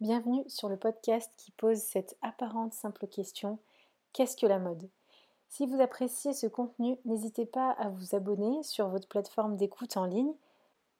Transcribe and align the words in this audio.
bienvenue 0.00 0.44
sur 0.46 0.68
le 0.68 0.76
podcast 0.76 1.32
qui 1.36 1.50
pose 1.50 1.78
cette 1.78 2.16
apparente 2.22 2.72
simple 2.72 3.08
question 3.08 3.58
qu'est-ce 4.12 4.36
que 4.36 4.46
la 4.46 4.60
mode? 4.60 4.88
Si 5.48 5.66
vous 5.66 5.80
appréciez 5.80 6.32
ce 6.34 6.46
contenu, 6.46 6.98
n'hésitez 7.04 7.46
pas 7.46 7.72
à 7.72 7.88
vous 7.88 8.14
abonner 8.14 8.62
sur 8.62 8.88
votre 8.88 9.08
plateforme 9.08 9.56
d'écoute 9.56 9.96
en 9.96 10.04
ligne 10.04 10.32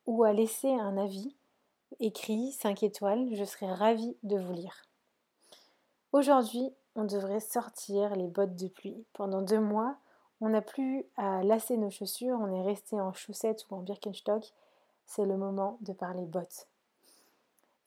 ou 0.07 0.25
à 0.25 0.33
laisser 0.33 0.73
un 0.73 0.97
avis 0.97 1.37
écrit 2.01 2.51
5 2.51 2.83
étoiles, 2.83 3.29
je 3.35 3.45
serai 3.45 3.73
ravie 3.73 4.17
de 4.25 4.37
vous 4.37 4.53
lire. 4.53 4.83
Aujourd'hui, 6.11 6.73
on 6.97 7.05
devrait 7.05 7.41
sortir 7.41 8.17
les 8.17 8.27
bottes 8.27 8.57
de 8.57 8.67
pluie. 8.67 9.05
Pendant 9.13 9.43
deux 9.43 9.61
mois, 9.61 9.97
on 10.41 10.49
n'a 10.49 10.63
plus 10.63 11.05
à 11.17 11.45
lasser 11.45 11.77
nos 11.77 11.91
chaussures, 11.91 12.39
on 12.41 12.53
est 12.53 12.67
resté 12.67 13.01
en 13.01 13.13
chaussettes 13.13 13.65
ou 13.71 13.77
en 13.77 13.83
Birkenstock. 13.83 14.45
C'est 15.07 15.25
le 15.25 15.37
moment 15.37 15.79
de 15.83 15.93
parler 15.93 16.25
bottes. 16.25 16.67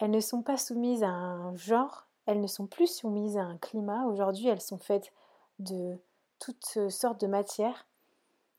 Elles 0.01 0.09
ne 0.09 0.19
sont 0.19 0.41
pas 0.41 0.57
soumises 0.57 1.03
à 1.03 1.09
un 1.09 1.55
genre, 1.55 2.07
elles 2.25 2.41
ne 2.41 2.47
sont 2.47 2.65
plus 2.65 2.87
soumises 2.87 3.37
à 3.37 3.43
un 3.43 3.57
climat. 3.57 4.07
Aujourd'hui, 4.07 4.47
elles 4.47 4.59
sont 4.59 4.79
faites 4.79 5.13
de 5.59 5.95
toutes 6.39 6.89
sortes 6.89 7.21
de 7.21 7.27
matières. 7.27 7.85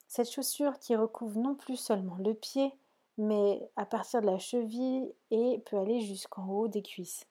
Cette 0.06 0.30
chaussure 0.30 0.78
qui 0.78 0.94
recouvre 0.94 1.40
non 1.40 1.56
plus 1.56 1.74
seulement 1.74 2.14
le 2.18 2.32
pied, 2.32 2.72
mais 3.18 3.68
à 3.74 3.84
partir 3.84 4.20
de 4.20 4.26
la 4.26 4.38
cheville 4.38 5.12
et 5.32 5.58
peut 5.66 5.78
aller 5.78 6.00
jusqu'en 6.02 6.46
haut 6.46 6.68
des 6.68 6.82
cuisses. 6.82 7.26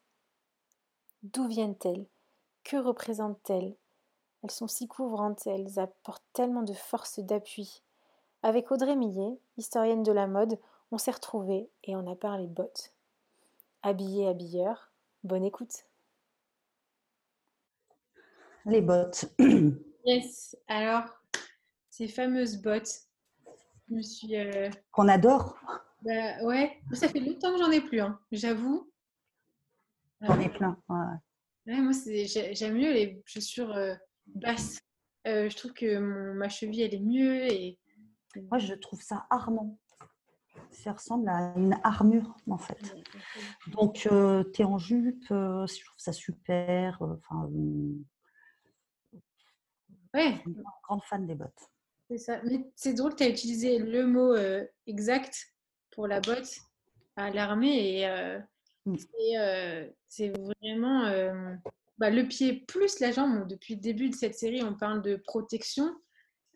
D'où 1.24 1.48
viennent-elles? 1.48 2.06
Que 2.66 2.76
représentent-elles? 2.76 3.74
Elles 4.44 4.52
sont 4.52 4.68
si 4.68 4.90
couvrantes, 4.90 5.48
elles 5.48 5.80
apportent 5.80 6.26
tellement 6.34 6.64
de 6.64 6.74
force 6.74 7.20
d'appui. 7.20 7.82
Avec 8.44 8.72
Audrey 8.72 8.98
Millet, 8.98 9.40
historienne 9.56 10.04
de 10.04 10.12
la 10.12 10.28
mode, 10.28 10.60
on 10.92 10.98
s'est 10.98 11.12
retrouvés 11.12 11.70
et 11.86 11.96
on 11.96 12.12
a 12.12 12.16
parlé 12.18 12.48
bottes. 12.48 12.92
Habillé, 13.84 14.28
habilleur, 14.28 14.94
bonne 15.24 15.44
écoute. 15.44 15.86
Les 18.66 18.82
bottes. 18.82 19.26
yes, 20.06 20.56
alors, 20.68 21.06
ces 21.90 22.08
fameuses 22.08 22.62
bottes, 22.62 23.08
je 23.90 23.96
me 23.96 24.02
suis. 24.04 24.38
Euh, 24.38 24.70
Qu'on 24.92 25.08
adore. 25.08 25.58
Bah, 26.04 26.44
ouais, 26.44 26.80
ça 26.94 27.10
fait 27.10 27.20
longtemps 27.20 27.54
que 27.54 27.58
j'en 27.58 27.72
ai 27.72 27.82
plus, 27.82 28.02
hein, 28.02 28.20
j'avoue. 28.32 28.92
J'en 30.22 30.40
ai 30.40 30.50
plein. 30.50 30.80
Ouais. 30.88 31.78
moi, 31.80 31.92
j'aime 31.96 32.76
mieux 32.76 32.94
les 32.94 33.24
chaussures 33.26 33.76
euh, 33.76 33.96
basse. 34.28 34.78
Euh, 35.26 35.50
je 35.50 35.58
trouve 35.58 35.74
que 35.74 35.98
ma 35.98 36.50
cheville, 36.50 36.84
elle 36.84 36.94
est 36.94 37.00
mieux. 37.00 37.52
Et... 37.52 37.80
Moi, 38.36 38.60
je 38.60 38.76
trouve 38.76 39.02
ça 39.02 39.26
armant. 39.32 39.80
Ça 40.72 40.94
ressemble 40.94 41.30
à 41.30 41.54
une 41.56 41.78
armure, 41.84 42.36
en 42.50 42.58
fait. 42.58 42.96
Donc, 43.68 44.08
euh, 44.12 44.44
tu 44.54 44.62
es 44.62 44.66
en 44.66 44.78
jupe, 44.78 45.30
euh, 45.32 45.66
je 45.68 45.86
trouve 45.86 46.00
ça 46.00 46.14
super. 46.14 47.02
Enfin, 47.02 47.50
ouais. 50.14 50.42
une 50.46 50.64
grande 50.84 51.04
fan 51.04 51.28
des 51.28 51.36
bottes. 51.36 51.70
C'est 52.10 52.18
ça. 52.18 52.42
Mais 52.44 52.66
c'est 52.76 52.94
drôle, 52.94 53.16
tu 53.16 53.24
as 53.24 53.30
utilisé 53.30 53.80
le 53.80 54.08
mot 54.08 54.36
exact 54.88 55.54
pour 55.92 56.08
la 56.08 56.20
botte 56.20 56.58
à 57.16 57.30
l'armée. 57.32 58.02
Et 58.02 58.40
mm. 58.86 58.96
c'est 60.08 60.30
vraiment 60.30 61.58
bah, 61.98 62.10
le 62.10 62.28
pied 62.28 62.66
plus 62.68 63.00
la 63.00 63.12
jambe. 63.12 63.48
Depuis 63.48 63.76
le 63.76 63.82
début 63.82 64.10
de 64.10 64.16
cette 64.16 64.36
série, 64.36 64.64
on 64.64 64.74
parle 64.74 65.02
de 65.02 65.18
protection 65.18 65.94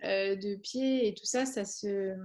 euh, 0.03 0.35
de 0.35 0.55
pied 0.55 1.07
et 1.07 1.13
tout 1.13 1.25
ça, 1.25 1.45
ça 1.45 1.63
se, 1.65 2.15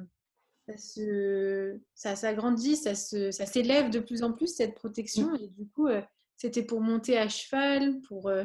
ça 0.71 0.77
se, 0.77 1.81
ça 1.95 2.17
s'agrandit, 2.17 2.77
ça 2.77 2.95
se, 2.95 3.31
ça 3.31 3.47
s'élève 3.47 3.91
de 3.91 3.99
plus 3.99 4.23
en 4.23 4.33
plus 4.33 4.55
cette 4.55 4.75
protection. 4.75 5.35
Et 5.35 5.49
du 5.49 5.67
coup, 5.69 5.87
euh, 5.89 6.03
c'était 6.37 6.63
pour 6.63 6.81
monter 6.81 7.19
à 7.19 7.29
cheval, 7.29 8.01
pour 8.03 8.29
euh, 8.29 8.45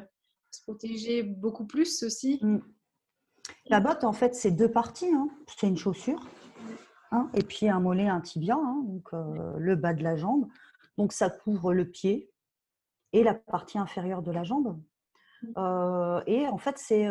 se 0.51 0.61
protéger 0.63 1.23
beaucoup 1.23 1.65
plus 1.65 2.03
aussi. 2.03 2.39
Mm. 2.41 2.59
La 3.67 3.79
botte, 3.79 4.03
en 4.03 4.13
fait, 4.13 4.33
c'est 4.33 4.51
deux 4.51 4.71
parties. 4.71 5.11
Hein. 5.13 5.29
C'est 5.55 5.67
une 5.67 5.77
chaussure. 5.77 6.27
Hein, 7.11 7.29
et 7.35 7.43
puis 7.43 7.69
un 7.69 7.79
mollet, 7.79 8.07
un 8.07 8.21
tibia, 8.21 8.55
hein, 8.55 8.83
donc 8.85 9.09
le 9.11 9.75
bas 9.75 9.93
de 9.93 10.03
la 10.03 10.15
jambe. 10.15 10.47
Donc 10.97 11.13
ça 11.13 11.29
couvre 11.29 11.73
le 11.73 11.87
pied, 11.87 12.31
et 13.13 13.23
la 13.23 13.33
partie 13.33 13.77
inférieure 13.77 14.21
de 14.21 14.31
la 14.31 14.43
jambe. 14.43 14.77
Euh, 15.57 16.21
et 16.25 16.47
en 16.47 16.57
fait, 16.57 16.77
c'est 16.77 17.07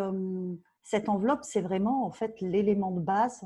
cette 0.83 1.09
enveloppe, 1.09 1.45
c'est 1.45 1.63
vraiment 1.63 2.05
en 2.05 2.11
fait 2.11 2.41
l'élément 2.41 2.91
de 2.91 3.01
base 3.01 3.45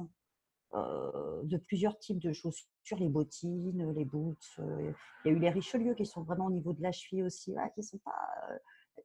euh, 0.75 1.43
de 1.45 1.57
plusieurs 1.57 1.99
types 1.99 2.19
de 2.19 2.33
chaussures, 2.33 2.99
les 2.99 3.09
bottines, 3.09 3.93
les 3.93 4.05
boots. 4.05 4.37
Euh, 4.59 4.93
il 5.25 5.31
y 5.31 5.35
a 5.35 5.37
eu 5.37 5.41
les 5.41 5.49
Richelieu 5.49 5.95
qui 5.95 6.05
sont 6.05 6.23
vraiment 6.23 6.47
au 6.47 6.51
niveau 6.51 6.75
de 6.75 6.83
la 6.83 6.93
cheville 6.93 7.23
aussi, 7.23 7.55
qui 7.75 7.83
sont 7.83 7.99
pas 7.99 8.13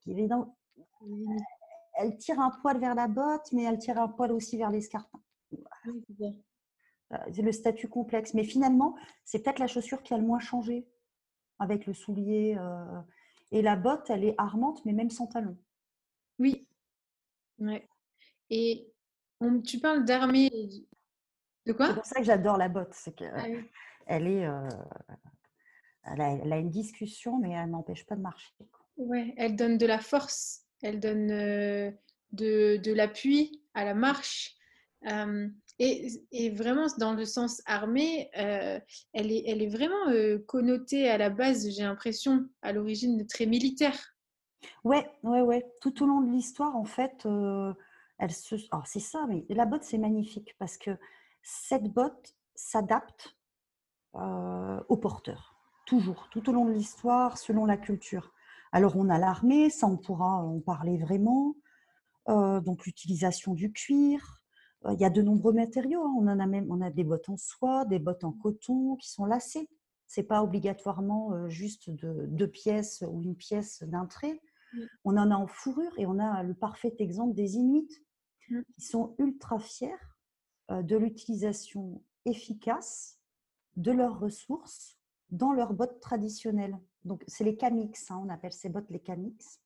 qui 0.01 0.11
évident. 0.11 0.57
Elle 1.95 2.17
tire 2.17 2.39
un 2.39 2.51
poil 2.61 2.79
vers 2.79 2.95
la 2.95 3.07
botte, 3.07 3.51
mais 3.53 3.63
elle 3.63 3.77
tire 3.77 3.97
un 3.97 4.09
poil 4.09 4.31
aussi 4.33 4.57
vers 4.57 4.71
l'escarpin. 4.71 5.21
C'est 7.31 7.41
le 7.41 7.51
statut 7.51 7.87
complexe. 7.87 8.33
Mais 8.33 8.43
finalement, 8.43 8.95
c'est 9.23 9.43
peut-être 9.43 9.59
la 9.59 9.67
chaussure 9.67 10.01
qui 10.01 10.13
a 10.13 10.17
le 10.17 10.25
moins 10.25 10.39
changé 10.39 10.87
avec 11.59 11.85
le 11.85 11.93
soulier. 11.93 12.57
Et 13.51 13.61
la 13.61 13.75
botte, 13.75 14.09
elle 14.09 14.25
est 14.25 14.35
armante, 14.37 14.83
mais 14.83 14.93
même 14.93 15.11
sans 15.11 15.27
talon. 15.27 15.55
Oui. 16.39 16.67
Ouais. 17.59 17.87
Et 18.49 18.91
tu 19.63 19.79
parles 19.79 20.03
d'armée. 20.03 20.49
De 21.65 21.73
quoi? 21.73 21.87
C'est 21.87 21.93
pour 21.95 22.05
ça 22.05 22.19
que 22.19 22.25
j'adore 22.25 22.57
la 22.57 22.69
botte. 22.69 22.93
C'est 22.93 23.15
qu'elle 23.15 23.33
ah 23.35 23.47
elle 24.05 24.27
est. 24.27 24.45
Euh, 24.45 24.67
elle, 26.05 26.21
a, 26.21 26.57
une 26.57 26.69
discussion, 26.69 27.37
mais 27.39 27.51
elle 27.51 27.69
n'empêche 27.69 28.05
pas 28.05 28.15
de 28.15 28.21
marcher. 28.21 28.53
Ouais, 28.97 29.33
elle 29.37 29.55
donne 29.55 29.77
de 29.77 29.85
la 29.85 29.99
force, 29.99 30.63
elle 30.81 30.99
donne 30.99 31.31
euh, 31.31 31.91
de, 32.31 32.77
de 32.77 32.93
l'appui 32.93 33.63
à 33.73 33.85
la 33.85 33.93
marche. 33.93 34.55
Et, 35.79 36.49
vraiment, 36.51 36.87
dans 36.97 37.13
le 37.13 37.25
sens 37.25 37.61
armé, 37.65 38.29
euh, 38.37 38.79
elle, 39.13 39.31
est, 39.31 39.43
elle 39.47 39.61
est 39.61 39.67
vraiment 39.67 40.09
euh, 40.09 40.39
connotée 40.45 41.09
à 41.09 41.17
la 41.17 41.29
base, 41.29 41.69
j'ai 41.69 41.83
l'impression, 41.83 42.47
à 42.61 42.71
l'origine 42.71 43.25
très 43.25 43.45
militaire. 43.45 44.15
Ouais, 44.83 45.05
ouais, 45.23 45.41
ouais. 45.41 45.65
Tout 45.81 46.03
au 46.03 46.05
long 46.05 46.21
de 46.21 46.31
l'histoire, 46.31 46.75
en 46.75 46.85
fait, 46.85 47.27
elle 48.19 48.31
se. 48.31 48.55
Alors, 48.71 48.87
c'est 48.87 48.99
ça, 48.99 49.25
mais 49.27 49.45
la 49.49 49.65
botte, 49.65 49.83
c'est 49.83 49.97
magnifique 49.97 50.55
parce 50.59 50.77
que 50.77 50.91
cette 51.43 51.91
botte 51.91 52.35
s'adapte 52.55 53.37
au 54.15 54.97
porteur. 54.97 55.55
Toujours, 55.85 56.29
tout 56.31 56.49
au 56.49 56.53
long 56.53 56.65
de 56.65 56.71
l'histoire, 56.71 57.37
selon 57.37 57.65
la 57.65 57.77
culture. 57.77 58.31
Alors, 58.71 58.95
on 58.95 59.09
a 59.09 59.17
l'armée, 59.17 59.69
ça, 59.69 59.87
on 59.87 59.97
pourra 59.97 60.37
en 60.37 60.59
parler 60.59 60.97
vraiment. 60.97 61.55
donc, 62.27 62.85
l'utilisation 62.85 63.53
du 63.53 63.71
cuir, 63.71 64.43
il 64.89 64.99
y 64.99 65.05
a 65.05 65.09
de 65.09 65.21
nombreux 65.21 65.53
matériaux. 65.53 66.03
Hein. 66.03 66.13
On 66.17 66.27
en 66.27 66.39
a 66.39 66.45
même, 66.45 66.67
on 66.71 66.79
a 66.81 66.89
des 66.89 67.03
bottes 67.03 67.29
en 67.29 67.37
soie, 67.37 67.85
des 67.85 67.99
bottes 67.99 68.23
en 68.23 68.31
coton 68.31 68.95
qui 68.97 69.09
sont 69.09 69.25
lacées. 69.25 69.67
C'est 70.07 70.23
pas 70.23 70.43
obligatoirement 70.43 71.49
juste 71.49 71.89
de 71.89 72.27
deux 72.27 72.47
pièces 72.47 73.03
ou 73.09 73.23
une 73.23 73.35
pièce 73.35 73.83
d'un 73.83 74.05
trait. 74.05 74.39
On 75.03 75.17
en 75.17 75.31
a 75.31 75.35
en 75.35 75.47
fourrure 75.47 75.93
et 75.97 76.05
on 76.05 76.19
a 76.19 76.43
le 76.43 76.53
parfait 76.53 76.95
exemple 76.99 77.33
des 77.33 77.55
Inuits 77.55 78.03
qui 78.47 78.81
sont 78.81 79.15
ultra 79.17 79.59
fiers 79.59 79.95
de 80.81 80.97
l'utilisation 80.97 82.01
efficace 82.25 83.19
de 83.75 83.91
leurs 83.91 84.19
ressources 84.19 84.97
dans 85.29 85.51
leurs 85.51 85.73
bottes 85.73 85.99
traditionnelles. 85.99 86.79
Donc, 87.05 87.23
c'est 87.27 87.43
les 87.43 87.55
kamix, 87.55 88.09
hein, 88.11 88.21
on 88.23 88.29
appelle 88.29 88.53
ces 88.53 88.69
bottes 88.69 88.89
les 88.89 88.99
kamix, 88.99 89.59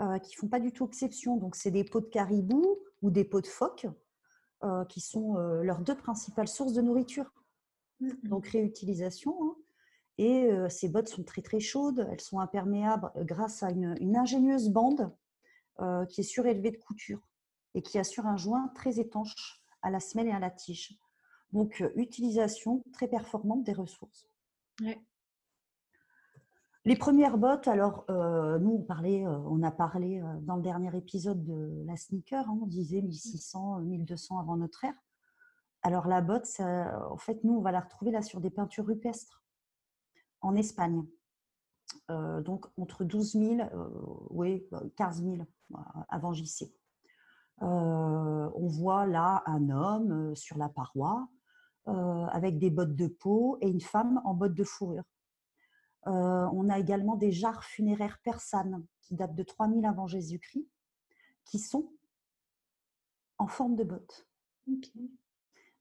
euh, 0.00 0.18
qui 0.18 0.34
font 0.34 0.48
pas 0.48 0.60
du 0.60 0.72
tout 0.72 0.86
exception. 0.86 1.36
Donc, 1.36 1.56
c'est 1.56 1.70
des 1.70 1.84
peaux 1.84 2.00
de 2.00 2.06
caribou 2.06 2.78
ou 3.02 3.10
des 3.10 3.24
peaux 3.24 3.40
de 3.40 3.46
phoque 3.46 3.86
euh, 4.64 4.84
qui 4.86 5.00
sont 5.02 5.36
euh, 5.36 5.62
leurs 5.62 5.80
deux 5.80 5.96
principales 5.96 6.48
sources 6.48 6.72
de 6.72 6.80
nourriture. 6.80 7.30
Mmh, 8.00 8.08
mmh. 8.08 8.28
Donc 8.28 8.46
réutilisation. 8.46 9.36
Hein. 9.42 9.56
Et 10.16 10.46
euh, 10.46 10.70
ces 10.70 10.88
bottes 10.88 11.08
sont 11.08 11.22
très 11.22 11.42
très 11.42 11.60
chaudes, 11.60 12.08
elles 12.10 12.22
sont 12.22 12.40
imperméables 12.40 13.10
grâce 13.16 13.62
à 13.62 13.70
une, 13.70 14.16
ingénieuse 14.16 14.70
bande 14.70 15.12
qui 16.08 16.20
est 16.20 16.24
surélevée 16.24 16.70
de 16.70 16.76
couture 16.76 17.28
et 17.74 17.82
qui 17.82 17.98
assure 17.98 18.26
un 18.26 18.36
joint 18.36 18.70
très 18.76 19.00
étanche 19.00 19.63
à 19.84 19.90
la 19.90 20.00
semelle 20.00 20.26
et 20.26 20.32
à 20.32 20.40
la 20.40 20.50
tige. 20.50 20.98
Donc, 21.52 21.84
utilisation 21.94 22.82
très 22.92 23.06
performante 23.06 23.62
des 23.62 23.72
ressources. 23.72 24.28
Les 26.86 26.96
premières 26.96 27.38
bottes, 27.38 27.66
alors 27.66 28.04
euh, 28.10 28.58
nous 28.58 28.72
on 28.72 28.82
parlait, 28.82 29.24
euh, 29.24 29.38
on 29.46 29.62
a 29.62 29.70
parlé 29.70 30.20
euh, 30.20 30.26
dans 30.42 30.56
le 30.56 30.62
dernier 30.62 30.94
épisode 30.94 31.42
de 31.42 31.82
la 31.86 31.96
sneaker, 31.96 32.46
hein, 32.46 32.58
on 32.60 32.66
disait 32.66 33.00
1600, 33.00 33.78
1200 33.78 34.38
avant 34.38 34.56
notre 34.58 34.84
ère. 34.84 34.94
Alors 35.80 36.06
la 36.06 36.20
botte, 36.20 36.48
en 36.60 37.16
fait 37.16 37.42
nous 37.44 37.54
on 37.54 37.60
va 37.60 37.70
la 37.70 37.80
retrouver 37.80 38.10
là 38.10 38.22
sur 38.22 38.40
des 38.40 38.50
peintures 38.50 38.86
rupestres 38.86 39.42
en 40.40 40.56
Espagne. 40.56 41.04
donc 42.08 42.66
entre 42.78 43.04
12 43.04 43.32
000, 43.32 43.68
oui, 44.30 44.66
15 44.96 45.22
000 45.22 45.36
avant 46.08 46.32
JC. 46.32 46.72
On 47.60 48.66
voit 48.66 49.06
là 49.06 49.42
un 49.46 49.70
homme 49.70 50.34
sur 50.34 50.58
la 50.58 50.68
paroi 50.68 51.28
avec 51.86 52.58
des 52.58 52.70
bottes 52.70 52.96
de 52.96 53.06
peau 53.06 53.58
et 53.60 53.68
une 53.68 53.80
femme 53.80 54.20
en 54.24 54.34
bottes 54.34 54.54
de 54.54 54.64
fourrure. 54.64 55.04
on 56.06 56.68
a 56.68 56.78
également 56.78 57.16
des 57.16 57.32
jarres 57.32 57.64
funéraires 57.64 58.18
persanes 58.22 58.84
qui 59.02 59.14
datent 59.14 59.34
de 59.34 59.42
3000 59.42 59.84
avant 59.84 60.06
Jésus-Christ, 60.06 60.66
qui 61.44 61.58
sont 61.58 61.92
en 63.38 63.46
forme 63.46 63.76
de 63.76 63.84
botte. 63.84 64.26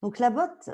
Donc 0.02 0.20
la 0.20 0.30
botte, 0.30 0.70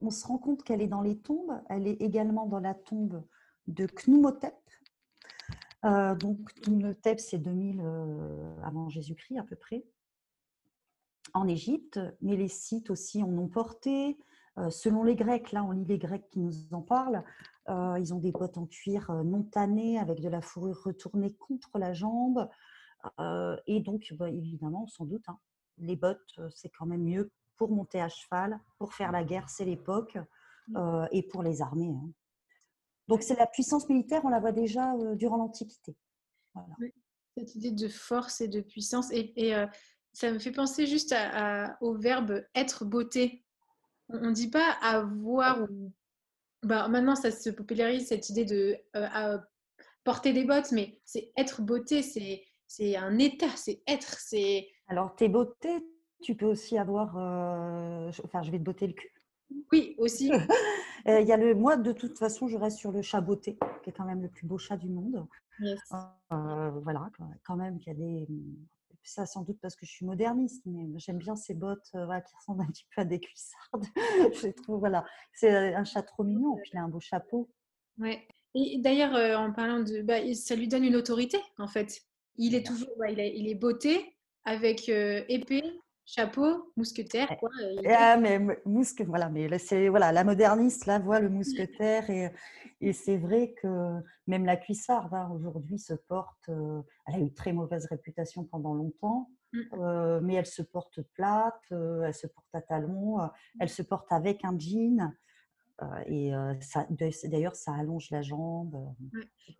on 0.00 0.10
se 0.10 0.26
rend 0.26 0.38
compte 0.38 0.62
qu'elle 0.64 0.82
est 0.82 0.88
dans 0.88 1.02
les 1.02 1.18
tombes, 1.18 1.60
elle 1.68 1.86
est 1.86 2.00
également 2.00 2.46
dans 2.46 2.60
la 2.60 2.74
tombe 2.74 3.24
de 3.66 3.86
Knumhotep. 3.86 4.54
Euh, 5.84 6.14
donc 6.14 6.38
Knumhotep, 6.62 7.20
c'est 7.20 7.38
2000 7.38 7.80
euh, 7.80 8.54
avant 8.62 8.88
Jésus-Christ 8.88 9.38
à 9.38 9.42
peu 9.42 9.56
près, 9.56 9.84
en 11.32 11.46
Égypte, 11.46 12.00
mais 12.22 12.36
les 12.36 12.48
sites 12.48 12.90
aussi 12.90 13.22
en 13.22 13.36
ont 13.38 13.48
porté. 13.48 14.18
Euh, 14.56 14.70
selon 14.70 15.02
les 15.02 15.16
Grecs, 15.16 15.52
là 15.52 15.64
on 15.64 15.72
lit 15.72 15.84
les 15.84 15.98
Grecs 15.98 16.28
qui 16.30 16.40
nous 16.40 16.72
en 16.72 16.82
parlent, 16.82 17.24
ils 17.68 18.12
ont 18.12 18.18
des 18.18 18.30
bottes 18.30 18.58
en 18.58 18.66
cuir 18.66 19.10
non 19.24 19.42
tannées 19.42 19.98
avec 19.98 20.20
de 20.20 20.28
la 20.28 20.42
fourrure 20.42 20.82
retournée 20.84 21.32
contre 21.32 21.78
la 21.78 21.94
jambe. 21.94 22.46
et 23.66 23.80
donc, 23.80 24.12
bah, 24.18 24.28
évidemment, 24.28 24.86
sans 24.86 25.06
doute, 25.06 25.26
hein, 25.28 25.38
les 25.78 25.96
bottes, 25.96 26.38
c'est 26.54 26.68
quand 26.68 26.84
même 26.84 27.04
mieux 27.04 27.30
pour 27.56 27.70
monter 27.70 28.00
à 28.00 28.08
cheval, 28.08 28.60
pour 28.78 28.94
faire 28.94 29.12
la 29.12 29.24
guerre, 29.24 29.48
c'est 29.48 29.64
l'époque, 29.64 30.18
mmh. 30.68 30.76
euh, 30.76 31.06
et 31.12 31.22
pour 31.22 31.42
les 31.42 31.62
armées. 31.62 31.94
Hein. 31.94 32.10
Donc 33.08 33.22
c'est 33.22 33.38
la 33.38 33.46
puissance 33.46 33.88
militaire, 33.88 34.22
on 34.24 34.28
la 34.28 34.40
voit 34.40 34.52
déjà 34.52 34.94
euh, 34.94 35.14
durant 35.14 35.36
l'Antiquité. 35.36 35.96
cette 37.36 37.54
idée 37.54 37.72
de 37.72 37.88
force 37.88 38.40
et 38.40 38.48
de 38.48 38.60
puissance. 38.60 39.08
Et, 39.12 39.54
euh, 39.54 39.66
ça 40.12 40.30
me 40.30 40.38
fait 40.38 40.52
penser 40.52 40.86
juste 40.86 41.12
au 41.80 41.94
verbe 41.94 42.44
être 42.54 42.84
beauté. 42.84 43.44
On 44.08 44.28
ne 44.28 44.30
dit 44.30 44.48
pas 44.48 44.70
avoir 44.80 45.62
ou... 45.62 45.92
Bah, 46.62 46.86
maintenant, 46.88 47.16
ça 47.16 47.32
se 47.32 47.50
popularise, 47.50 48.06
cette 48.06 48.30
idée 48.30 48.44
de 48.44 48.78
porter 50.04 50.32
des 50.32 50.44
bottes, 50.44 50.70
mais 50.70 51.00
c'est 51.04 51.32
être 51.36 51.62
beauté, 51.62 52.02
c'est 52.02 52.96
un 52.96 53.18
état, 53.18 53.50
c'est 53.56 53.82
être. 53.86 54.18
c'est 54.18 54.68
Alors, 54.88 55.16
tes 55.16 55.28
beautés, 55.28 55.84
tu 56.22 56.34
peux 56.34 56.46
aussi 56.46 56.78
avoir. 56.78 57.16
Euh, 57.16 58.10
enfin, 58.24 58.42
je 58.42 58.50
vais 58.50 58.58
te 58.58 58.64
botter 58.64 58.86
le 58.86 58.92
cul. 58.92 59.13
Oui, 59.72 59.94
aussi. 59.98 60.30
Euh, 61.06 61.20
il 61.20 61.28
y 61.28 61.32
a 61.32 61.36
le, 61.36 61.54
moi, 61.54 61.76
de 61.76 61.92
toute 61.92 62.18
façon, 62.18 62.48
je 62.48 62.56
reste 62.56 62.78
sur 62.78 62.90
le 62.90 63.02
chat 63.02 63.20
beauté, 63.20 63.58
qui 63.82 63.90
est 63.90 63.92
quand 63.92 64.06
même 64.06 64.22
le 64.22 64.30
plus 64.30 64.46
beau 64.46 64.56
chat 64.56 64.78
du 64.78 64.88
monde. 64.88 65.26
Euh, 65.60 66.70
voilà, 66.82 67.10
quand 67.44 67.56
même, 67.56 67.78
qu'il 67.78 67.92
y 67.92 67.96
a 67.96 67.98
des. 67.98 68.26
Ça, 69.02 69.26
sans 69.26 69.42
doute 69.42 69.58
parce 69.60 69.76
que 69.76 69.84
je 69.84 69.90
suis 69.90 70.06
moderniste, 70.06 70.62
mais 70.64 70.98
j'aime 70.98 71.18
bien 71.18 71.36
ces 71.36 71.52
bottes 71.52 71.90
qui 71.90 72.36
ressemblent 72.36 72.62
un 72.62 72.68
petit 72.68 72.86
peu 72.96 73.02
à 73.02 73.04
des 73.04 73.20
cuissardes. 73.20 73.84
je 74.42 74.48
trouve, 74.62 74.78
voilà, 74.78 75.04
c'est 75.34 75.74
un 75.74 75.84
chat 75.84 76.00
trop 76.00 76.24
mignon, 76.24 76.56
et 76.56 76.62
puis 76.62 76.70
il 76.72 76.78
a 76.78 76.84
un 76.84 76.88
beau 76.88 77.00
chapeau. 77.00 77.50
Ouais. 77.98 78.26
Et 78.54 78.78
d'ailleurs, 78.78 79.38
en 79.38 79.52
parlant 79.52 79.80
de. 79.80 80.00
Bah, 80.00 80.20
ça 80.32 80.56
lui 80.56 80.68
donne 80.68 80.84
une 80.84 80.96
autorité, 80.96 81.36
en 81.58 81.68
fait. 81.68 82.00
Il 82.36 82.54
est 82.54 82.64
toujours. 82.64 82.88
il, 83.10 83.20
il, 83.20 83.46
est 83.46 83.54
beauté 83.54 84.16
avec 84.46 84.88
épée, 84.88 85.62
chapeau, 86.06 86.72
mousquetaire, 86.76 87.36
quoi. 87.38 87.50
Ah, 87.88 88.16
mais 88.16 88.38
mousque, 88.64 89.02
voilà, 89.02 89.28
mais 89.28 89.58
c'est 89.58 89.88
voilà, 89.88 90.12
la 90.12 90.24
moderniste 90.24 90.86
là 90.86 90.98
voit 90.98 91.20
le 91.20 91.28
mousquetaire 91.28 92.08
et, 92.10 92.30
et 92.80 92.92
c'est 92.92 93.16
vrai 93.16 93.54
que 93.60 94.00
même 94.26 94.44
la 94.44 94.56
cuissarde 94.56 95.14
hein, 95.14 95.30
aujourd'hui 95.34 95.78
se 95.78 95.94
porte. 95.94 96.48
Euh, 96.48 96.82
elle 97.06 97.14
a 97.14 97.18
eu 97.20 97.32
très 97.32 97.52
mauvaise 97.52 97.86
réputation 97.86 98.44
pendant 98.44 98.74
longtemps, 98.74 99.30
mmh. 99.52 99.60
euh, 99.74 100.20
mais 100.22 100.34
elle 100.34 100.46
se 100.46 100.62
porte 100.62 101.00
plate, 101.14 101.54
euh, 101.72 102.02
elle 102.04 102.14
se 102.14 102.26
porte 102.26 102.54
à 102.54 102.60
talons, 102.60 103.18
elle 103.60 103.70
se 103.70 103.82
porte 103.82 104.10
avec 104.12 104.44
un 104.44 104.58
jean. 104.58 105.12
et 106.06 106.32
d'ailleurs, 107.22 107.56
ça 107.56 107.74
allonge 107.74 108.10
la 108.10 108.22
jambe. 108.22 108.94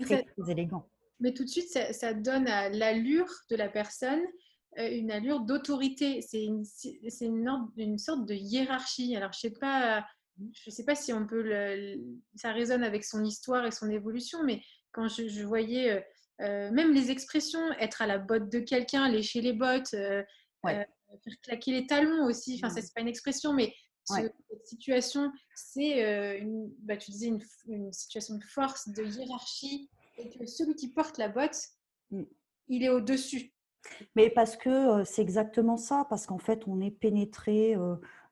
Très, 0.00 0.22
très, 0.24 0.50
élégant. 0.50 0.88
Mais 1.20 1.32
tout 1.32 1.44
de 1.44 1.48
suite, 1.48 1.68
ça, 1.68 1.92
ça 1.92 2.12
donne 2.12 2.48
à 2.48 2.68
l'allure 2.68 3.28
de 3.48 3.56
la 3.56 3.68
personne 3.68 4.20
euh, 4.20 4.53
une 4.76 5.10
allure 5.10 5.40
d'autorité. 5.40 6.20
C'est 6.22 6.44
une, 6.44 6.64
une, 7.20 7.68
une, 7.76 7.98
sorte 7.98 8.26
de 8.26 8.34
hiérarchie. 8.34 9.16
Alors, 9.16 9.32
je 9.32 9.40
sais 9.40 9.52
pas, 9.52 10.04
je 10.38 10.70
sais 10.70 10.84
pas 10.84 10.94
si 10.94 11.12
on 11.12 11.26
peut 11.26 11.42
le, 11.42 11.96
ça 12.34 12.52
résonne 12.52 12.82
avec 12.82 13.04
son 13.04 13.24
histoire 13.24 13.64
et 13.66 13.70
son 13.70 13.90
évolution, 13.90 14.42
mais 14.44 14.62
quand 14.92 15.08
je, 15.08 15.44
voyais 15.44 15.90
euh, 15.90 16.00
euh, 16.40 16.70
même 16.70 16.92
les 16.92 17.10
expressions, 17.10 17.72
être 17.78 18.02
à 18.02 18.06
la 18.06 18.18
botte 18.18 18.50
de 18.50 18.60
quelqu'un, 18.60 19.08
lécher 19.08 19.40
les 19.40 19.52
bottes, 19.52 19.90
faire 19.90 20.86
claquer 21.42 21.72
les 21.72 21.86
talons 21.86 22.26
aussi. 22.26 22.56
Enfin, 22.56 22.70
ça 22.70 22.80
c'est 22.80 22.94
pas 22.94 23.00
une 23.00 23.08
expression, 23.08 23.52
mais 23.52 23.74
cette 24.04 24.66
situation, 24.66 25.32
c'est 25.54 26.38
une, 26.40 26.70
bah, 26.80 26.96
tu 26.96 27.10
disais 27.10 27.28
une, 27.28 27.42
une, 27.66 27.92
situation 27.92 28.36
de 28.36 28.44
force, 28.44 28.88
de 28.88 29.04
hiérarchie, 29.04 29.88
et 30.18 30.30
que 30.30 30.46
celui 30.46 30.74
qui 30.74 30.92
porte 30.92 31.18
la 31.18 31.28
botte, 31.28 31.56
mm. 32.10 32.24
il 32.68 32.82
est 32.82 32.90
au-dessus. 32.90 33.53
Mais 34.16 34.30
parce 34.30 34.56
que 34.56 35.04
c'est 35.04 35.22
exactement 35.22 35.76
ça, 35.76 36.06
parce 36.08 36.26
qu'en 36.26 36.38
fait, 36.38 36.66
on 36.66 36.80
est 36.80 36.90
pénétré 36.90 37.76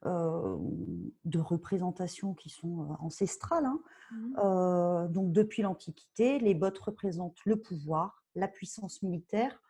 de 0.04 1.38
représentations 1.38 2.34
qui 2.34 2.50
sont 2.50 2.96
ancestrales. 3.00 3.66
Hein. 3.66 3.81
Mmh. 4.12 5.12
donc, 5.12 5.32
depuis 5.32 5.62
l'Antiquité, 5.62 6.38
les 6.38 6.54
bottes 6.54 6.78
représentent 6.78 7.44
le 7.44 7.56
pouvoir, 7.56 8.25
la 8.34 8.49
puissance 8.49 9.02
militaire. 9.02 9.62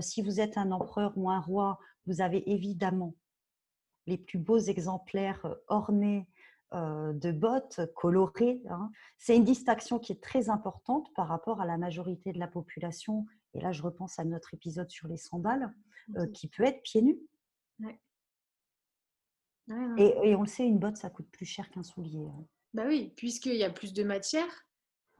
si 0.00 0.22
vous 0.22 0.40
êtes 0.40 0.58
un 0.58 0.72
empereur 0.72 1.12
ou 1.16 1.30
un 1.30 1.40
roi, 1.40 1.78
vous 2.06 2.20
avez 2.20 2.50
évidemment 2.50 3.14
les 4.06 4.18
plus 4.18 4.38
beaux 4.38 4.58
exemplaires 4.58 5.46
ornés 5.68 6.26
de 6.72 7.32
bottes 7.32 7.80
colorées. 7.94 8.60
Hein. 8.68 8.90
C'est 9.16 9.36
une 9.36 9.44
distinction 9.44 9.98
qui 9.98 10.12
est 10.12 10.22
très 10.22 10.50
importante 10.50 11.12
par 11.14 11.28
rapport 11.28 11.60
à 11.60 11.66
la 11.66 11.78
majorité 11.78 12.32
de 12.32 12.38
la 12.38 12.48
population 12.48 13.26
et 13.58 13.60
là 13.60 13.72
je 13.72 13.82
repense 13.82 14.18
à 14.18 14.24
notre 14.24 14.54
épisode 14.54 14.88
sur 14.90 15.08
les 15.08 15.16
sandales, 15.16 15.74
euh, 16.16 16.26
qui 16.28 16.48
peut 16.48 16.64
être 16.64 16.82
pieds 16.82 17.02
nus. 17.02 17.18
et, 19.98 20.34
on 20.34 20.42
le 20.42 20.46
sait, 20.46 20.64
une 20.64 20.78
botte, 20.78 20.96
ça 20.96 21.10
coûte 21.10 21.28
plus 21.30 21.44
cher 21.44 21.68
qu'un 21.70 21.82
soulier. 21.82 22.26
Hein. 22.26 22.44
Bah 22.72 22.84
oui, 22.86 23.12
puisqu'il 23.16 23.56
y 23.56 23.64
a 23.64 23.70
plus 23.70 23.92
de 23.92 24.02
matière. 24.04 24.66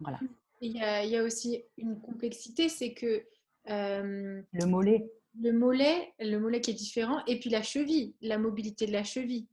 Voilà. 0.01 0.21
Il 0.61 0.77
y, 0.77 0.81
a, 0.81 1.05
il 1.05 1.11
y 1.11 1.17
a 1.17 1.23
aussi 1.23 1.63
une 1.77 2.01
complexité, 2.01 2.69
c'est 2.69 2.95
que... 2.95 3.25
le 3.67 4.67
mollet. 4.67 5.11
Le 5.41 5.53
mollet, 5.53 6.15
le 6.19 6.39
mollet 6.39 6.61
qui 6.61 6.71
est 6.71 6.75
différent, 6.75 7.25
et 7.27 7.39
puis 7.39 7.51
la 7.51 7.63
cheville, 7.63 8.15
la 8.21 8.39
mobilité 8.39 8.87
de 8.87 8.93
la 8.93 9.05
cheville. 9.05 9.47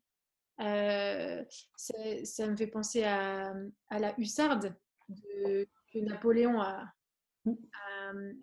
Euh, 0.62 1.44
ça, 1.76 2.48
me 2.48 2.56
fait 2.56 2.68
penser 2.68 3.04
à, 3.04 3.54
à 3.90 4.00
la 4.00 4.18
hussarde 4.18 4.74
de, 5.10 5.68
que 5.92 6.00
Napoléon 6.00 6.62
a, 6.62 6.86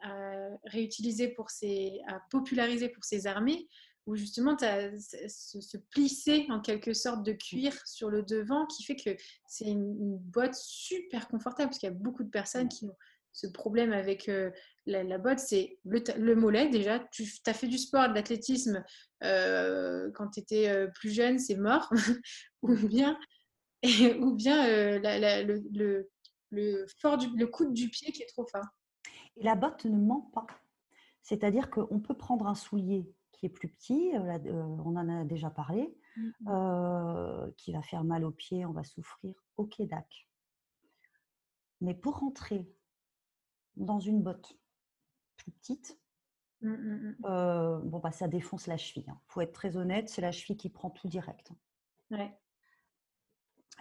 à, 0.02 0.48
réutiliser 0.64 1.28
pour 1.28 1.50
ses, 1.50 2.00
à 2.08 2.20
populariser 2.30 2.88
pour 2.88 3.04
ses 3.04 3.26
armées, 3.26 3.68
où 4.06 4.16
justement 4.16 4.56
tu 4.56 4.64
as 4.64 4.90
ce, 4.98 5.76
plissé 5.90 6.46
en 6.50 6.60
quelque 6.60 6.92
sorte 6.92 7.22
de 7.24 7.32
cuir 7.32 7.72
sur 7.86 8.10
le 8.10 8.22
devant 8.22 8.66
qui 8.66 8.82
fait 8.82 8.96
que 8.96 9.10
c'est 9.46 9.66
une, 9.66 10.18
botte 10.18 10.54
super 10.54 11.28
confortable 11.28 11.70
parce 11.70 11.78
qu'il 11.78 11.88
y 11.88 11.92
a 11.92 11.94
beaucoup 11.94 12.24
de 12.24 12.30
personnes 12.30 12.68
qui 12.68 12.86
ont 12.86 12.96
ce 13.32 13.46
problème 13.46 13.92
avec 13.92 14.28
euh, 14.28 14.50
la, 14.86 15.18
botte, 15.18 15.38
c'est 15.38 15.78
le, 15.84 16.34
mollet 16.34 16.68
déjà. 16.68 16.98
Tu 17.12 17.26
as 17.46 17.54
fait 17.54 17.66
du 17.66 17.78
sport, 17.78 18.08
de 18.08 18.14
l'athlétisme 18.14 18.84
euh, 19.24 20.10
quand 20.14 20.28
tu 20.28 20.40
étais 20.40 20.68
euh, 20.68 20.88
plus 20.88 21.10
jeune, 21.10 21.38
c'est 21.38 21.56
mort. 21.56 21.90
ou 22.62 22.74
bien, 22.74 23.18
ou 24.20 24.34
bien 24.34 24.66
le, 24.98 25.62
le, 25.72 26.10
le, 26.50 26.86
fort 27.00 27.16
du, 27.16 27.28
le 27.34 27.46
coude 27.46 27.72
du 27.72 27.88
pied 27.88 28.12
qui 28.12 28.22
est 28.22 28.26
trop 28.26 28.46
fort. 28.46 28.66
Et 29.36 29.44
la 29.44 29.54
botte 29.54 29.84
ne 29.84 29.96
ment 29.96 30.30
pas. 30.32 30.46
C'est-à-dire 31.22 31.70
qu'on 31.70 32.00
peut 32.00 32.16
prendre 32.16 32.46
un 32.46 32.54
soulier 32.54 33.10
qui 33.32 33.46
est 33.46 33.48
plus 33.48 33.68
petit, 33.68 34.14
euh, 34.14 34.38
euh, 34.46 34.62
on 34.84 34.96
en 34.96 35.08
a 35.08 35.24
déjà 35.24 35.50
parlé, 35.50 35.94
mmh 36.16 36.30
euh, 36.48 37.50
qui 37.56 37.72
va 37.72 37.82
faire 37.82 38.04
mal 38.04 38.24
aux 38.24 38.30
pieds, 38.30 38.66
on 38.66 38.72
va 38.72 38.84
souffrir. 38.84 39.34
Ok, 39.56 39.80
dac. 39.82 40.28
Mais 41.80 41.94
pour 41.94 42.18
rentrer 42.18 42.70
dans 43.76 43.98
une 43.98 44.22
botte 44.22 44.56
plus 45.36 45.50
petite, 45.50 45.98
bon, 46.60 47.98
bah, 47.98 48.12
ça 48.12 48.28
défonce 48.28 48.66
la 48.66 48.76
cheville. 48.76 49.04
Il 49.06 49.10
hein. 49.10 49.20
faut 49.26 49.40
être 49.40 49.52
très 49.52 49.76
honnête, 49.76 50.08
c'est 50.08 50.22
la 50.22 50.30
cheville 50.30 50.56
qui 50.56 50.68
prend 50.68 50.90
tout 50.90 51.08
direct. 51.08 51.50
Ouais. 52.10 52.32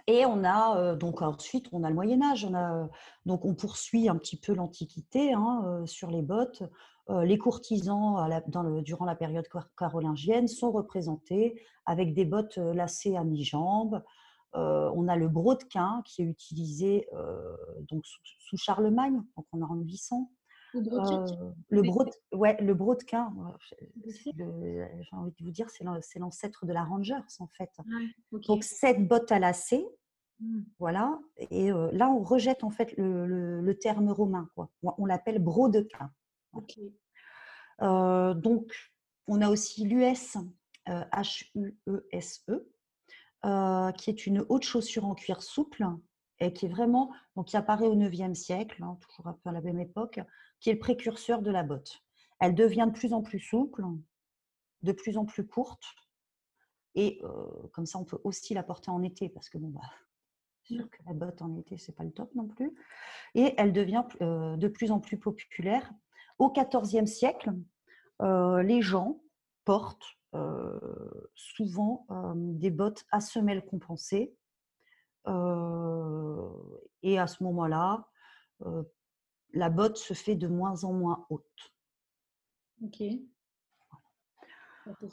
Et 0.06 0.26
on 0.26 0.44
a 0.44 0.76
euh, 0.78 0.96
donc 0.96 1.22
ensuite 1.22 1.68
on 1.72 1.84
a 1.84 1.88
le 1.88 1.94
Moyen 1.94 2.22
Âge, 2.22 2.44
on 2.44 2.54
a 2.54 2.88
donc 3.24 3.44
on 3.44 3.54
poursuit 3.54 4.08
un 4.08 4.16
petit 4.16 4.36
peu 4.36 4.54
l'Antiquité 4.54 5.32
hein, 5.32 5.62
euh, 5.66 5.86
sur 5.86 6.10
les 6.10 6.22
bottes. 6.22 6.62
Euh, 7.10 7.24
les 7.24 7.38
courtisans 7.38 8.28
dans 8.48 8.62
le, 8.62 8.82
durant 8.82 9.04
la 9.04 9.16
période 9.16 9.46
carolingienne 9.76 10.48
sont 10.48 10.70
représentés 10.70 11.60
avec 11.84 12.14
des 12.14 12.24
bottes 12.24 12.58
lacées 12.58 13.16
à 13.16 13.24
mi-jambe. 13.24 14.02
on 14.54 15.08
a 15.08 15.16
le 15.16 15.28
brodequin 15.28 16.02
qui 16.04 16.22
est 16.22 16.26
utilisé 16.26 17.08
donc 17.88 18.04
sous, 18.06 18.56
Charlemagne, 18.56 19.20
donc 19.36 19.46
on 19.52 19.62
a 19.62 19.66
en 19.66 19.74
800. 19.74 20.30
Le, 20.74 21.82
brode, 21.82 22.10
ouais, 22.32 22.56
le 22.60 22.74
brodequin, 22.74 23.32
j'ai 24.06 24.32
envie 25.12 25.32
de 25.32 25.44
vous 25.44 25.50
dire, 25.50 25.68
c'est 25.70 26.18
l'ancêtre 26.18 26.66
de 26.66 26.72
la 26.72 26.84
Rangers 26.84 27.14
en 27.38 27.48
fait. 27.48 27.70
Donc 28.32 28.64
cette 28.64 29.06
botte 29.06 29.30
à 29.32 29.38
lacets, 29.38 29.86
Mmh. 30.42 30.62
Voilà. 30.78 31.18
Et 31.50 31.70
là, 31.70 32.10
on 32.10 32.22
rejette 32.22 32.64
en 32.64 32.70
fait 32.70 32.94
le, 32.96 33.72
terme 33.80 34.10
romain. 34.10 34.48
Quoi. 34.54 34.70
On 34.82 35.06
l'appelle 35.06 35.38
brodequin. 35.38 36.10
donc, 37.80 38.72
on 39.28 39.40
a 39.40 39.48
aussi 39.48 39.84
l'US, 39.84 40.36
H-U-E-S-E, 40.86 42.52
e, 43.44 43.92
qui 43.92 44.10
est 44.10 44.26
une 44.26 44.44
haute 44.48 44.64
chaussure 44.64 45.04
en 45.04 45.14
cuir 45.14 45.42
souple 45.42 45.86
et 46.40 46.52
qui 46.52 46.66
est 46.66 46.68
vraiment, 46.68 47.12
donc 47.36 47.46
qui 47.46 47.56
apparaît 47.56 47.86
au 47.86 47.94
9e 47.94 48.34
siècle, 48.34 48.82
hein, 48.82 48.98
toujours 49.00 49.28
un 49.28 49.34
peu 49.34 49.50
à 49.50 49.52
la 49.52 49.60
même 49.60 49.78
époque, 49.78 50.20
qui 50.62 50.70
est 50.70 50.74
le 50.74 50.78
précurseur 50.78 51.42
de 51.42 51.50
la 51.50 51.64
botte. 51.64 52.02
Elle 52.38 52.54
devient 52.54 52.86
de 52.86 52.92
plus 52.92 53.12
en 53.12 53.20
plus 53.20 53.40
souple, 53.40 53.84
de 54.82 54.92
plus 54.92 55.18
en 55.18 55.26
plus 55.26 55.46
courte, 55.46 55.84
et 56.94 57.20
comme 57.72 57.86
ça, 57.86 57.98
on 57.98 58.04
peut 58.04 58.20
aussi 58.24 58.54
la 58.54 58.62
porter 58.62 58.90
en 58.90 59.02
été, 59.02 59.28
parce 59.28 59.48
que 59.48 59.58
bon, 59.58 59.68
bah, 59.68 59.80
sûr 60.62 60.88
que 60.90 60.98
la 61.06 61.14
botte 61.14 61.42
en 61.42 61.56
été, 61.56 61.78
c'est 61.78 61.96
pas 61.96 62.04
le 62.04 62.12
top 62.12 62.34
non 62.34 62.46
plus. 62.46 62.74
Et 63.34 63.54
elle 63.56 63.72
devient 63.72 64.04
de 64.20 64.68
plus 64.68 64.92
en 64.92 65.00
plus 65.00 65.18
populaire. 65.18 65.90
Au 66.38 66.52
XIVe 66.52 67.06
siècle, 67.06 67.52
les 68.20 68.82
gens 68.82 69.20
portent 69.64 70.18
souvent 71.34 72.06
des 72.36 72.70
bottes 72.70 73.04
à 73.10 73.20
semelles 73.20 73.64
compensées. 73.64 74.36
et 77.02 77.18
à 77.18 77.26
ce 77.26 77.42
moment-là, 77.42 78.06
la 79.52 79.70
botte 79.70 79.98
se 79.98 80.14
fait 80.14 80.34
de 80.34 80.48
moins 80.48 80.82
en 80.84 80.92
moins 80.92 81.26
haute. 81.30 81.72
Ok. 82.82 82.96
C'est 82.98 83.20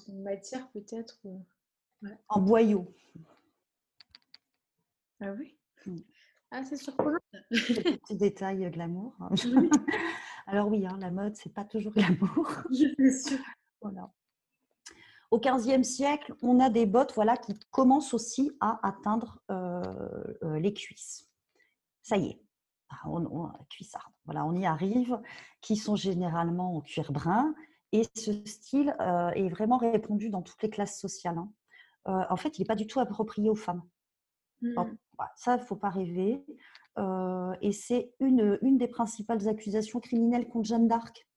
une 0.08 0.24
matière 0.24 0.68
peut-être 0.72 1.22
En 2.28 2.42
boyau. 2.42 2.92
Ah 5.22 5.34
oui? 5.34 5.56
Mmh. 5.86 5.98
Ah, 6.52 6.64
c'est 6.64 6.78
surprenant. 6.78 7.20
Petit 7.52 8.16
détail 8.16 8.66
euh, 8.66 8.70
glamour. 8.70 9.14
Hein. 9.20 9.30
Alors 10.48 10.70
oui, 10.70 10.88
hein, 10.88 10.98
la 11.00 11.12
mode, 11.12 11.36
c'est 11.36 11.54
pas 11.54 11.66
toujours 11.66 11.94
glamour. 11.94 12.64
sûr. 12.72 13.38
Voilà. 13.82 14.12
Au 15.32 15.40
XVe 15.40 15.84
siècle, 15.84 16.34
on 16.42 16.60
a 16.60 16.72
des 16.72 16.88
bottes 16.88 17.14
voilà, 17.14 17.38
qui 17.38 17.54
commencent 17.70 18.16
aussi 18.16 18.52
à 18.60 18.80
atteindre 18.88 19.40
euh, 19.52 19.84
euh, 20.44 20.60
les 20.60 20.74
cuisses. 20.74 21.30
Ça 22.02 22.18
y 22.18 22.30
est, 22.30 22.42
on, 23.06 23.26
on, 23.26 23.52
cuissardes. 23.70 24.14
Voilà, 24.26 24.46
on 24.46 24.56
y 24.56 24.66
arrive, 24.66 25.20
qui 25.62 25.76
sont 25.76 25.96
généralement 25.96 26.76
en 26.76 26.82
cuir 26.82 27.12
brun. 27.12 27.54
Et 27.92 28.04
ce 28.16 28.32
style 28.46 28.96
est 29.00 29.50
vraiment 29.50 29.78
répandu 29.78 30.30
dans 30.30 30.44
toutes 30.44 30.62
les 30.62 30.70
classes 30.70 31.00
sociales. 31.00 31.40
Hein. 32.06 32.28
en 32.30 32.36
fait, 32.36 32.58
il 32.58 32.62
n'est 32.62 32.68
pas 32.68 32.76
du 32.76 32.86
tout 32.86 33.00
approprié 33.00 33.50
aux 33.50 33.56
femmes. 33.56 33.82
Mmh. 34.62 34.76
Bah, 35.18 35.32
ça, 35.36 35.56
il 35.56 35.62
ne 35.62 35.66
faut 35.66 35.76
pas 35.76 35.90
rêver. 35.90 36.46
et 37.62 37.72
c'est 37.72 38.14
une, 38.20 38.60
une 38.62 38.78
des 38.78 38.88
principales 38.88 39.48
accusations 39.48 40.00
criminelles 40.00 40.48
contre 40.48 40.68
Jeanne 40.68 40.88
d'Arc. 40.88 41.29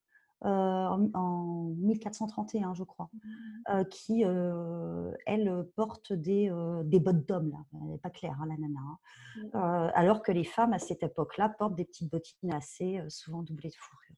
En, 0.44 1.74
1431, 1.78 2.74
je 2.74 2.84
crois, 2.84 3.10
mmh. 3.12 3.84
qui, 3.90 4.22
elle, 4.22 5.66
porte 5.76 6.12
des, 6.12 6.52
des 6.84 7.00
bottes 7.00 7.26
d'homme, 7.26 7.50
là. 7.50 7.58
Elle 7.74 7.88
n'est 7.88 7.98
pas 7.98 8.10
claire, 8.10 8.38
hein, 8.40 8.46
la 8.46 8.56
nana. 8.56 8.80
Hein. 8.80 8.98
Mmh. 9.36 9.92
alors 9.94 10.22
que 10.22 10.32
les 10.32 10.44
femmes, 10.44 10.72
à 10.72 10.78
cette 10.78 11.02
époque-là, 11.02 11.48
portent 11.48 11.76
des 11.76 11.84
petites 11.84 12.10
bottines 12.10 12.52
assez, 12.52 13.00
souvent 13.08 13.42
doublées 13.42 13.70
de 13.70 13.74
fourrure. 13.76 14.16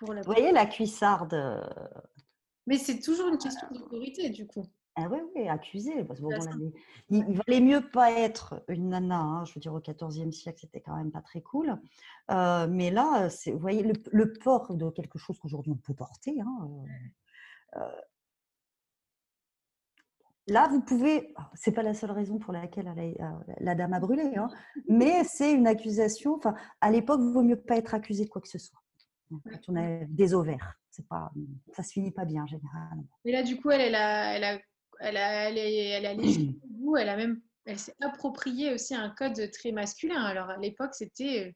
Vous 0.00 0.32
voyez 0.32 0.52
la 0.52 0.66
cuissarde 0.66 1.34
Mais 2.66 2.78
c'est 2.78 3.00
toujours 3.00 3.28
une 3.28 3.38
question 3.38 3.66
d'autorité, 3.72 4.30
du 4.30 4.46
coup. 4.46 4.64
Ah 5.00 5.06
oui, 5.08 5.18
oui, 5.36 5.48
accusé. 5.48 6.02
Parce 6.02 6.20
il, 7.08 7.40
valait 7.46 7.60
mieux 7.60 7.88
pas 7.88 8.10
être 8.10 8.64
une 8.66 8.88
nana. 8.88 9.20
Hein, 9.20 9.44
je 9.44 9.54
veux 9.54 9.60
dire, 9.60 9.72
au 9.72 9.80
XIVe 9.80 10.32
siècle, 10.32 10.58
c'était 10.60 10.80
quand 10.80 10.96
même 10.96 11.12
pas 11.12 11.22
très 11.22 11.40
cool. 11.40 11.78
Euh, 12.32 12.66
mais 12.68 12.90
là, 12.90 13.28
vous 13.46 13.58
voyez, 13.58 13.84
le, 14.10 14.32
port 14.32 14.74
de 14.74 14.90
quelque 14.90 15.18
chose 15.18 15.38
qu'aujourd'hui 15.38 15.72
on 15.72 15.76
peut 15.76 15.94
porter. 15.94 16.40
Hein, 16.40 16.68
euh, 17.76 17.80
euh, 17.80 18.00
là, 20.48 20.66
vous 20.68 20.80
pouvez. 20.80 21.32
C'est 21.54 21.72
pas 21.72 21.84
la 21.84 21.94
seule 21.94 22.10
raison 22.10 22.38
pour 22.38 22.52
laquelle 22.52 22.92
la, 23.60 23.74
dame 23.76 23.92
a 23.92 24.00
brûlé, 24.00 24.34
hein, 24.34 24.48
mais 24.88 25.22
c'est 25.24 25.52
une 25.52 25.68
accusation. 25.68 26.34
Enfin, 26.34 26.56
à 26.80 26.90
l'époque, 26.90 27.20
il 27.22 27.32
vaut 27.32 27.42
mieux 27.42 27.60
pas 27.60 27.76
être 27.76 27.94
accusé 27.94 28.24
de 28.24 28.30
quoi 28.30 28.42
que 28.42 28.48
ce 28.48 28.58
soit. 28.58 28.80
Quand 29.30 29.60
on 29.68 29.76
a 29.76 30.04
des 30.06 30.34
ovaires, 30.34 30.74
c'est 30.90 31.06
pas, 31.06 31.30
ça 31.72 31.82
se 31.84 31.92
finit 31.92 32.10
pas 32.10 32.24
bien 32.24 32.46
généralement. 32.46 33.04
Mais 33.24 33.32
là, 33.32 33.42
du 33.42 33.60
coup, 33.60 33.70
elle, 33.70 33.82
elle 33.82 33.94
a, 33.94 34.36
elle 34.36 34.44
a 34.44 34.58
elle, 35.00 35.16
a, 35.16 35.48
elle, 35.48 35.58
est, 35.58 35.88
elle 35.90 36.16
bout, 36.64 36.96
elle 36.96 37.08
a 37.08 37.16
même, 37.16 37.40
elle 37.64 37.78
s'est 37.78 37.94
appropriée 38.00 38.72
aussi 38.72 38.94
un 38.94 39.10
code 39.10 39.50
très 39.52 39.72
masculin. 39.72 40.22
Alors 40.22 40.50
à 40.50 40.56
l'époque, 40.56 40.94
c'était 40.94 41.48
euh, 41.48 41.52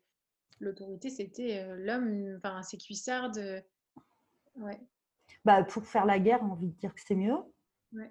l'autorité, 0.60 1.10
c'était 1.10 1.60
euh, 1.60 1.76
l'homme, 1.78 2.36
enfin 2.36 2.62
ses 2.62 2.78
cuissardes. 2.78 3.38
Euh, 3.38 3.60
ouais. 4.56 4.80
Bah, 5.44 5.64
pour 5.64 5.86
faire 5.86 6.04
la 6.04 6.18
guerre, 6.18 6.40
on 6.42 6.50
envie 6.50 6.68
de 6.68 6.76
dire 6.76 6.94
que 6.94 7.00
c'est 7.04 7.14
mieux. 7.14 7.38
Ouais. 7.92 8.10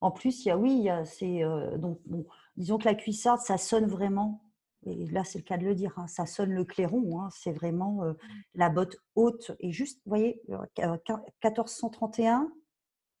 En 0.00 0.10
plus, 0.10 0.44
il 0.44 0.48
y 0.48 0.50
a 0.50 0.58
oui, 0.58 0.88
c'est 1.04 1.42
donc 1.78 2.00
bon, 2.06 2.26
disons 2.56 2.76
que 2.76 2.86
la 2.86 2.96
cuissarde, 2.96 3.40
ça 3.40 3.56
sonne 3.56 3.86
vraiment. 3.86 4.44
Et 4.84 5.06
là, 5.06 5.22
c'est 5.22 5.38
le 5.38 5.44
cas 5.44 5.56
de 5.56 5.64
le 5.64 5.76
dire. 5.76 5.96
Hein, 5.96 6.08
ça 6.08 6.26
sonne 6.26 6.50
le 6.50 6.64
clairon. 6.64 7.20
Hein, 7.20 7.28
c'est 7.30 7.52
vraiment 7.52 8.02
mmh. 8.02 8.16
la 8.54 8.68
botte 8.68 8.96
haute. 9.14 9.52
Et 9.60 9.70
juste, 9.70 10.00
vous 10.04 10.10
voyez, 10.10 10.42
1431, 10.76 12.52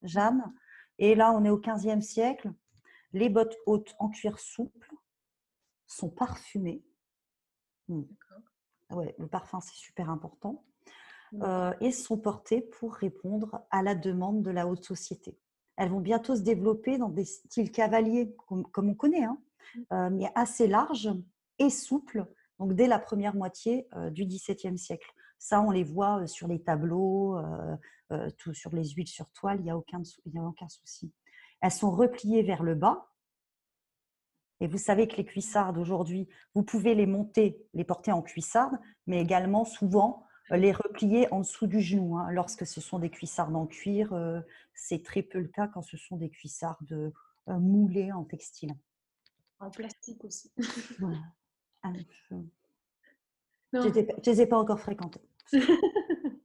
Jeanne, 0.02 0.42
et 0.98 1.14
là, 1.14 1.32
on 1.32 1.44
est 1.44 1.50
au 1.50 1.58
XVe 1.58 2.00
siècle. 2.00 2.52
Les 3.12 3.28
bottes 3.28 3.56
hautes 3.66 3.94
en 3.98 4.08
cuir 4.08 4.38
souple 4.38 4.94
sont 5.86 6.10
parfumées. 6.10 6.82
Hmm. 7.88 8.02
Ouais, 8.90 9.14
le 9.18 9.26
parfum, 9.26 9.60
c'est 9.60 9.74
super 9.74 10.10
important. 10.10 10.64
Euh, 11.40 11.72
et 11.80 11.92
sont 11.92 12.18
portées 12.18 12.60
pour 12.60 12.94
répondre 12.94 13.64
à 13.70 13.82
la 13.82 13.94
demande 13.94 14.42
de 14.42 14.50
la 14.50 14.66
haute 14.66 14.84
société. 14.84 15.38
Elles 15.76 15.88
vont 15.88 16.00
bientôt 16.00 16.36
se 16.36 16.42
développer 16.42 16.98
dans 16.98 17.08
des 17.08 17.24
styles 17.24 17.70
cavaliers, 17.70 18.34
comme, 18.46 18.90
on 18.90 18.94
connaît, 18.94 19.24
hein, 19.24 19.38
mmh. 19.74 19.80
euh, 19.94 20.10
mais 20.10 20.30
assez 20.34 20.68
larges 20.68 21.10
et 21.58 21.70
souples, 21.70 22.26
donc 22.58 22.74
dès 22.74 22.86
la 22.86 22.98
première 22.98 23.34
moitié 23.34 23.88
euh, 23.96 24.10
du 24.10 24.26
XVIIe 24.26 24.76
siècle. 24.76 25.10
Ça, 25.42 25.60
on 25.60 25.72
les 25.72 25.82
voit 25.82 26.24
sur 26.28 26.46
les 26.46 26.62
tableaux, 26.62 27.36
tout, 28.38 28.54
sur 28.54 28.72
les 28.72 28.90
huiles 28.90 29.08
sur 29.08 29.28
toile, 29.32 29.58
il 29.58 29.64
n'y 29.64 29.72
a, 29.72 29.76
aucun, 29.76 30.00
a 30.00 30.40
aucun 30.40 30.68
souci. 30.68 31.12
Elles 31.60 31.72
sont 31.72 31.90
repliées 31.90 32.44
vers 32.44 32.62
le 32.62 32.76
bas. 32.76 33.08
Et 34.60 34.68
vous 34.68 34.78
savez 34.78 35.08
que 35.08 35.16
les 35.16 35.24
cuissardes 35.24 35.78
aujourd'hui, 35.78 36.28
vous 36.54 36.62
pouvez 36.62 36.94
les 36.94 37.06
monter, 37.06 37.60
les 37.74 37.82
porter 37.82 38.12
en 38.12 38.22
cuissarde, 38.22 38.78
mais 39.08 39.20
également 39.20 39.64
souvent 39.64 40.28
les 40.52 40.70
replier 40.70 41.26
en 41.32 41.40
dessous 41.40 41.66
du 41.66 41.80
genou. 41.80 42.16
Hein. 42.18 42.30
Lorsque 42.30 42.64
ce 42.64 42.80
sont 42.80 43.00
des 43.00 43.10
cuissardes 43.10 43.56
en 43.56 43.66
cuir, 43.66 44.14
c'est 44.74 45.02
très 45.02 45.22
peu 45.22 45.40
le 45.40 45.48
cas 45.48 45.66
quand 45.66 45.82
ce 45.82 45.96
sont 45.96 46.18
des 46.18 46.30
cuissardes 46.30 47.12
moulées 47.48 48.12
en 48.12 48.22
textile. 48.22 48.76
En 49.58 49.70
plastique 49.72 50.22
aussi. 50.24 50.52
Ah, 51.82 51.92
je 53.72 53.88
ne 53.88 54.24
les 54.24 54.40
ai 54.40 54.46
pas 54.46 54.58
encore 54.58 54.78
fréquentées. 54.78 55.20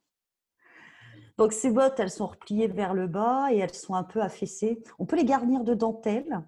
Donc 1.37 1.53
ces 1.53 1.71
bottes, 1.71 1.99
elles 1.99 2.09
sont 2.09 2.27
repliées 2.27 2.67
vers 2.67 2.93
le 2.93 3.07
bas 3.07 3.51
et 3.51 3.57
elles 3.57 3.73
sont 3.73 3.93
un 3.93 4.03
peu 4.03 4.21
affaissées. 4.21 4.81
On 4.97 5.05
peut 5.05 5.15
les 5.15 5.25
garnir 5.25 5.63
de 5.63 5.73
dentelle. 5.75 6.43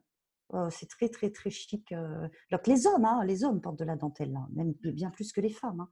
Euh, 0.56 0.70
c'est 0.72 0.88
très 0.88 1.10
très 1.10 1.29
très 1.29 1.51
chic. 1.51 1.91
Euh. 1.91 2.27
Alors 2.51 2.62
les 2.65 2.88
hommes, 2.88 3.06
hein, 3.06 3.24
les 3.24 3.44
hommes 3.44 3.62
portent 3.62 3.77
de 3.77 3.86
la 3.86 3.96
dentelle, 3.96 4.36
hein, 4.36 4.48
même 4.51 4.74
bien 4.74 5.12
plus 5.12 5.32
que 5.32 5.41
les 5.41 5.51
femmes. 5.51 5.88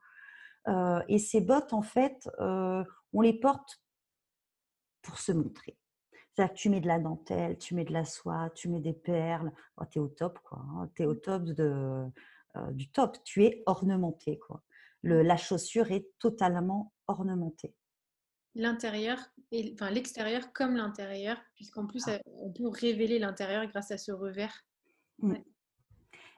Hein. 0.67 0.99
Euh, 0.99 1.03
et 1.07 1.19
ces 1.19 1.41
bottes, 1.41 1.73
en 1.73 1.83
fait, 1.83 2.27
on 2.39 3.21
les 3.21 3.39
porte 3.39 3.81
pour 5.03 5.19
se 5.19 5.31
montrer. 5.31 5.77
C'est-à-dire 6.33 6.53
que 6.53 6.59
tu 6.59 6.69
mets 6.69 6.81
de 6.81 6.87
la 6.87 6.99
dentelle, 6.99 7.57
tu 7.57 7.75
mets 7.75 7.85
de 7.85 7.93
la 7.93 8.03
soie, 8.05 8.49
tu 8.53 8.67
mets 8.67 8.81
des 8.81 8.93
perles. 8.93 9.51
Oh, 9.77 9.85
tu 9.89 9.99
es 9.99 10.01
au 10.01 10.07
top, 10.07 10.39
quoi. 10.39 10.59
Tu 10.95 11.03
es 11.03 11.05
au 11.05 11.15
top 11.15 11.43
de, 11.43 12.05
du 12.71 12.91
top. 12.91 13.17
Tu 13.23 13.45
es 13.45 13.63
ornementé, 13.65 14.37
quoi 14.37 14.61
la 15.15 15.37
chaussure 15.37 15.91
est 15.91 16.07
totalement 16.19 16.93
ornementée. 17.07 17.73
L'intérieur, 18.55 19.19
enfin 19.73 19.91
l'extérieur 19.91 20.51
comme 20.51 20.75
l'intérieur, 20.75 21.37
puisqu'en 21.53 21.85
plus 21.85 22.03
ah. 22.07 22.19
on 22.25 22.51
peut 22.51 22.67
révéler 22.67 23.19
l'intérieur 23.19 23.65
grâce 23.67 23.91
à 23.91 23.97
ce 23.97 24.11
revers. 24.11 24.65
Mmh. 25.19 25.35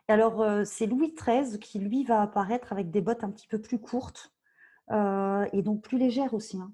Alors 0.09 0.41
euh, 0.41 0.63
c'est 0.65 0.87
Louis 0.87 1.13
XIII 1.13 1.59
qui 1.59 1.79
lui 1.79 2.03
va 2.03 2.21
apparaître 2.21 2.73
avec 2.73 2.89
des 2.89 2.99
bottes 2.99 3.23
un 3.23 3.29
petit 3.29 3.47
peu 3.47 3.61
plus 3.61 3.79
courtes 3.79 4.33
euh, 4.91 5.45
et 5.53 5.61
donc 5.61 5.83
plus 5.83 5.97
légères 5.97 6.33
aussi, 6.33 6.57
hein. 6.57 6.73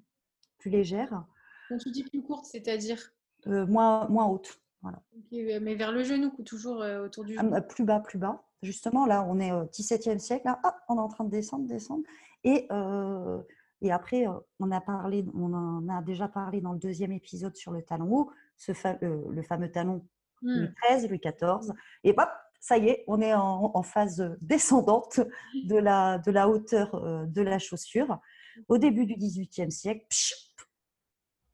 plus 0.57 0.71
légères. 0.71 1.25
Quand 1.69 1.77
tu 1.77 1.91
dis 1.91 2.03
plus 2.03 2.21
courtes, 2.21 2.45
c'est-à-dire? 2.45 3.11
Euh, 3.47 3.67
moins, 3.67 4.07
moins 4.07 4.25
hautes. 4.25 4.61
Voilà. 4.81 5.01
mais 5.31 5.75
vers 5.75 5.91
le 5.91 6.03
genou, 6.03 6.31
toujours 6.45 6.77
autour 6.77 7.25
du 7.25 7.35
ah, 7.37 7.41
genou. 7.41 7.61
plus 7.67 7.83
bas, 7.83 7.99
plus 7.99 8.19
bas 8.19 8.47
justement, 8.65 9.05
là, 9.05 9.25
on 9.27 9.39
est 9.39 9.51
au 9.51 9.65
XVIIe 9.65 10.19
siècle, 10.19 10.45
là, 10.45 10.59
on 10.89 10.97
est 10.97 10.99
en 10.99 11.07
train 11.07 11.23
de 11.23 11.29
descendre, 11.29 11.67
descendre. 11.67 12.03
Et, 12.43 12.67
euh, 12.71 13.41
et 13.81 13.91
après, 13.91 14.27
euh, 14.27 14.33
on 14.59 14.71
a, 14.71 14.81
parlé, 14.81 15.25
on 15.33 15.53
en 15.53 15.87
a 15.89 16.01
déjà 16.01 16.27
parlé 16.27 16.59
dans 16.59 16.73
le 16.73 16.79
deuxième 16.79 17.11
épisode 17.11 17.55
sur 17.55 17.71
le 17.71 17.81
talon 17.83 18.11
haut, 18.11 18.31
ce 18.57 18.71
le 19.01 19.41
fameux 19.43 19.71
talon 19.71 20.05
Louis 20.41 20.69
XIII, 20.89 21.07
Louis 21.07 21.19
XIV. 21.19 21.73
Et 22.03 22.11
hop, 22.11 22.29
ça 22.59 22.77
y 22.77 22.89
est, 22.89 23.03
on 23.07 23.21
est 23.21 23.33
en, 23.33 23.83
phase 23.83 24.35
descendante 24.41 25.19
de 25.65 25.75
la, 25.75 26.17
de 26.19 26.31
la 26.31 26.49
hauteur 26.49 26.95
euh, 26.95 27.25
de 27.25 27.41
la 27.41 27.59
chaussure. 27.59 28.19
Au 28.67 28.77
début 28.77 29.05
du 29.05 29.15
XVIIIe 29.15 29.71
siècle, 29.71 30.07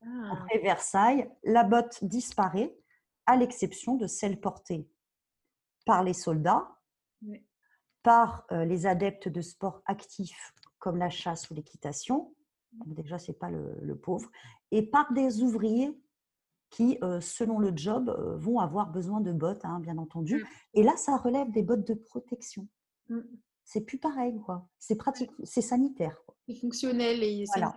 ah. 0.02 0.32
après 0.32 0.58
Versailles, 0.60 1.28
la 1.44 1.64
botte 1.64 2.02
disparaît, 2.02 2.74
à 3.26 3.36
l'exception 3.36 3.96
de 3.96 4.06
celle 4.06 4.40
portée 4.40 4.88
par 5.84 6.02
les 6.02 6.14
soldats, 6.14 6.68
par 8.02 8.46
euh, 8.52 8.64
les 8.64 8.86
adeptes 8.86 9.28
de 9.28 9.40
sports 9.40 9.82
actifs 9.86 10.54
comme 10.78 10.96
la 10.96 11.10
chasse 11.10 11.50
ou 11.50 11.54
l'équitation. 11.54 12.34
Déjà, 12.86 13.18
ce 13.18 13.30
n'est 13.30 13.36
pas 13.36 13.50
le, 13.50 13.96
pauvre. 13.96 14.30
Et 14.70 14.82
par 14.82 15.12
des 15.12 15.42
ouvriers 15.42 15.96
qui, 16.70 16.98
euh, 17.02 17.20
selon 17.20 17.58
le 17.58 17.72
job, 17.76 18.08
euh, 18.08 18.36
vont 18.36 18.58
avoir 18.58 18.90
besoin 18.90 19.20
de 19.20 19.32
bottes, 19.32 19.64
hein, 19.64 19.78
bien 19.78 19.98
entendu. 19.98 20.36
Mmh. 20.36 20.46
Et 20.74 20.82
là, 20.82 20.96
ça 20.96 21.16
relève 21.18 21.50
des 21.50 21.62
bottes 21.62 21.86
de 21.86 21.94
protection. 21.94 22.66
Mmh. 23.10 23.20
C'est 23.64 23.82
plus 23.82 23.98
pareil, 23.98 24.40
quoi. 24.40 24.66
C'est 24.78 24.96
pratique, 24.96 25.30
c'est 25.44 25.60
sanitaire. 25.60 26.16
C'est 26.48 26.54
fonctionnel 26.54 27.22
et 27.22 27.44
voilà. 27.54 27.76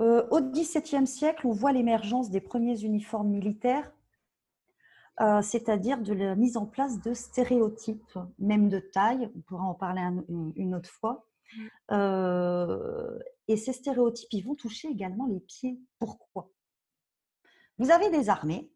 Euh, 0.00 0.26
au 0.30 0.40
XVIIe 0.40 1.06
siècle, 1.06 1.46
on 1.46 1.52
voit 1.52 1.72
l'émergence 1.72 2.30
des 2.30 2.40
premiers 2.40 2.80
uniformes 2.82 3.28
militaires, 3.28 3.92
c'est-à-dire 5.42 6.00
de 6.00 6.12
la 6.12 6.34
mise 6.34 6.56
en 6.56 6.66
place 6.66 7.00
de 7.00 7.14
stéréotypes, 7.14 8.18
même 8.38 8.68
de 8.68 8.78
taille. 8.78 9.30
On 9.36 9.40
pourra 9.40 9.64
en 9.64 9.74
parler 9.74 10.02
une 10.56 10.74
autre 10.74 10.90
fois. 10.90 11.24
Mmh. 11.56 13.18
et 13.48 13.56
ces 13.56 13.72
stéréotypes, 13.72 14.28
ils 14.32 14.44
vont 14.44 14.54
toucher 14.54 14.88
également 14.88 15.26
les 15.26 15.40
pieds. 15.40 15.80
Pourquoi? 15.98 16.50
Vous 17.78 17.90
avez 17.90 18.10
des 18.10 18.28
armées, 18.28 18.70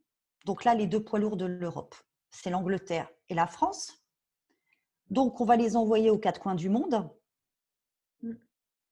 donc 0.47 0.65
là, 0.65 0.75
les 0.75 0.87
deux 0.87 1.03
poids 1.03 1.19
lourds 1.19 1.37
de 1.37 1.45
l'Europe, 1.45 1.95
c'est 2.31 2.51
l'Angleterre 2.51 3.11
et 3.29 3.35
la 3.35 3.47
France. 3.47 3.93
Donc, 5.11 5.41
on 5.41 5.45
va 5.45 5.57
les 5.57 5.77
envoyer 5.77 6.11
aux 6.11 6.19
quatre 6.19 6.41
coins 6.41 6.55
du 6.55 6.69
monde. 6.69 7.11
Mmh. 8.23 8.33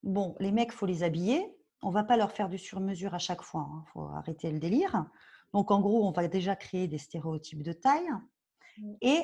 Bon, 0.02 0.36
les 0.38 0.52
mecs, 0.52 0.70
il 0.72 0.76
faut 0.76 0.86
les 0.86 1.02
habiller. 1.02 1.56
On 1.82 1.88
ne 1.88 1.94
va 1.94 2.04
pas 2.04 2.16
leur 2.16 2.32
faire 2.32 2.48
du 2.48 2.58
sur-mesure 2.58 3.14
à 3.14 3.18
chaque 3.18 3.42
fois. 3.42 3.66
Il 3.70 3.76
hein, 3.76 3.84
faut 3.92 4.02
arrêter 4.02 4.50
le 4.50 4.58
délire. 4.58 5.06
Donc, 5.52 5.70
en 5.70 5.80
gros, 5.80 6.06
on 6.06 6.12
va 6.12 6.28
déjà 6.28 6.56
créer 6.56 6.88
des 6.88 6.98
stéréotypes 6.98 7.62
de 7.62 7.72
taille. 7.72 8.08
Mmh. 8.78 8.92
Et 9.00 9.22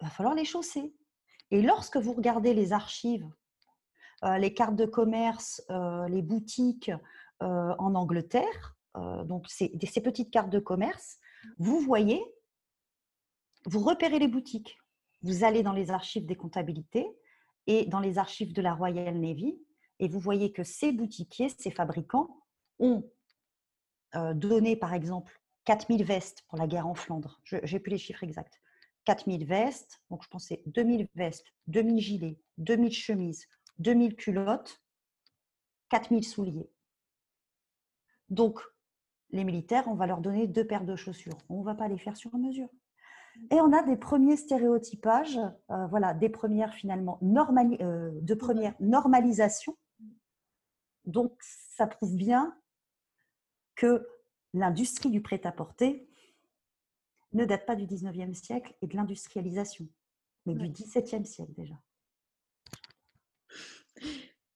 il 0.00 0.04
va 0.04 0.10
falloir 0.10 0.34
les 0.34 0.44
chausser. 0.44 0.94
Et 1.50 1.62
lorsque 1.62 1.96
vous 1.96 2.12
regardez 2.12 2.54
les 2.54 2.72
archives 2.72 3.28
euh, 4.24 4.38
les 4.38 4.54
cartes 4.54 4.76
de 4.76 4.86
commerce, 4.86 5.62
euh, 5.70 6.06
les 6.08 6.22
boutiques 6.22 6.92
euh, 7.42 7.74
en 7.78 7.94
Angleterre, 7.94 8.76
donc 9.24 9.48
ces 9.48 9.70
petites 10.02 10.30
cartes 10.30 10.50
de 10.50 10.58
commerce, 10.58 11.16
vous 11.56 11.80
voyez, 11.80 12.22
vous 13.64 13.80
repérez 13.80 14.18
les 14.18 14.28
boutiques. 14.28 14.76
Vous 15.22 15.44
allez 15.44 15.62
dans 15.62 15.72
les 15.72 15.90
archives 15.90 16.26
des 16.26 16.36
comptabilités 16.36 17.08
et 17.66 17.86
dans 17.86 18.00
les 18.00 18.18
archives 18.18 18.52
de 18.52 18.60
la 18.60 18.74
Royal 18.74 19.18
Navy 19.18 19.58
et 19.98 20.08
vous 20.08 20.18
voyez 20.18 20.52
que 20.52 20.62
ces 20.62 20.92
boutiquiers, 20.92 21.48
ces 21.48 21.70
fabricants 21.70 22.42
ont 22.80 23.10
donné 24.34 24.76
par 24.76 24.94
exemple 24.94 25.40
4000 25.64 26.04
vestes 26.04 26.42
pour 26.48 26.58
la 26.58 26.66
guerre 26.66 26.86
en 26.86 26.94
Flandre. 26.94 27.40
Je 27.44 27.56
n'ai 27.56 27.80
plus 27.80 27.90
les 27.90 27.98
chiffres 27.98 28.24
exacts. 28.24 28.60
4000 29.04 29.44
vestes, 29.46 30.00
donc 30.10 30.22
je 30.22 30.28
pensais 30.28 30.62
2000 30.66 31.08
vestes, 31.14 31.46
2000 31.66 31.98
gilets, 32.00 32.38
2000 32.58 32.92
chemises, 32.92 33.46
2000 33.78 34.16
culottes, 34.16 34.80
4000 35.88 36.24
souliers. 36.24 36.70
Donc, 38.28 38.60
les 39.30 39.44
militaires, 39.44 39.88
on 39.88 39.94
va 39.94 40.06
leur 40.06 40.20
donner 40.20 40.46
deux 40.46 40.66
paires 40.66 40.84
de 40.84 40.96
chaussures. 40.96 41.38
On 41.48 41.60
ne 41.60 41.64
va 41.64 41.74
pas 41.74 41.88
les 41.88 41.98
faire 41.98 42.16
sur 42.16 42.34
mesure. 42.36 42.68
Et 43.50 43.60
on 43.60 43.72
a 43.72 43.82
des 43.82 43.96
premiers 43.96 44.36
stéréotypages, 44.36 45.38
euh, 45.70 45.86
voilà, 45.86 46.14
des 46.14 46.28
premières 46.28 46.74
finalement 46.74 47.18
euh, 47.22 48.10
de 48.20 48.34
première 48.34 48.74
normalisation. 48.78 49.76
Donc, 51.06 51.32
ça 51.40 51.86
prouve 51.86 52.14
bien 52.14 52.54
que 53.82 54.06
l'industrie 54.54 55.10
du 55.10 55.20
prêt-à-porter 55.20 56.08
ne 57.32 57.44
date 57.44 57.66
pas 57.66 57.74
du 57.74 57.84
19e 57.84 58.32
siècle 58.32 58.76
et 58.80 58.86
de 58.86 58.94
l'industrialisation, 58.94 59.88
mais 60.46 60.54
du 60.54 60.68
17e 60.68 61.24
siècle 61.24 61.52
déjà. 61.54 61.74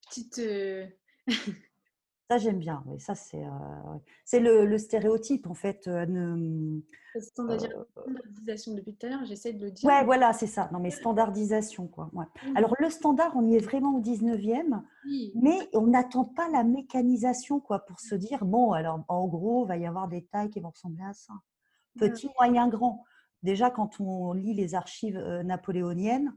Petite. 0.09 0.39
Euh, 0.39 0.87
ça, 2.31 2.39
j'aime 2.39 2.59
bien. 2.59 2.83
Oui, 2.87 3.01
ça, 3.01 3.15
c'est 3.15 3.45
euh, 3.45 3.99
c'est 4.25 4.41
le, 4.41 4.79
stéréotype, 4.79 5.47
en 5.47 5.55
fait. 5.55 5.87
Euh, 5.89 6.81
standardisation 7.19 8.75
depuis 8.75 8.95
tout 8.95 9.07
à 9.07 9.11
l'heure, 9.11 9.25
j'essaie 9.25 9.53
de 9.53 9.65
le 9.65 9.71
dire. 9.71 9.89
Ouais, 9.89 10.05
voilà, 10.05 10.33
c'est 10.33 10.47
ça. 10.47 10.69
Non, 10.73 10.81
mais 10.81 10.91
standardisation, 10.91 11.87
quoi. 11.87 12.11
Alors, 12.55 12.75
le 12.79 12.91
standard, 12.91 13.33
on 13.37 13.47
y 13.47 13.57
est 13.57 13.61
vraiment 13.61 13.97
au 13.97 14.01
19e, 14.01 14.83
mais 15.35 15.59
on 15.73 15.87
n'attend 15.87 16.25
pas 16.25 16.49
la 16.51 16.65
mécanisation, 16.65 17.61
quoi, 17.61 17.81
pour 17.81 18.01
se 18.01 18.15
dire, 18.15 18.45
bon, 18.45 18.73
alors, 18.73 19.05
en 19.09 19.27
gros, 19.27 19.65
il 19.65 19.69
va 19.69 19.77
y 19.77 19.87
avoir 19.87 20.09
des 20.09 20.25
tailles 20.25 20.51
qui 20.51 20.61
vont 20.61 20.71
ressembler 20.71 21.05
à 21.05 21.12
ça. 21.12 21.35
Petit, 21.99 22.29
moyen, 22.39 22.69
grand. 22.69 23.05
Déjà, 23.43 23.71
quand 23.71 24.01
on 24.01 24.33
lit 24.33 24.55
les 24.55 24.75
archives 24.75 25.19
napoléoniennes, 25.45 26.37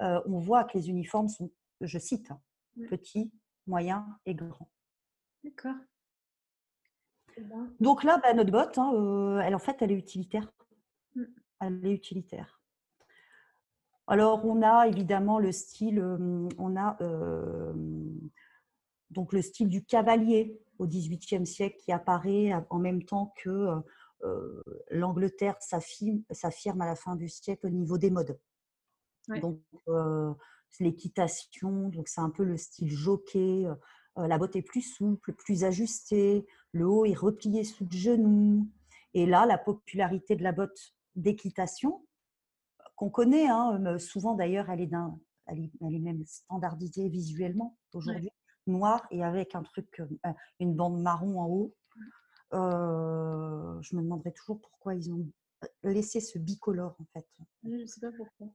on 0.00 0.38
voit 0.38 0.64
que 0.64 0.76
les 0.76 0.90
uniformes 0.90 1.28
sont 1.28 1.50
je 1.80 1.98
cite, 1.98 2.30
hein, 2.30 2.40
mmh. 2.76 2.86
petit, 2.86 3.32
moyen 3.66 4.06
et 4.26 4.34
grand. 4.34 4.68
D'accord. 5.44 5.76
Donc 7.80 8.04
là, 8.04 8.18
bah, 8.22 8.32
notre 8.32 8.50
botte, 8.50 8.78
hein, 8.78 8.92
euh, 8.94 9.38
elle, 9.40 9.54
en 9.54 9.58
fait, 9.58 9.76
elle 9.80 9.92
est 9.92 9.98
utilitaire. 9.98 10.50
Mmh. 11.14 11.24
Elle 11.60 11.86
est 11.86 11.92
utilitaire. 11.92 12.60
Alors, 14.06 14.44
on 14.44 14.62
a 14.62 14.86
évidemment 14.86 15.38
le 15.38 15.50
style, 15.52 16.00
on 16.58 16.76
a 16.76 16.96
donc 19.10 19.32
le 19.32 19.40
style 19.40 19.68
du 19.68 19.82
cavalier 19.84 20.60
au 20.78 20.86
XVIIIe 20.86 21.46
siècle 21.46 21.78
qui 21.78 21.90
apparaît 21.90 22.52
en 22.68 22.78
même 22.78 23.04
temps 23.04 23.32
que 23.38 23.82
l'Angleterre 24.90 25.56
s'affirme 25.60 26.80
à 26.82 26.86
la 26.86 26.96
fin 26.96 27.16
du 27.16 27.30
siècle 27.30 27.66
au 27.66 27.70
niveau 27.70 27.96
des 27.96 28.10
modes. 28.10 28.38
Donc, 29.40 29.62
l'équitation, 30.80 31.88
donc 31.88 32.08
c'est 32.08 32.20
un 32.20 32.30
peu 32.30 32.44
le 32.44 32.58
style 32.58 32.90
jockey. 32.90 33.66
Euh, 34.18 34.22
euh, 34.22 34.26
la 34.26 34.38
botte 34.38 34.56
est 34.56 34.62
plus 34.62 34.82
souple, 34.82 35.32
plus 35.32 35.64
ajustée, 35.64 36.46
le 36.72 36.86
haut 36.86 37.04
est 37.04 37.14
replié 37.14 37.64
sous 37.64 37.84
le 37.84 37.96
genou. 37.96 38.68
Et 39.14 39.26
là, 39.26 39.46
la 39.46 39.58
popularité 39.58 40.36
de 40.36 40.42
la 40.42 40.52
botte 40.52 40.94
d'équitation, 41.14 42.04
qu'on 42.96 43.10
connaît, 43.10 43.48
hein, 43.48 43.80
euh, 43.86 43.98
souvent 43.98 44.34
d'ailleurs, 44.34 44.70
elle, 44.70 44.80
est 44.80 44.90
elle, 45.46 45.58
est, 45.94 45.98
même 45.98 46.24
standardisée 46.26 47.08
visuellement 47.08 47.76
aujourd'hui, 47.92 48.30
noire 48.66 49.06
et 49.10 49.22
avec 49.22 49.54
un 49.54 49.62
truc, 49.62 50.02
une 50.58 50.74
bande 50.74 51.00
marron 51.00 51.40
en 51.40 51.48
haut. 51.48 51.74
je 52.52 53.96
me 53.96 54.02
demanderais 54.02 54.32
toujours 54.32 54.60
pourquoi 54.60 54.94
ils 54.94 55.12
ont 55.12 55.26
laissé 55.82 56.20
ce 56.20 56.38
bicolore 56.38 56.96
en 56.98 57.04
fait. 57.12 57.26
Je 57.62 57.68
ne 57.70 57.86
sais 57.86 58.00
pas 58.00 58.12
pourquoi. 58.16 58.48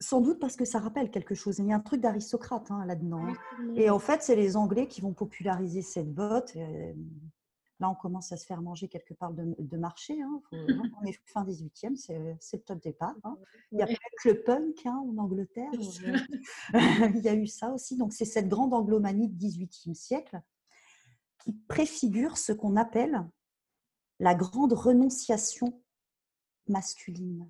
Sans 0.00 0.20
doute 0.20 0.38
parce 0.38 0.56
que 0.56 0.66
ça 0.66 0.78
rappelle 0.78 1.10
quelque 1.10 1.34
chose. 1.34 1.58
Il 1.58 1.66
y 1.66 1.72
a 1.72 1.76
un 1.76 1.80
truc 1.80 2.00
d'aristocrate 2.00 2.70
hein, 2.70 2.84
là-dedans. 2.84 3.26
Hein. 3.26 3.72
Et 3.76 3.88
en 3.88 3.98
fait, 3.98 4.22
c'est 4.22 4.36
les 4.36 4.56
Anglais 4.56 4.88
qui 4.88 5.00
vont 5.00 5.14
populariser 5.14 5.80
cette 5.80 6.12
botte. 6.12 6.52
Euh, 6.56 6.92
là, 7.80 7.88
on 7.88 7.94
commence 7.94 8.30
à 8.30 8.36
se 8.36 8.44
faire 8.44 8.60
manger 8.60 8.88
quelque 8.88 9.14
part 9.14 9.32
de, 9.32 9.76
marché. 9.78 10.20
Hein. 10.20 10.42
on 11.00 11.04
est 11.06 11.18
fin 11.24 11.44
18e, 11.44 11.96
c'est 11.96 12.56
le 12.56 12.62
top 12.62 12.82
départ. 12.82 13.14
Il 13.72 13.78
y 13.78 13.82
a 13.82 13.86
peut-être 13.86 14.24
le 14.26 14.42
punk 14.42 14.84
en 14.84 15.16
Angleterre. 15.16 15.70
Il 17.14 17.20
y 17.22 17.28
a 17.28 17.34
eu 17.34 17.46
ça 17.46 17.70
aussi. 17.70 17.96
Donc, 17.96 18.12
c'est 18.12 18.26
cette 18.26 18.48
grande 18.48 18.74
anglomanie 18.74 19.28
du 19.28 19.46
18e 19.46 19.94
siècle 19.94 20.40
qui 21.38 21.54
préfigure 21.68 22.36
ce 22.36 22.52
qu'on 22.52 22.76
appelle 22.76 23.26
la 24.18 24.34
grande 24.34 24.72
renonciation 24.74 25.80
masculine. 26.68 27.48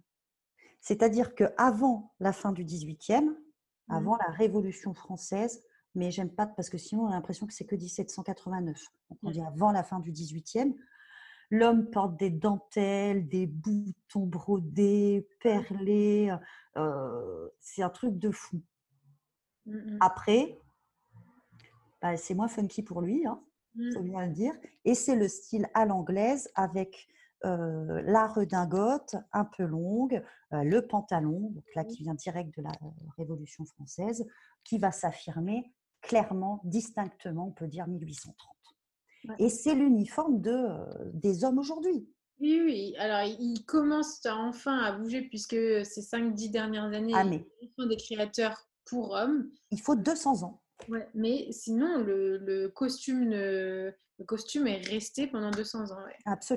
C'est-à-dire 0.86 1.34
qu'avant 1.34 2.14
la 2.20 2.32
fin 2.32 2.52
du 2.52 2.64
18e, 2.64 3.24
mmh. 3.24 3.34
avant 3.88 4.16
la 4.18 4.32
Révolution 4.32 4.94
française, 4.94 5.64
mais 5.96 6.12
j'aime 6.12 6.30
pas 6.30 6.46
parce 6.46 6.70
que 6.70 6.78
sinon 6.78 7.06
on 7.06 7.08
a 7.08 7.14
l'impression 7.14 7.48
que 7.48 7.52
c'est 7.52 7.64
que 7.64 7.74
1789. 7.74 8.80
Donc 9.10 9.18
on 9.24 9.30
dit 9.32 9.42
avant 9.42 9.72
la 9.72 9.82
fin 9.82 9.98
du 9.98 10.12
18e, 10.12 10.76
l'homme 11.50 11.90
porte 11.90 12.16
des 12.16 12.30
dentelles, 12.30 13.26
des 13.26 13.48
boutons 13.48 14.26
brodés, 14.26 15.26
perlés. 15.40 16.32
Euh, 16.76 17.48
c'est 17.58 17.82
un 17.82 17.90
truc 17.90 18.16
de 18.16 18.30
fou. 18.30 18.62
Mmh 19.66 19.96
Après, 19.98 20.56
bah, 22.00 22.16
c'est 22.16 22.34
moins 22.34 22.46
funky 22.46 22.84
pour 22.84 23.02
lui, 23.02 23.26
hein, 23.26 23.42
faut 23.92 24.04
mmh. 24.04 24.08
bien 24.08 24.26
le 24.26 24.32
dire. 24.32 24.54
Et 24.84 24.94
c'est 24.94 25.16
le 25.16 25.26
style 25.26 25.68
à 25.74 25.84
l'anglaise 25.84 26.48
avec 26.54 27.08
euh, 27.44 28.00
la 28.02 28.28
redingote 28.28 29.14
un 29.32 29.44
peu 29.44 29.64
longue, 29.64 30.22
euh, 30.52 30.62
le 30.62 30.86
pantalon, 30.86 31.50
donc 31.50 31.64
là 31.74 31.84
qui 31.84 32.02
vient 32.02 32.14
direct 32.14 32.56
de 32.56 32.62
la 32.62 32.70
euh, 32.70 32.88
Révolution 33.18 33.64
française, 33.66 34.26
qui 34.64 34.78
va 34.78 34.90
s'affirmer 34.90 35.72
clairement, 36.00 36.60
distinctement, 36.64 37.48
on 37.48 37.52
peut 37.52 37.66
dire 37.66 37.86
1830. 37.86 39.36
Et 39.38 39.48
c'est 39.48 39.74
l'uniforme 39.74 40.40
de, 40.40 40.68
des 41.12 41.44
hommes 41.44 41.58
aujourd'hui. 41.58 42.08
Oui, 42.38 42.60
oui. 42.64 42.94
Alors, 42.98 43.22
il 43.40 43.64
commence 43.64 44.24
enfin 44.26 44.78
à 44.78 44.92
bouger 44.92 45.22
puisque 45.22 45.56
ces 45.56 46.02
5-10 46.02 46.50
dernières 46.50 46.92
années, 46.92 47.12
ah, 47.14 47.24
mais... 47.24 47.44
sont 47.78 47.86
des 47.86 47.96
créateurs 47.96 48.68
pour 48.84 49.10
hommes. 49.12 49.50
Il 49.72 49.80
faut 49.80 49.96
200 49.96 50.44
ans. 50.44 50.62
Ouais, 50.88 51.08
mais 51.14 51.50
sinon, 51.50 51.98
le, 51.98 52.36
le 52.38 52.68
costume, 52.68 53.32
le, 54.18 54.24
costume 54.24 54.66
est 54.66 54.86
resté 54.88 55.26
pendant 55.26 55.50
200 55.50 55.92
ans. 55.92 55.98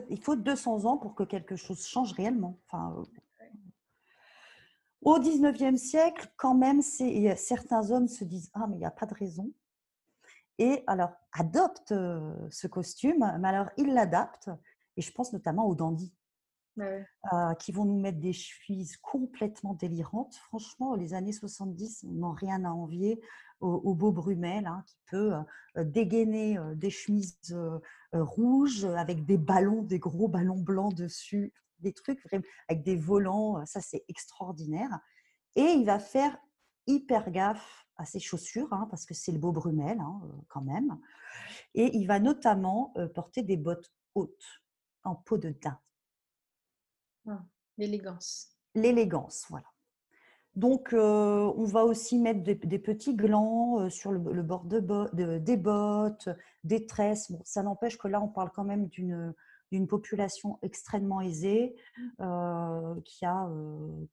Il 0.09 0.21
faut 0.21 0.35
200 0.35 0.85
ans 0.85 0.97
pour 0.97 1.15
que 1.15 1.23
quelque 1.23 1.55
chose 1.55 1.85
change 1.85 2.13
réellement. 2.13 2.59
Enfin, 2.65 3.03
Au 5.01 5.19
19e 5.19 5.77
siècle, 5.77 6.31
quand 6.37 6.55
même, 6.55 6.81
certains 6.81 7.91
hommes 7.91 8.07
se 8.07 8.23
disent 8.23 8.49
Ah, 8.53 8.67
mais 8.67 8.75
il 8.75 8.79
n'y 8.79 8.85
a 8.85 8.91
pas 8.91 9.05
de 9.05 9.13
raison. 9.13 9.51
Et 10.57 10.83
alors, 10.87 11.11
adoptent 11.31 11.93
ce 12.49 12.67
costume, 12.67 13.25
mais 13.39 13.47
alors 13.47 13.69
ils 13.77 13.93
l'adaptent 13.93 14.49
et 14.99 15.01
je 15.01 15.13
pense 15.13 15.31
notamment 15.31 15.65
aux 15.65 15.75
Euh, 16.81 17.53
qui 17.55 17.71
vont 17.71 17.85
nous 17.85 17.99
mettre 17.99 18.19
des 18.19 18.33
chevilles 18.33 18.91
complètement 19.01 19.73
délirantes. 19.73 20.35
Franchement, 20.47 20.95
les 20.95 21.13
années 21.13 21.33
70 21.33 22.03
n'ont 22.03 22.31
rien 22.31 22.63
à 22.63 22.69
envier 22.69 23.19
au, 23.59 23.93
beau 23.93 24.13
Brumel, 24.13 24.65
hein, 24.67 24.83
qui 24.87 24.97
peut 25.07 25.33
euh, 25.33 25.83
dégainer 25.83 26.57
euh, 26.57 26.75
des 26.75 26.89
chemises 26.89 27.37
rouges 28.13 28.85
avec 28.85 29.25
des 29.25 29.37
ballons, 29.37 29.83
des 29.83 29.99
gros 29.99 30.29
ballons 30.29 30.59
blancs 30.59 30.93
dessus, 30.93 31.53
des 31.79 31.91
trucs 31.91 32.21
avec 32.69 32.83
des 32.83 32.95
volants. 32.95 33.65
Ça, 33.65 33.81
c'est 33.81 34.05
extraordinaire. 34.07 34.99
Et 35.55 35.73
il 35.73 35.85
va 35.85 35.99
faire 35.99 36.37
hyper 36.87 37.31
gaffe 37.31 37.85
à 37.97 38.05
ses 38.05 38.19
chaussures, 38.19 38.71
hein, 38.71 38.87
parce 38.89 39.05
que 39.05 39.13
c'est 39.13 39.33
le 39.33 39.39
beau 39.39 39.51
Brumel 39.51 39.99
hein, 39.99 40.21
quand 40.47 40.61
même. 40.61 40.97
Et 41.73 41.97
il 41.97 42.07
va 42.07 42.19
notamment 42.19 42.93
porter 43.13 43.43
des 43.43 43.57
bottes 43.57 43.91
hautes 44.15 44.63
en 45.03 45.15
peau 45.15 45.37
de 45.37 45.49
daim. 45.49 45.77
Ah, 47.29 47.41
l'élégance. 47.77 48.47
L'élégance, 48.75 49.45
voilà. 49.49 49.65
Donc, 50.55 50.89
on 50.93 51.63
va 51.63 51.85
aussi 51.85 52.17
mettre 52.17 52.41
des, 52.43 52.79
petits 52.79 53.15
glands 53.15 53.89
sur 53.89 54.11
le, 54.11 54.19
bord 54.41 54.65
de, 54.65 55.37
des 55.37 55.57
bottes, 55.57 56.27
des 56.63 56.85
tresses. 56.85 57.31
Bon, 57.31 57.41
ça 57.45 57.63
n'empêche 57.63 57.97
que 57.97 58.07
là, 58.07 58.19
on 58.19 58.27
parle 58.27 58.51
quand 58.53 58.65
même 58.65 58.87
d'une 58.87 59.33
d'une 59.71 59.87
population 59.87 60.57
extrêmement 60.61 61.21
aisée 61.21 61.75
mmh. 61.97 63.01
qui, 63.05 63.25
a, 63.25 63.49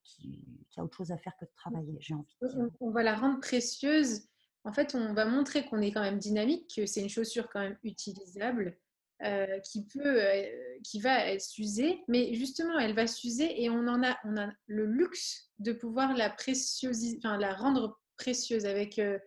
qui, 0.05 0.44
a 0.76 0.85
autre 0.85 0.96
chose 0.98 1.12
à 1.12 1.16
faire 1.16 1.37
que 1.38 1.44
de 1.44 1.50
travailler, 1.57 1.96
j'ai 1.98 2.14
envie 2.14 2.37
On, 2.81 2.90
va 2.90 3.02
la 3.02 3.16
rendre 3.16 3.40
précieuse. 3.40 4.29
En 4.64 4.72
fait, 4.72 4.94
on 4.94 5.14
va 5.14 5.24
montrer 5.24 5.64
qu'on 5.66 5.81
est 5.81 5.92
quand 5.92 6.02
même 6.02 6.18
dynamique, 6.18 6.72
que 6.76 6.87
c'est 6.87 7.00
une 7.00 7.09
chaussure 7.09 7.48
quand 7.50 7.61
même 7.61 7.79
utilisable 7.85 8.76
euh, 9.22 9.59
qui 9.61 9.87
peut, 9.87 10.22
euh, 10.22 10.44
qui 10.85 11.00
va 11.00 11.38
s'user, 11.38 12.05
mais 12.07 12.35
justement, 12.35 12.79
elle 12.79 12.94
va 12.94 13.07
s'user 13.07 13.62
et 13.62 13.70
on 13.70 13.87
en 13.87 14.02
a, 14.02 14.18
on 14.24 14.37
a 14.37 14.52
le 14.66 14.85
luxe 14.85 15.50
de 15.59 15.72
pouvoir 15.72 16.14
la 16.14 16.29
enfin 16.29 17.38
la 17.38 17.55
rendre 17.55 17.98
précieuse 18.18 18.66
avec. 18.66 18.98
Euh, 18.98 19.18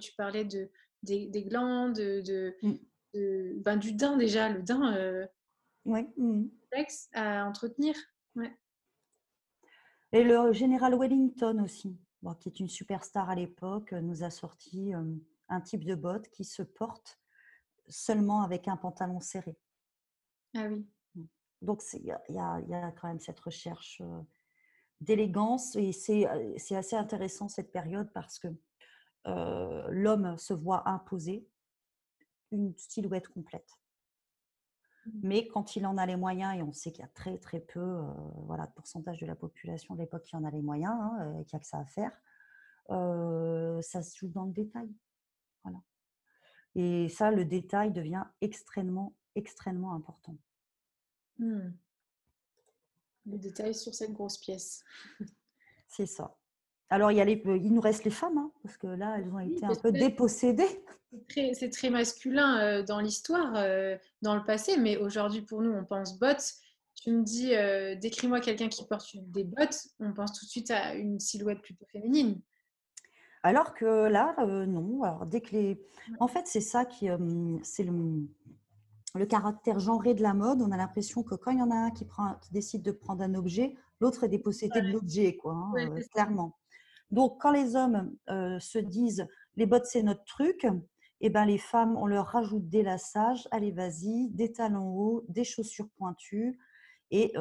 tu 0.00 0.12
parlais 0.16 0.46
de 0.46 0.70
des, 1.02 1.26
des 1.26 1.44
glands, 1.44 1.90
de, 1.90 2.22
de, 2.22 2.56
mm. 2.62 3.60
ben, 3.60 3.76
du 3.76 3.92
daim 3.92 4.16
déjà, 4.16 4.48
le 4.48 4.62
daim. 4.62 5.28
oui. 5.84 6.06
Mm. 6.16 6.46
à 7.12 7.44
entretenir. 7.44 7.94
Et 10.12 10.24
le 10.24 10.54
général 10.54 10.98
Wellington 10.98 11.62
aussi, 11.62 11.98
qui 12.40 12.48
est 12.48 12.60
une 12.60 12.68
superstar 12.70 13.28
à 13.28 13.34
l'époque, 13.34 13.92
nous 13.92 14.24
a 14.24 14.30
sorti 14.30 14.94
un 15.50 15.60
type 15.60 15.84
de 15.84 15.94
botte 15.94 16.30
qui 16.30 16.44
se 16.44 16.62
porte 16.62 17.18
seulement 17.88 18.42
avec 18.42 18.68
un 18.68 18.76
pantalon 18.76 19.20
serré. 19.20 19.56
Ah 20.54 20.66
oui. 20.68 20.86
Mmh. 21.14 21.24
Donc, 21.62 21.82
il 21.94 22.04
y, 22.04 22.32
y, 22.32 22.38
a 22.38 22.92
quand 22.92 23.08
même 23.08 23.20
cette 23.20 23.40
recherche 23.40 24.02
d'élégance 25.00 25.76
et 25.76 25.92
c'est 25.92 26.26
assez 26.76 26.96
intéressant 26.96 27.48
cette 27.48 27.72
période 27.72 28.10
parce 28.12 28.38
que 28.38 28.48
l'homme 29.24 30.36
se 30.38 30.54
voit 30.54 30.88
imposer 30.88 31.46
une 32.50 32.74
silhouette 32.76 33.28
complète. 33.28 33.68
Mmh. 35.04 35.10
Mais 35.22 35.48
quand 35.48 35.76
il 35.76 35.86
en 35.86 35.98
a 35.98 36.06
les 36.06 36.16
moyens, 36.16 36.56
et 36.56 36.62
on 36.62 36.72
sait 36.72 36.92
qu'il 36.92 37.02
y 37.02 37.06
a 37.06 37.10
très 37.14 37.38
très 37.38 37.60
peu 37.60 38.00
voilà, 38.46 38.66
de 38.66 38.72
pourcentage 38.72 39.18
de 39.18 39.26
la 39.26 39.36
population 39.36 39.94
de 39.94 40.00
l'époque 40.00 40.24
qui 40.24 40.36
en 40.36 40.44
a 40.44 40.50
les 40.50 40.62
moyens, 40.62 40.96
hein, 40.98 41.44
qui 41.46 41.56
a 41.56 41.58
que 41.58 41.66
ça 41.66 41.78
à 41.78 41.84
faire, 41.84 42.12
ça 42.88 44.02
se 44.02 44.16
joue 44.16 44.28
dans 44.28 44.44
le 44.44 44.52
détail. 44.52 44.90
Voilà. 45.62 45.80
Et 46.74 47.08
ça, 47.08 47.30
le 47.30 47.44
détail 47.44 47.92
devient 47.92 48.24
extrêmement, 48.40 49.14
extrêmement 49.34 49.94
important. 49.94 50.36
Mmh. 51.38 51.70
Le 53.26 53.38
détail 53.38 53.74
sur 53.74 53.94
cette 53.94 54.12
grosse 54.12 54.38
pièce. 54.38 54.84
C'est 55.88 56.06
ça. 56.06 56.36
Alors, 56.90 57.12
il, 57.12 57.18
y 57.18 57.20
a 57.20 57.24
les, 57.24 57.42
il 57.44 57.72
nous 57.72 57.80
reste 57.80 58.04
les 58.04 58.10
femmes, 58.10 58.38
hein, 58.38 58.50
parce 58.62 58.76
que 58.78 58.86
là, 58.86 59.16
elles 59.18 59.30
ont 59.30 59.38
été 59.38 59.64
un 59.64 59.74
peu 59.74 59.92
dépossédées. 59.92 60.82
C'est 61.30 61.70
très, 61.70 61.90
masculin 61.90 62.60
euh, 62.60 62.82
dans 62.82 63.00
l'histoire, 63.00 63.52
euh, 63.56 63.96
dans 64.22 64.34
le 64.34 64.44
passé, 64.44 64.76
mais 64.78 64.96
aujourd'hui, 64.96 65.42
pour 65.42 65.60
nous, 65.60 65.70
on 65.70 65.84
pense 65.84 66.18
bottes. 66.18 66.54
Tu 66.94 67.10
me 67.10 67.22
dis, 67.22 67.54
euh, 67.54 67.94
décris-moi 67.94 68.40
quelqu'un 68.40 68.68
qui 68.68 68.86
porte 68.86 69.16
des 69.16 69.44
bottes, 69.44 69.88
on 70.00 70.12
pense 70.12 70.32
tout 70.38 70.44
de 70.46 70.50
suite 70.50 70.70
à 70.70 70.94
une 70.94 71.20
silhouette 71.20 71.60
plutôt 71.60 71.86
féminine. 71.86 72.40
Alors 73.42 73.74
que 73.74 74.08
là, 74.08 74.34
non. 74.66 75.02
Alors, 75.02 75.26
dès 75.26 75.40
que 75.40 75.52
les... 75.52 75.80
En 76.20 76.28
fait, 76.28 76.46
c'est 76.46 76.60
ça 76.60 76.84
qui, 76.84 77.08
c'est 77.62 77.84
le, 77.84 78.28
le, 79.14 79.26
caractère 79.26 79.78
genré 79.78 80.14
de 80.14 80.22
la 80.22 80.34
mode. 80.34 80.62
On 80.62 80.72
a 80.72 80.76
l'impression 80.76 81.22
que 81.22 81.34
quand 81.34 81.50
il 81.50 81.58
y 81.58 81.62
en 81.62 81.70
a 81.70 81.76
un 81.76 81.90
qui, 81.90 82.04
prend, 82.04 82.34
qui 82.42 82.52
décide 82.52 82.82
de 82.82 82.92
prendre 82.92 83.22
un 83.22 83.34
objet, 83.34 83.74
l'autre 84.00 84.24
est 84.24 84.28
dépossédé 84.28 84.80
de 84.80 84.92
l'objet, 84.92 85.36
quoi, 85.36 85.54
hein, 85.54 85.94
clairement. 86.12 86.56
Donc, 87.10 87.40
quand 87.40 87.52
les 87.52 87.76
hommes 87.76 88.12
se 88.28 88.78
disent 88.78 89.26
les 89.56 89.66
bottes, 89.66 89.86
c'est 89.86 90.02
notre 90.02 90.24
truc, 90.24 90.66
eh 91.20 91.30
ben, 91.30 91.44
les 91.44 91.58
femmes, 91.58 91.96
on 91.96 92.06
leur 92.06 92.26
rajoute 92.26 92.68
des 92.68 92.82
lassages, 92.82 93.48
allez, 93.50 93.72
vas-y, 93.72 94.28
des 94.30 94.52
talons 94.52 94.96
hauts, 94.96 95.24
des 95.28 95.44
chaussures 95.44 95.88
pointues. 95.96 96.58
Et 97.10 97.32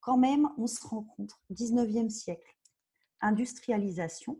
quand 0.00 0.18
même, 0.18 0.48
on 0.58 0.66
se 0.66 0.84
rencontre, 0.86 1.40
19e 1.50 2.08
siècle, 2.08 2.56
industrialisation, 3.20 4.38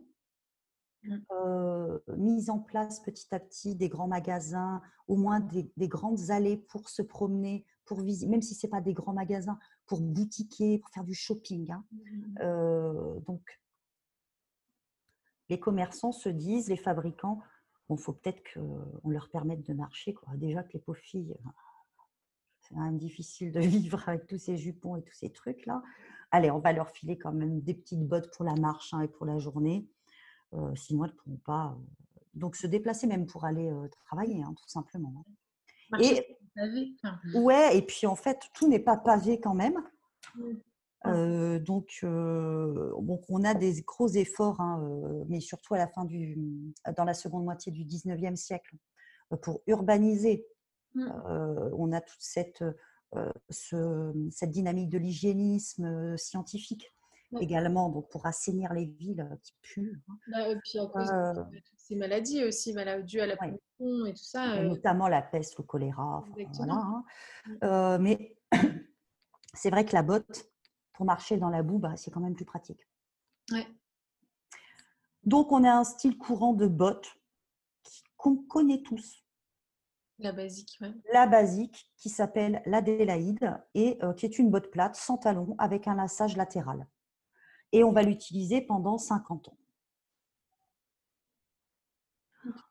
Mmh. 1.03 1.97
mise 2.17 2.51
en 2.51 2.59
place 2.59 2.99
petit 2.99 3.33
à 3.33 3.39
petit 3.39 3.75
des 3.75 3.89
grands 3.89 4.07
magasins, 4.07 4.81
au 5.07 5.15
moins 5.15 5.39
des, 5.39 5.87
grandes 5.87 6.29
allées 6.29 6.57
pour 6.57 6.89
se 6.89 7.01
promener, 7.01 7.65
pour 7.85 8.01
visiter, 8.01 8.29
même 8.29 8.43
si 8.43 8.53
ce 8.53 8.67
n'est 8.67 8.71
pas 8.71 8.81
des 8.81 8.93
grands 8.93 9.13
magasins, 9.13 9.57
pour 9.87 9.99
boutiquer, 9.99 10.77
pour 10.77 10.91
faire 10.91 11.03
du 11.03 11.15
shopping. 11.15 11.71
Hein. 11.71 11.83
Mmh. 11.91 13.23
donc, 13.25 13.61
les 15.49 15.59
commerçants 15.59 16.11
se 16.11 16.29
disent, 16.29 16.69
les 16.69 16.77
fabricants, 16.77 17.41
il 17.89 17.97
faut 17.97 18.13
peut-être 18.13 18.41
qu'on 18.53 19.09
leur 19.09 19.29
permette 19.29 19.65
de 19.67 19.73
marcher. 19.73 20.13
Quoi. 20.13 20.29
Déjà 20.35 20.63
que 20.63 20.73
les 20.73 20.79
pauvres 20.79 20.99
filles, 20.99 21.35
c'est 22.61 22.73
quand 22.73 22.81
même 22.81 22.97
difficile 22.97 23.51
de 23.51 23.59
vivre 23.59 24.07
avec 24.07 24.27
tous 24.27 24.37
ces 24.37 24.55
jupons 24.55 24.95
et 24.95 25.01
tous 25.01 25.15
ces 25.15 25.31
trucs-là. 25.31 25.83
Allez, 26.31 26.51
on 26.51 26.59
va 26.59 26.71
leur 26.71 26.89
filer 26.89 27.17
quand 27.17 27.33
même 27.33 27.59
des 27.59 27.73
petites 27.73 28.07
bottes 28.07 28.31
pour 28.33 28.45
la 28.45 28.55
marche 28.55 28.93
hein, 28.93 29.01
et 29.01 29.07
pour 29.07 29.25
la 29.25 29.39
journée 29.39 29.89
sinon, 30.75 31.05
elles 31.05 31.11
ne 31.11 31.15
pourront 31.15 31.41
pas 31.45 31.77
donc 32.33 32.55
se 32.55 32.67
déplacer 32.67 33.07
même 33.07 33.25
pour 33.25 33.45
aller 33.45 33.71
travailler, 34.05 34.41
hein, 34.41 34.53
tout 34.57 34.67
simplement. 34.67 35.25
Hein. 35.93 35.99
et, 35.99 36.37
ouais, 37.35 37.77
et 37.77 37.81
puis 37.81 38.07
en 38.07 38.15
fait, 38.15 38.39
tout 38.53 38.67
n'est 38.67 38.79
pas 38.79 38.97
pavé 38.97 39.39
quand 39.39 39.53
même. 39.53 39.81
Mmh. 41.03 41.57
donc, 41.59 41.99
bon, 42.03 43.21
on 43.29 43.43
a 43.43 43.53
des 43.53 43.81
gros 43.81 44.07
efforts, 44.07 44.61
hein, 44.61 44.81
mais 45.27 45.39
surtout 45.39 45.73
à 45.73 45.77
la 45.77 45.87
fin 45.87 46.05
du, 46.05 46.37
dans 46.95 47.05
la 47.05 47.13
seconde 47.13 47.43
moitié 47.43 47.71
du 47.71 47.83
19e 47.83 48.35
siècle, 48.35 48.75
pour 49.41 49.61
urbaniser. 49.67 50.45
Mmh. 50.93 51.09
on 51.77 51.91
a 51.91 52.01
toute 52.01 52.21
cette, 52.21 52.63
ce, 53.49 54.13
cette 54.31 54.51
dynamique 54.51 54.89
de 54.89 54.97
l'hygiénisme 54.97 56.17
scientifique 56.17 56.93
également, 57.39 57.89
donc 57.89 58.09
pour 58.09 58.25
assainir 58.25 58.73
les 58.73 58.85
villes 58.85 59.27
qui 59.43 59.53
puent. 59.61 60.01
Hein. 60.09 60.17
Bah, 60.31 60.49
et 60.49 60.57
puis 60.57 60.79
à 60.79 60.87
cause 60.87 61.07
de 61.07 61.61
ces 61.77 61.95
maladies 61.95 62.43
aussi, 62.43 62.73
dues 63.03 63.21
à 63.21 63.27
la 63.27 63.37
pollution 63.37 64.05
et 64.05 64.13
tout 64.13 64.23
ça. 64.23 64.61
Notamment 64.63 65.07
la 65.07 65.21
peste, 65.21 65.57
le 65.57 65.63
choléra. 65.63 66.25
voilà, 66.55 66.73
hein. 66.73 67.97
mmh. 67.97 68.03
mais 68.03 68.35
c'est 69.53 69.69
vrai 69.69 69.85
que 69.85 69.93
la 69.93 70.03
botte, 70.03 70.49
pour 70.93 71.05
marcher 71.05 71.37
dans 71.37 71.49
la 71.49 71.63
boue, 71.63 71.79
bah, 71.79 71.95
c'est 71.95 72.11
quand 72.11 72.19
même 72.19 72.35
plus 72.35 72.45
pratique. 72.45 72.87
Ouais. 73.51 73.67
Donc 75.23 75.51
on 75.51 75.63
a 75.63 75.71
un 75.71 75.83
style 75.83 76.17
courant 76.17 76.53
de 76.53 76.67
botte 76.67 77.07
qu'on 78.17 78.37
connaît 78.37 78.81
tous. 78.81 79.23
La 80.19 80.31
basique, 80.31 80.77
oui. 80.81 80.89
La 81.13 81.25
basique 81.25 81.89
qui 81.97 82.09
s'appelle 82.09 82.61
l'Adélaïde 82.65 83.57
et 83.73 83.97
qui 84.17 84.25
est 84.25 84.37
une 84.37 84.51
botte 84.51 84.69
plate 84.69 84.95
sans 84.95 85.17
talon 85.17 85.55
avec 85.57 85.87
un 85.87 85.95
lassage 85.95 86.37
latéral 86.37 86.87
et 87.71 87.83
on 87.83 87.91
va 87.91 88.03
l'utiliser 88.03 88.61
pendant 88.61 88.97
50 88.97 89.49
ans. 89.49 89.57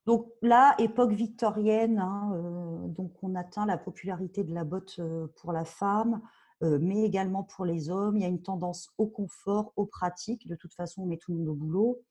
Donc 0.07 0.27
là, 0.43 0.75
époque 0.79 1.13
victorienne, 1.13 1.99
hein, 1.99 2.33
donc 2.89 3.13
on 3.23 3.35
atteint 3.37 3.67
la 3.67 3.79
popularité 3.79 4.43
de 4.43 4.53
la 4.53 4.65
botte 4.65 5.01
pour 5.37 5.53
la 5.53 5.65
femme, 5.65 6.21
mais 6.61 7.05
également 7.05 7.45
pour 7.45 7.65
les 7.65 7.89
hommes. 7.89 8.17
Il 8.17 8.23
y 8.23 8.27
a 8.27 8.29
une 8.29 8.43
tendance 8.43 8.91
au 8.99 9.07
confort, 9.07 9.73
aux 9.77 9.87
pratiques. 9.87 10.49
De 10.49 10.57
toute 10.57 10.75
façon, 10.75 11.03
on 11.03 11.07
met 11.07 11.19
tout 11.19 11.33
le 11.33 11.39
monde 11.39 11.49
au 11.49 11.55
boulot. 11.55 12.03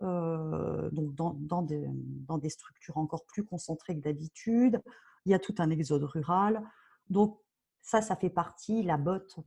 donc 0.00 1.14
dans, 1.14 1.62
des, 1.62 2.48
structures 2.48 2.96
encore 2.96 3.24
plus 3.24 3.44
concentrées 3.44 3.96
que 3.96 4.02
d'habitude. 4.02 4.80
Il 5.26 5.32
y 5.32 5.34
a 5.34 5.40
tout 5.40 5.54
un 5.58 5.70
exode 5.70 6.04
rural. 6.04 6.62
Donc 7.10 7.40
ça, 7.82 8.00
ça 8.00 8.14
fait 8.14 8.30
partie, 8.30 8.84
la 8.84 8.96
botte 8.96 9.40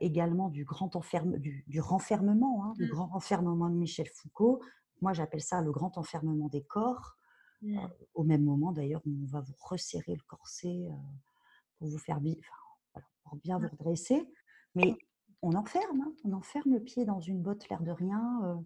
également 0.00 0.48
du 0.48 0.64
grand 0.64 0.94
enferme, 0.96 1.38
du, 1.38 1.80
renfermement, 1.80 2.64
hein, 2.64 2.74
du 2.76 2.86
mmh. 2.86 2.88
grand 2.88 3.06
renfermement 3.06 3.68
de 3.68 3.74
Michel 3.74 4.06
Foucault. 4.06 4.60
Moi, 5.00 5.12
j'appelle 5.12 5.40
ça 5.40 5.60
le 5.60 5.72
grand 5.72 5.98
enfermement 5.98 6.48
des 6.48 6.62
corps. 6.62 7.16
Mmh. 7.64 7.78
au 8.14 8.24
même 8.24 8.42
moment, 8.42 8.72
d'ailleurs, 8.72 9.02
on 9.06 9.24
va 9.26 9.40
vous 9.40 9.54
resserrer 9.60 10.16
le 10.16 10.22
corset 10.26 10.88
pour 11.78 11.86
vous 11.86 11.98
faire 11.98 12.18
pour 13.22 13.36
bien 13.36 13.58
vous 13.58 13.68
redresser. 13.68 14.28
Mais 14.74 14.96
on 15.42 15.54
enferme, 15.54 16.00
hein, 16.00 16.12
on 16.24 16.32
enferme 16.32 16.72
le 16.72 16.80
pied 16.80 17.04
dans 17.04 17.20
une 17.20 17.40
botte, 17.40 17.68
l'air 17.68 17.82
de 17.82 17.92
rien. 17.92 18.64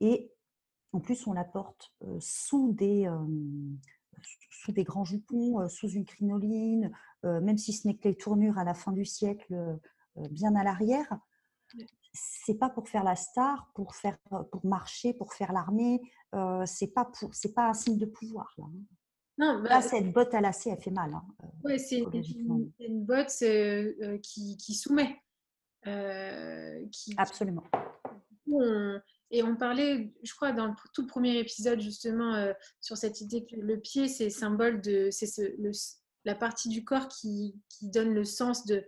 et 0.00 0.30
en 0.92 1.00
plus, 1.00 1.26
on 1.26 1.32
la 1.32 1.44
porte 1.44 1.94
sous 2.20 2.72
des, 2.72 3.10
sous 4.50 4.72
des 4.72 4.84
grands 4.84 5.04
jupons, 5.04 5.66
sous 5.68 5.88
une 5.88 6.04
crinoline, 6.04 6.92
même 7.22 7.56
si 7.56 7.72
ce 7.72 7.88
n'est 7.88 7.96
que 7.96 8.08
les 8.08 8.16
tournures 8.16 8.58
à 8.58 8.64
la 8.64 8.74
fin 8.74 8.92
du 8.92 9.06
siècle, 9.06 9.78
bien 10.30 10.54
à 10.56 10.64
l'arrière. 10.64 11.18
C'est 12.12 12.54
pas 12.54 12.70
pour 12.70 12.88
faire 12.88 13.04
la 13.04 13.16
star, 13.16 13.70
pour 13.74 13.94
faire, 13.94 14.18
pour 14.28 14.64
marcher, 14.64 15.12
pour 15.12 15.34
faire 15.34 15.52
l'armée. 15.52 16.00
c'est 16.64 16.92
pas 16.94 17.04
pour, 17.04 17.34
c'est 17.34 17.52
pas 17.52 17.68
un 17.68 17.74
signe 17.74 17.98
de 17.98 18.06
pouvoir 18.06 18.54
là. 18.58 18.64
Hein. 18.64 18.80
Non, 19.38 19.62
bah, 19.62 19.68
là, 19.68 19.82
cette 19.82 20.10
botte 20.12 20.32
à 20.32 20.40
lacets, 20.40 20.70
elle 20.70 20.80
fait 20.80 20.90
mal. 20.90 21.12
Hein, 21.12 21.22
oui, 21.64 21.78
c'est 21.78 21.98
une, 21.98 23.04
botte 23.04 23.28
qui, 24.22 24.56
qui, 24.56 24.74
soumet. 24.74 25.20
Qui, 25.84 27.14
Absolument. 27.18 27.64
Et 29.30 29.42
on 29.42 29.56
parlait, 29.56 30.12
je 30.22 30.34
crois, 30.34 30.52
dans 30.52 30.68
le 30.68 30.74
tout 30.94 31.06
premier 31.06 31.38
épisode, 31.38 31.80
justement, 31.80 32.34
euh, 32.34 32.52
sur 32.80 32.96
cette 32.96 33.20
idée 33.20 33.44
que 33.44 33.56
le 33.56 33.80
pied, 33.80 34.08
c'est 34.08 34.30
symbole 34.30 34.80
de. 34.80 35.08
C'est 35.10 35.56
la 36.24 36.34
partie 36.34 36.68
du 36.68 36.84
corps 36.84 37.08
qui, 37.08 37.54
qui, 37.68 37.88
donne 37.88 38.12
le 38.12 38.24
sens 38.24 38.66
de, 38.66 38.84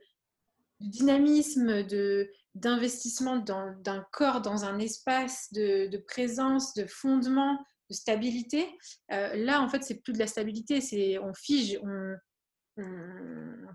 dynamisme, 0.80 1.82
de 1.84 2.30
d'investissement 2.54 3.36
d'un 3.36 4.06
corps 4.10 4.40
dans 4.40 4.64
un 4.64 4.78
espace 4.78 5.52
de, 5.52 5.86
de, 5.86 5.98
présence, 5.98 6.74
de 6.74 6.86
fondement, 6.86 7.56
de 7.88 7.94
stabilité. 7.94 8.66
Euh, 9.12 9.34
là, 9.36 9.62
en 9.62 9.68
fait, 9.68 9.84
c'est 9.84 10.02
plus 10.02 10.12
de 10.12 10.18
la 10.18 10.26
stabilité, 10.26 10.80
c'est 10.80 11.18
on 11.18 11.32
fige, 11.34 11.78
on, 11.82 12.16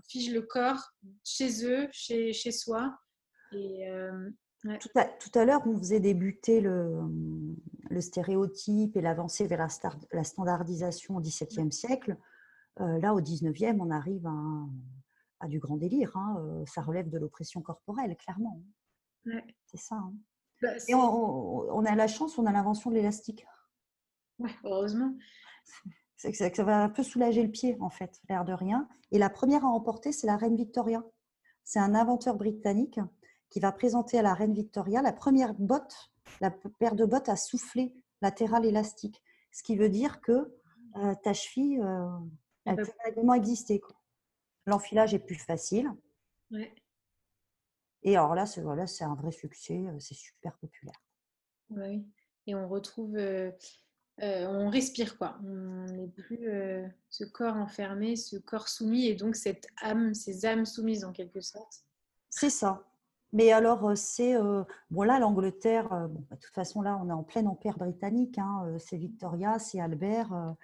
fige 0.08 0.32
le 0.32 0.42
corps 0.42 0.92
chez 1.24 1.66
eux, 1.66 1.88
chez, 1.92 2.32
chez 2.32 2.52
soi. 2.52 2.94
Euh, 3.54 4.30
tout 4.80 5.38
à, 5.38 5.44
l'heure, 5.44 5.62
on 5.66 5.78
faisait 5.78 6.00
débuter 6.00 6.60
le, 6.60 7.00
le 7.90 8.00
stéréotype 8.00 8.96
et 8.96 9.00
l'avancée 9.00 9.46
vers 9.46 9.68
la, 10.12 10.24
standardisation 10.24 11.16
au 11.16 11.20
XVIIe 11.20 11.72
siècle. 11.72 12.16
Euh, 12.80 12.98
là, 12.98 13.14
au 13.14 13.20
XIXe, 13.20 13.74
on 13.78 13.90
arrive 13.90 14.26
à, 14.26 14.66
du 15.48 15.58
grand 15.58 15.76
délire. 15.76 16.16
Hein. 16.16 16.36
Euh, 16.38 16.64
ça 16.66 16.82
relève 16.82 17.08
de 17.08 17.18
l'oppression 17.18 17.60
corporelle, 17.62 18.16
clairement. 18.16 18.60
C'est 19.66 19.78
ça. 19.78 19.96
Hein. 19.96 20.12
Bah, 20.62 20.70
et 20.88 20.94
on, 20.94 21.84
a 21.84 21.94
la 21.94 22.06
chance, 22.06 22.38
on 22.38 22.46
a 22.46 22.52
l'invention 22.52 22.90
de 22.90 22.96
l'élastique. 22.96 23.46
heureusement. 24.64 25.14
Ça, 26.16 26.32
ça, 26.32 26.64
va 26.64 26.84
un 26.84 26.88
peu 26.88 27.02
soulager 27.02 27.42
le 27.42 27.50
pied, 27.50 27.76
en 27.80 27.90
fait, 27.90 28.22
l'air 28.30 28.46
de 28.46 28.54
rien. 28.54 28.88
Et 29.10 29.18
la 29.18 29.28
première 29.28 29.62
à 29.66 29.68
emporter, 29.68 30.10
c'est 30.10 30.26
la 30.26 30.38
reine 30.38 30.56
Victoria. 30.56 31.04
C'est 31.64 31.80
un 31.80 31.94
inventeur 31.94 32.36
britannique 32.36 32.98
qui 33.50 33.60
va 33.60 33.72
présenter 33.72 34.18
à 34.18 34.22
la 34.22 34.32
reine 34.32 34.54
Victoria 34.54 35.02
la 35.02 35.12
première 35.12 35.52
botte, 35.52 36.12
la 36.40 36.50
paire 36.50 36.94
de 36.94 37.04
bottes 37.04 37.28
à 37.28 37.36
souffler 37.36 37.94
latéral 38.22 38.64
élastique. 38.64 39.22
Ce 39.52 39.62
qui 39.62 39.76
veut 39.76 39.90
dire 39.90 40.20
que 40.20 40.56
euh, 40.96 41.14
ta 41.22 41.32
cheville, 41.32 41.80
euh, 41.82 42.08
elle 42.64 42.76
peut 42.76 42.86
également 43.06 43.34
exister. 43.34 43.80
L'enfilage 44.66 45.14
est 45.14 45.18
plus 45.18 45.36
facile. 45.36 45.90
Et 48.02 48.16
alors 48.16 48.34
là, 48.34 48.46
c'est 48.46 48.60
voilà, 48.60 48.84
un 49.00 49.14
vrai 49.14 49.32
succès, 49.32 49.78
euh, 49.78 49.98
c'est 49.98 50.14
super 50.14 50.56
populaire. 50.58 51.00
Oui, 51.70 52.06
et 52.46 52.54
on 52.54 52.68
retrouve, 52.68 53.16
on 54.18 54.68
respire 54.68 55.16
quoi. 55.16 55.38
On 55.42 55.86
n'est 55.86 56.08
plus 56.08 56.46
ce 57.08 57.24
corps 57.24 57.56
enfermé, 57.56 58.16
ce 58.16 58.36
corps 58.36 58.68
soumis, 58.68 59.06
et 59.06 59.14
donc 59.14 59.34
cette 59.34 59.66
âme, 59.82 60.12
ces 60.12 60.44
âmes 60.44 60.66
soumises 60.66 61.04
en 61.04 61.12
quelque 61.12 61.40
sorte. 61.40 61.84
C'est 62.28 62.50
ça. 62.50 62.84
Mais 63.32 63.50
alors, 63.50 63.96
c'est. 63.96 64.34
bon, 64.90 65.02
là, 65.02 65.18
l'Angleterre, 65.18 65.88
bon, 65.88 66.24
bah, 66.30 66.36
de 66.36 66.40
toute 66.40 66.54
façon, 66.54 66.82
là, 66.82 67.00
on 67.02 67.08
est 67.08 67.12
en 67.12 67.24
plein 67.24 67.46
empire 67.46 67.78
britannique. 67.78 68.38
Hein, 68.38 68.76
c'est 68.78 68.98
Victoria, 68.98 69.58
c'est 69.58 69.80
Albert. 69.80 70.54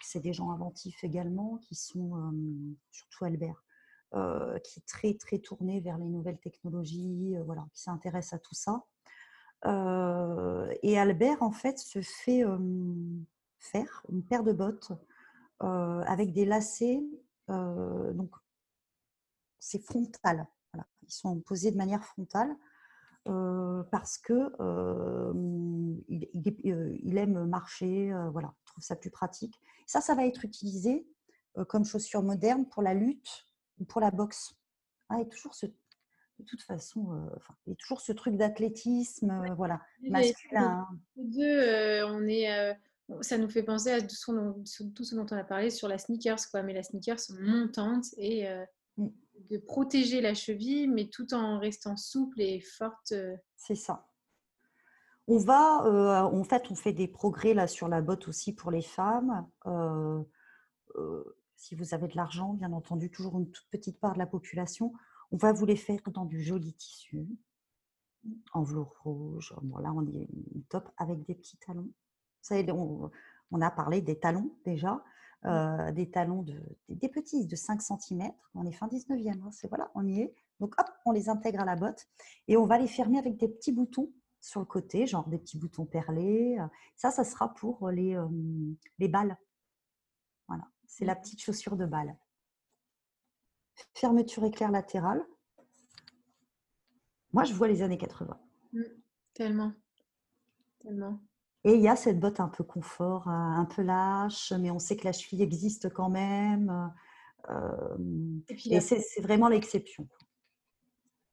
C'est 0.00 0.20
des 0.20 0.32
gens 0.32 0.50
inventifs 0.50 1.02
également, 1.04 1.58
qui 1.62 1.74
sont, 1.74 2.32
surtout 2.90 3.24
Albert, 3.24 3.64
qui 4.62 4.78
est 4.78 4.86
très, 4.86 5.14
très 5.14 5.38
tourné 5.38 5.80
vers 5.80 5.98
les 5.98 6.06
nouvelles 6.06 6.38
technologies, 6.38 7.36
voilà, 7.44 7.66
qui 7.72 7.80
s'intéresse 7.82 8.32
à 8.32 8.38
tout 8.38 8.54
ça. 8.54 8.84
et 10.82 10.98
Albert, 10.98 11.42
en 11.42 11.50
fait, 11.50 11.78
se 11.78 12.00
fait 12.00 12.44
faire 13.58 14.02
une 14.10 14.22
paire 14.22 14.44
de 14.44 14.52
bottes 14.52 14.92
avec 15.60 16.32
des 16.32 16.44
lacets. 16.44 17.02
donc, 17.48 18.30
c'est 19.58 19.80
frontal 19.80 20.46
ils 21.06 21.12
sont 21.12 21.40
posés 21.40 21.70
de 21.70 21.76
manière 21.76 22.04
frontale 22.04 22.54
euh, 23.28 23.82
parce 23.90 24.18
que 24.18 24.32
euh, 24.60 25.32
euh, 25.32 26.96
il, 27.02 27.18
aime 27.18 27.46
marcher, 27.46 28.12
voilà, 28.32 28.52
il 28.62 28.64
trouve 28.66 28.84
ça 28.84 28.96
plus 28.96 29.10
pratique. 29.10 29.60
Ça, 29.86 30.00
ça 30.00 30.14
va 30.14 30.26
être 30.26 30.44
utilisé 30.44 31.06
comme 31.68 31.84
chaussure 31.84 32.22
moderne 32.22 32.66
pour 32.68 32.82
la 32.82 32.94
lutte 32.94 33.46
ou 33.78 33.84
pour 33.84 34.00
la 34.00 34.10
boxe. 34.10 34.54
Ah, 35.08 35.20
et 35.20 35.28
toujours 35.28 35.54
ce, 35.54 35.66
de 35.66 36.44
toute 36.46 36.62
façon, 36.62 37.28
il 37.66 37.70
y 37.70 37.72
a 37.72 37.76
toujours 37.76 38.00
ce 38.00 38.12
truc 38.12 38.36
d'athlétisme, 38.36 39.54
voilà, 39.56 39.80
masculin. 40.02 40.86
Deux, 41.16 42.04
on 42.04 42.26
est 42.26 42.76
ça 43.20 43.38
nous 43.38 43.48
fait 43.48 43.62
penser 43.62 43.92
à 43.92 44.00
tout 44.02 44.16
ce, 44.16 45.14
dont, 45.14 45.26
on 45.30 45.36
a 45.36 45.44
parlé 45.44 45.70
sur 45.70 45.86
la 45.86 45.96
sneakers, 45.96 46.50
quoi. 46.50 46.62
Mais 46.62 46.72
la 46.72 46.82
sneakers 46.82 47.20
montante 47.38 48.06
et 48.18 48.48
mm 48.96 49.08
de 49.50 49.58
protéger 49.58 50.20
la 50.20 50.34
cheville, 50.34 50.88
mais 50.88 51.08
tout 51.08 51.34
en 51.34 51.58
restant 51.58 51.96
souple 51.96 52.40
et 52.40 52.60
forte. 52.60 53.12
Euh. 53.12 53.36
C'est 53.56 53.74
ça. 53.74 54.08
On 55.28 55.38
va, 55.38 55.84
euh, 55.86 56.22
en 56.22 56.44
fait, 56.44 56.70
on 56.70 56.74
fait 56.74 56.92
des 56.92 57.08
progrès 57.08 57.52
là 57.52 57.66
sur 57.66 57.88
la 57.88 58.00
botte 58.00 58.28
aussi 58.28 58.54
pour 58.54 58.70
les 58.70 58.82
femmes. 58.82 59.48
Euh, 59.66 60.22
si 61.56 61.74
vous 61.74 61.94
avez 61.94 62.06
de 62.06 62.16
l'argent, 62.16 62.54
bien 62.54 62.72
entendu, 62.72 63.10
toujours 63.10 63.38
une 63.38 63.50
toute 63.50 63.68
petite 63.70 63.98
part 63.98 64.14
de 64.14 64.18
la 64.18 64.26
population, 64.26 64.92
on 65.32 65.36
va 65.36 65.52
vous 65.52 65.66
les 65.66 65.76
faire 65.76 66.00
dans 66.12 66.24
du 66.24 66.42
joli 66.42 66.74
tissu, 66.74 67.26
en 68.52 68.62
velours 68.62 68.96
rouge. 69.02 69.52
Bon, 69.62 69.78
là, 69.78 69.92
on 69.92 70.06
est 70.06 70.28
top 70.68 70.88
avec 70.96 71.24
des 71.24 71.34
petits 71.34 71.58
talons. 71.58 71.90
On 73.50 73.60
a 73.60 73.70
parlé 73.70 74.00
des 74.00 74.18
talons 74.18 74.56
déjà. 74.64 75.02
Euh, 75.46 75.92
des 75.92 76.10
talons 76.10 76.42
de, 76.42 76.60
des, 76.88 77.08
petits 77.08 77.46
de 77.46 77.54
5 77.54 77.80
cm. 77.80 78.32
On 78.56 78.66
est 78.66 78.72
fin 78.72 78.88
19e, 78.88 79.42
hein, 79.42 79.50
c'est 79.52 79.68
voilà, 79.68 79.92
on 79.94 80.04
y 80.04 80.20
est. 80.20 80.34
Donc 80.58 80.74
hop, 80.80 80.88
on 81.04 81.12
les 81.12 81.28
intègre 81.28 81.60
à 81.60 81.64
la 81.64 81.76
botte 81.76 82.08
et 82.48 82.56
on 82.56 82.66
va 82.66 82.78
les 82.78 82.88
fermer 82.88 83.18
avec 83.18 83.36
des 83.36 83.46
petits 83.46 83.70
boutons 83.70 84.10
sur 84.40 84.58
le 84.58 84.66
côté, 84.66 85.06
genre 85.06 85.28
des 85.28 85.38
petits 85.38 85.56
boutons 85.56 85.86
perlés. 85.86 86.58
Ça, 86.96 87.12
ça 87.12 87.22
sera 87.22 87.54
pour 87.54 87.90
les, 87.90 88.18
les 88.98 89.06
balles. 89.06 89.38
Voilà, 90.48 90.64
c'est 90.86 91.04
la 91.04 91.14
petite 91.14 91.40
chaussure 91.40 91.76
de 91.76 91.86
balle. 91.86 92.16
Fermeture 93.94 94.44
éclair 94.44 94.72
latérale. 94.72 95.24
Moi, 97.32 97.44
je 97.44 97.54
vois 97.54 97.68
les 97.68 97.82
années 97.82 97.98
80. 97.98 98.36
Mmh, 98.72 98.82
tellement. 99.34 99.72
Tellement. 100.80 101.20
Et 101.66 101.74
il 101.74 101.80
y 101.80 101.88
a 101.88 101.96
cette 101.96 102.20
botte 102.20 102.38
un 102.38 102.46
peu 102.46 102.62
confort, 102.62 103.26
un 103.26 103.64
peu 103.64 103.82
lâche, 103.82 104.52
mais 104.52 104.70
on 104.70 104.78
sait 104.78 104.96
que 104.96 105.04
la 105.04 105.10
cheville 105.10 105.42
existe 105.42 105.92
quand 105.92 106.08
même. 106.08 106.92
et, 108.48 108.80
c'est 108.80 109.20
vraiment 109.20 109.48
l'exception. 109.48 110.06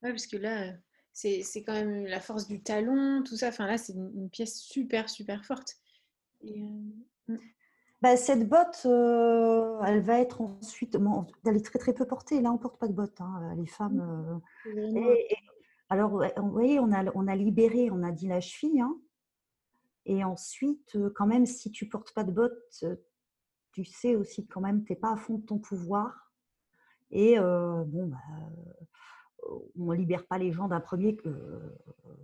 Oui, 0.02 0.10
parce 0.10 0.26
que 0.26 0.38
là, 0.38 0.74
c'est 1.12 1.64
quand 1.64 1.74
même 1.74 2.08
la 2.08 2.20
force 2.20 2.48
du 2.48 2.64
talon, 2.64 3.22
tout 3.24 3.38
ça. 3.38 3.50
Enfin, 3.50 3.68
là, 3.68 3.78
c'est 3.78 3.94
une, 3.94 4.28
pièce 4.32 4.60
super, 4.60 5.08
super 5.08 5.46
forte. 5.46 5.76
Mmh. 6.44 7.38
bah, 8.02 8.18
cette 8.18 8.50
botte, 8.50 8.82
elle 8.86 10.02
va 10.02 10.20
être 10.20 10.42
ensuite. 10.42 10.98
elle 11.46 11.58
est 11.58 11.64
très, 11.64 11.78
très 11.78 11.94
peu 11.94 12.08
portée. 12.08 12.42
Là, 12.42 12.50
on 12.50 12.54
ne 12.54 12.60
porte 12.60 12.80
pas 12.80 12.88
de 12.88 12.94
botte. 12.94 13.22
Hein, 13.22 13.54
les 13.56 13.68
femmes. 13.68 14.42
Mmh. 14.66 15.00
alors, 15.90 16.10
vous 16.10 16.52
voyez, 16.52 16.80
on 16.80 16.92
a, 16.92 17.06
on 17.14 17.28
a 17.28 17.36
libéré, 17.36 17.92
on 17.92 18.02
a 18.02 18.12
dit 18.12 18.28
la 18.28 18.42
cheville. 18.42 18.82
Hein, 18.82 18.98
Et 20.06 20.24
ensuite, 20.24 20.98
quand 21.16 21.28
même, 21.28 21.46
si 21.46 21.72
tu 21.72 21.88
portes 21.88 22.14
pas 22.14 22.24
de 22.24 22.32
bottes, 22.32 22.86
tu 23.72 23.86
sais 23.86 24.16
aussi 24.16 24.46
quand 24.48 24.62
même, 24.62 24.84
tu 24.84 24.92
n'es 24.92 25.00
pas 25.00 25.14
à 25.14 25.18
fond 25.18 25.38
de 25.38 25.46
ton 25.46 25.60
pouvoir. 25.60 26.32
Et 27.12 27.38
bon, 27.38 28.08
bah, 28.08 28.18
on 29.78 29.92
ne 29.92 29.96
libère 29.96 30.26
pas 30.26 30.38
les 30.38 30.52
gens 30.52 30.68
d'un 30.68 30.80
premier, 30.80 31.18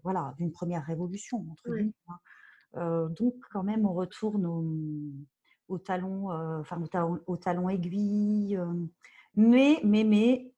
voilà, 0.03 0.33
d'une 0.37 0.51
première 0.51 0.83
révolution 0.83 1.45
entre. 1.49 1.69
Hein. 2.07 3.09
donc 3.17 3.35
quand 3.51 3.63
même, 3.63 3.85
on 3.85 3.93
retourne 3.93 4.45
au, 5.67 5.77
talon, 5.77 6.31
enfin 6.59 6.81
au 7.27 7.37
talon, 7.37 7.69
aiguille. 7.69 8.59
mais, 9.35 9.79
mais, 9.83 10.03
mais, 10.03 10.53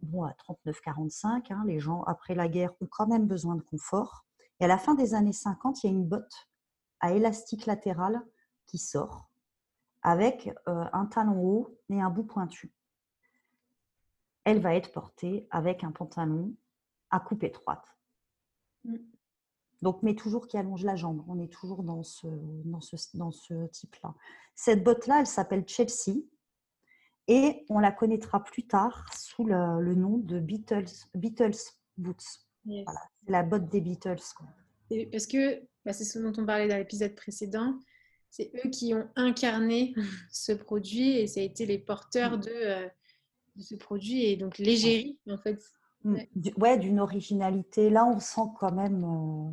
bon, 0.00 0.24
à 0.24 0.34
39-45, 0.66 1.52
hein, 1.52 1.64
les 1.66 1.80
gens 1.80 2.02
après 2.04 2.34
la 2.34 2.48
guerre 2.48 2.72
ont 2.80 2.88
quand 2.90 3.06
même 3.06 3.26
besoin 3.26 3.56
de 3.56 3.62
confort. 3.62 4.24
Et 4.60 4.64
à 4.64 4.68
la 4.68 4.78
fin 4.78 4.94
des 4.94 5.14
années 5.14 5.32
50, 5.32 5.82
il 5.82 5.86
y 5.86 5.90
a 5.90 5.92
une 5.92 6.06
botte 6.06 6.48
à 7.02 7.12
élastique 7.12 7.66
latéral 7.66 8.22
qui 8.66 8.78
sort 8.78 9.28
avec 10.02 10.50
un 10.66 11.06
talon 11.06 11.44
haut 11.44 11.78
et 11.90 12.00
un 12.00 12.10
bout 12.10 12.24
pointu 12.24 12.72
elle 14.44 14.60
va 14.60 14.74
être 14.74 14.92
portée 14.92 15.46
avec 15.50 15.84
un 15.84 15.92
pantalon 15.92 16.54
à 17.10 17.20
coupe 17.20 17.44
étroite. 17.44 17.84
Mmh. 18.84 18.96
Donc, 19.82 20.02
mais 20.02 20.14
toujours 20.14 20.46
qui 20.46 20.56
allonge 20.56 20.84
la 20.84 20.96
jambe. 20.96 21.24
On 21.28 21.40
est 21.40 21.52
toujours 21.52 21.82
dans 21.82 22.02
ce, 22.02 22.26
dans 22.64 22.80
ce, 22.80 22.96
dans 23.14 23.32
ce 23.32 23.66
type-là. 23.68 24.14
Cette 24.54 24.84
botte-là, 24.84 25.20
elle 25.20 25.26
s'appelle 25.26 25.64
Chelsea 25.66 26.22
et 27.26 27.66
on 27.68 27.80
la 27.80 27.90
connaîtra 27.90 28.42
plus 28.44 28.66
tard 28.66 29.06
sous 29.16 29.44
le, 29.44 29.94
nom 29.94 30.18
de 30.18 30.38
Beatles, 30.38 31.08
Beatles 31.14 31.58
Boots. 31.96 32.46
Voilà, 32.64 33.00
c'est 33.24 33.32
la 33.32 33.42
botte 33.42 33.68
des 33.70 33.80
Beatles. 33.80 34.22
parce 35.10 35.26
que 35.26 35.66
bah, 35.84 35.92
c'est 35.92 36.04
ce 36.04 36.18
dont 36.18 36.32
on 36.36 36.46
parlait 36.46 36.68
dans 36.68 36.76
l'épisode 36.76 37.14
précédent. 37.14 37.78
C'est 38.30 38.50
eux 38.64 38.70
qui 38.70 38.94
ont 38.94 39.06
incarné 39.16 39.94
ce 40.32 40.52
produit 40.52 41.18
et 41.18 41.26
ça 41.26 41.40
a 41.40 41.42
été 41.42 41.66
les 41.66 41.78
porteurs 41.78 42.38
de. 42.38 42.50
Euh, 42.50 42.88
de 43.56 43.62
ce 43.62 43.74
produit 43.74 44.24
et 44.24 44.36
donc 44.38 44.56
l'égérie 44.56 45.18
en 45.30 45.36
fait. 45.36 45.62
Mmh. 46.04 46.16
Ouais, 46.56 46.78
d'une 46.78 47.00
originalité. 47.00 47.90
Là, 47.90 48.06
on 48.06 48.18
sent 48.18 48.50
quand 48.58 48.72
même. 48.72 49.04
Euh, 49.04 49.52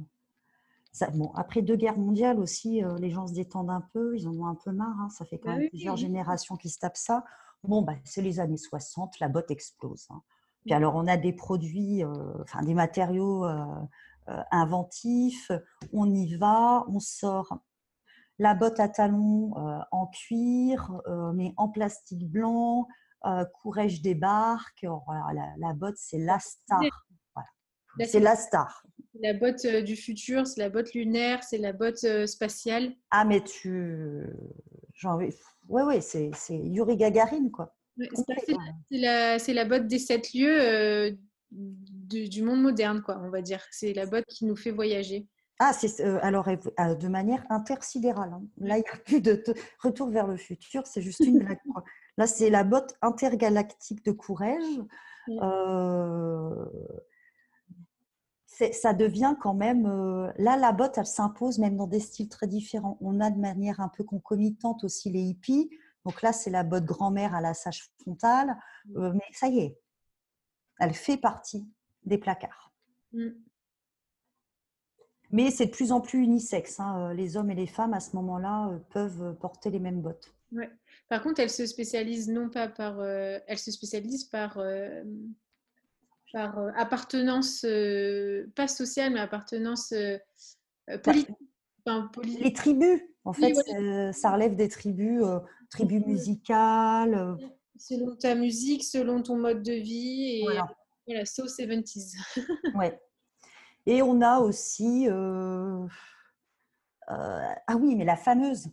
ça, 0.93 1.09
bon, 1.11 1.31
après 1.35 1.61
deux 1.61 1.75
guerres 1.75 1.97
mondiales 1.97 2.39
aussi, 2.39 2.81
euh, 2.83 2.97
les 2.97 3.11
gens 3.11 3.27
se 3.27 3.33
détendent 3.33 3.69
un 3.69 3.85
peu, 3.93 4.17
ils 4.17 4.25
en 4.25 4.33
ont 4.35 4.47
un 4.47 4.55
peu 4.55 4.71
marre. 4.71 4.99
Hein, 5.01 5.09
ça 5.09 5.25
fait 5.25 5.37
quand 5.37 5.51
bah 5.51 5.57
même 5.57 5.69
plusieurs 5.69 5.97
générations 5.97 6.55
qui 6.55 6.69
se 6.69 6.79
tapent 6.79 6.95
ça. 6.95 7.25
Bon, 7.63 7.81
bah, 7.81 7.95
c'est 8.05 8.21
les 8.21 8.39
années 8.39 8.57
60, 8.57 9.19
la 9.19 9.27
botte 9.27 9.51
explose. 9.51 10.07
Hein. 10.11 10.21
Puis 10.65 10.73
alors, 10.73 10.95
on 10.95 11.05
a 11.07 11.17
des 11.17 11.33
produits, 11.33 12.03
enfin 12.41 12.63
des 12.63 12.73
matériaux 12.73 13.45
inventifs. 14.51 15.51
On 15.93 16.13
y 16.13 16.35
va, 16.35 16.85
on 16.87 16.99
sort 16.99 17.59
la 18.37 18.53
botte 18.53 18.79
à 18.79 18.87
talons 18.87 19.53
en 19.91 20.07
cuir, 20.07 21.01
mais 21.33 21.53
en 21.57 21.69
plastique 21.69 22.29
blanc, 22.29 22.87
euh, 23.25 23.45
Courage 23.61 24.01
débarque. 24.01 24.85
Oh, 24.87 25.01
la, 25.57 25.73
botte, 25.73 25.97
c'est 25.97 26.19
la 26.19 26.39
star. 26.39 26.81
C'est 28.05 28.19
la 28.19 28.35
star. 28.35 28.85
La 29.21 29.33
botte 29.33 29.65
euh, 29.65 29.81
du 29.81 29.95
futur, 29.95 30.47
c'est 30.47 30.61
la 30.61 30.69
botte 30.69 30.93
lunaire, 30.93 31.43
c'est 31.43 31.57
la 31.57 31.73
botte 31.73 32.03
euh, 32.05 32.25
spatiale. 32.25 32.93
Ah, 33.11 33.25
mais 33.25 33.43
tu. 33.43 34.23
Oui, 35.03 35.33
oui, 35.67 36.01
c'est 36.01 36.31
Yuri 36.49 36.97
Gagarin, 36.97 37.49
quoi. 37.49 37.75
c'est 37.97 39.53
la, 39.53 39.65
botte 39.65 39.87
des 39.87 39.99
sept 39.99 40.33
lieux 40.33 41.17
du, 42.09 42.41
monde 42.43 42.61
moderne, 42.61 43.01
quoi, 43.01 43.19
on 43.23 43.29
va 43.29 43.41
dire. 43.41 43.61
C'est 43.71 43.93
la 43.93 44.05
botte 44.05 44.25
qui 44.25 44.45
nous 44.45 44.55
fait 44.55 44.71
voyager. 44.71 45.27
Ah, 45.59 45.73
c'est 45.73 45.99
alors 46.21 46.47
de 46.47 47.07
manière 47.07 47.45
intersidérale. 47.49 48.31
Hein. 48.33 48.43
Là, 48.57 48.77
il 48.77 48.81
n'y 48.81 48.89
a 48.89 48.97
plus 48.97 49.21
de 49.21 49.43
retour 49.83 50.09
vers 50.09 50.27
le 50.27 50.37
futur, 50.37 50.87
c'est 50.87 51.01
juste 51.01 51.19
une 51.19 51.39
blague. 51.39 51.59
Là, 52.17 52.27
c'est 52.27 52.49
la 52.49 52.63
botte 52.63 52.95
intergalactique 53.01 54.03
de 54.03 54.11
Courrèges. 54.11 54.81
Euh, 55.29 56.65
ça 58.71 58.93
devient 58.93 59.35
quand 59.39 59.53
même. 59.53 59.85
Euh, 59.85 60.31
là, 60.37 60.57
la 60.57 60.71
botte, 60.71 60.97
elle 60.97 61.05
s'impose 61.05 61.59
même 61.59 61.77
dans 61.77 61.87
des 61.87 61.99
styles 61.99 62.29
très 62.29 62.47
différents. 62.47 62.97
On 63.01 63.19
a 63.21 63.29
de 63.29 63.39
manière 63.39 63.79
un 63.79 63.89
peu 63.89 64.03
concomitante 64.03 64.83
aussi 64.83 65.09
les 65.09 65.21
hippies. 65.21 65.69
Donc 66.05 66.21
là, 66.21 66.33
c'est 66.33 66.49
la 66.49 66.63
botte 66.63 66.85
grand-mère 66.85 67.35
à 67.35 67.41
la 67.41 67.53
sage 67.53 67.89
frontale. 68.01 68.57
Euh, 68.97 69.11
mais 69.13 69.23
ça 69.31 69.47
y 69.47 69.59
est, 69.59 69.79
elle 70.79 70.93
fait 70.93 71.17
partie 71.17 71.67
des 72.09 72.17
placards. 72.17 72.73
Mm. 73.13 73.29
Mais 75.31 75.51
c'est 75.51 75.67
de 75.67 75.71
plus 75.71 75.91
en 75.91 76.01
plus 76.01 76.19
unisexe. 76.19 76.79
Hein. 76.79 77.13
Les 77.13 77.37
hommes 77.37 77.51
et 77.51 77.55
les 77.55 77.67
femmes, 77.67 77.93
à 77.93 77.99
ce 77.99 78.15
moment-là, 78.15 78.71
peuvent 78.89 79.35
porter 79.39 79.69
les 79.69 79.79
mêmes 79.79 80.01
bottes. 80.01 80.33
Ouais. 80.51 80.69
Par 81.09 81.23
contre, 81.23 81.39
elle 81.39 81.49
se 81.49 81.65
spécialise 81.65 82.29
non 82.29 82.49
pas 82.49 82.67
par, 82.67 82.99
euh, 82.99 83.39
elle 83.47 83.57
se 83.57 83.71
spécialise 83.71 84.25
par, 84.25 84.57
euh, 84.57 85.03
par 86.31 86.59
euh, 86.59 86.69
appartenance, 86.75 87.65
pas 88.55 88.67
sociale, 88.67 89.13
mais 89.13 89.19
appartenance 89.19 89.93
politique. 91.03 91.35
Les 92.39 92.53
tribus, 92.53 93.01
en 93.25 93.33
fait, 93.33 93.53
ça 94.13 94.31
relève 94.31 94.55
des 94.55 94.69
tribus, 94.69 95.23
tribus 95.69 96.05
musicales. 96.05 97.35
Selon 97.77 98.15
ta 98.15 98.35
musique, 98.35 98.83
selon 98.83 99.23
ton 99.23 99.37
mode 99.37 99.63
de 99.63 99.73
vie, 99.73 100.39
et 100.39 100.41
voilà, 100.43 100.67
voilà 101.09 101.25
so 101.25 101.45
70s. 101.45 102.15
ouais. 102.75 102.99
Et 103.85 104.01
on 104.01 104.21
a 104.21 104.39
aussi, 104.39 105.07
ah 107.07 107.75
oui, 107.75 107.95
mais 107.95 108.05
la 108.05 108.17
fameuse 108.17 108.69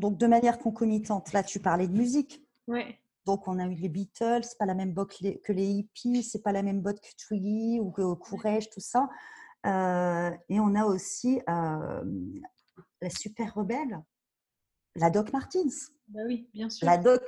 donc, 0.00 0.16
de 0.16 0.26
manière 0.26 0.58
concomitante, 0.58 1.32
là, 1.34 1.42
tu 1.42 1.60
parlais 1.60 1.86
de 1.86 1.92
musique. 1.92 2.42
Ouais. 2.66 2.98
Donc, 3.26 3.46
on 3.46 3.58
a 3.58 3.66
eu 3.66 3.74
les 3.74 3.90
Beatles, 3.90 4.44
c'est 4.44 4.58
pas 4.58 4.64
la 4.64 4.74
même 4.74 4.94
botte 4.94 5.14
que 5.44 5.52
les 5.52 5.66
hippies, 5.66 6.22
c'est 6.22 6.42
pas 6.42 6.52
la 6.52 6.62
même 6.62 6.80
botte 6.80 7.00
que 7.00 7.10
Twiggy 7.18 7.78
ou 7.80 7.90
que 7.90 8.14
Courage, 8.14 8.70
tout 8.70 8.80
ça. 8.80 9.10
Euh, 9.66 10.30
et 10.48 10.58
on 10.58 10.74
a 10.74 10.86
aussi 10.86 11.42
euh, 11.50 12.02
la 13.02 13.10
super 13.10 13.54
rebelle, 13.54 14.00
la 14.96 15.10
Doc 15.10 15.32
Martins. 15.32 15.68
Bah 16.08 16.20
oui, 16.26 16.48
bien 16.52 16.68
sûr. 16.68 16.86
La 16.86 16.98
Doc, 16.98 17.22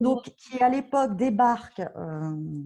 donc, 0.00 0.24
qui 0.36 0.62
à 0.62 0.68
l'époque 0.68 1.16
débarque 1.16 1.80
euh, 1.80 2.62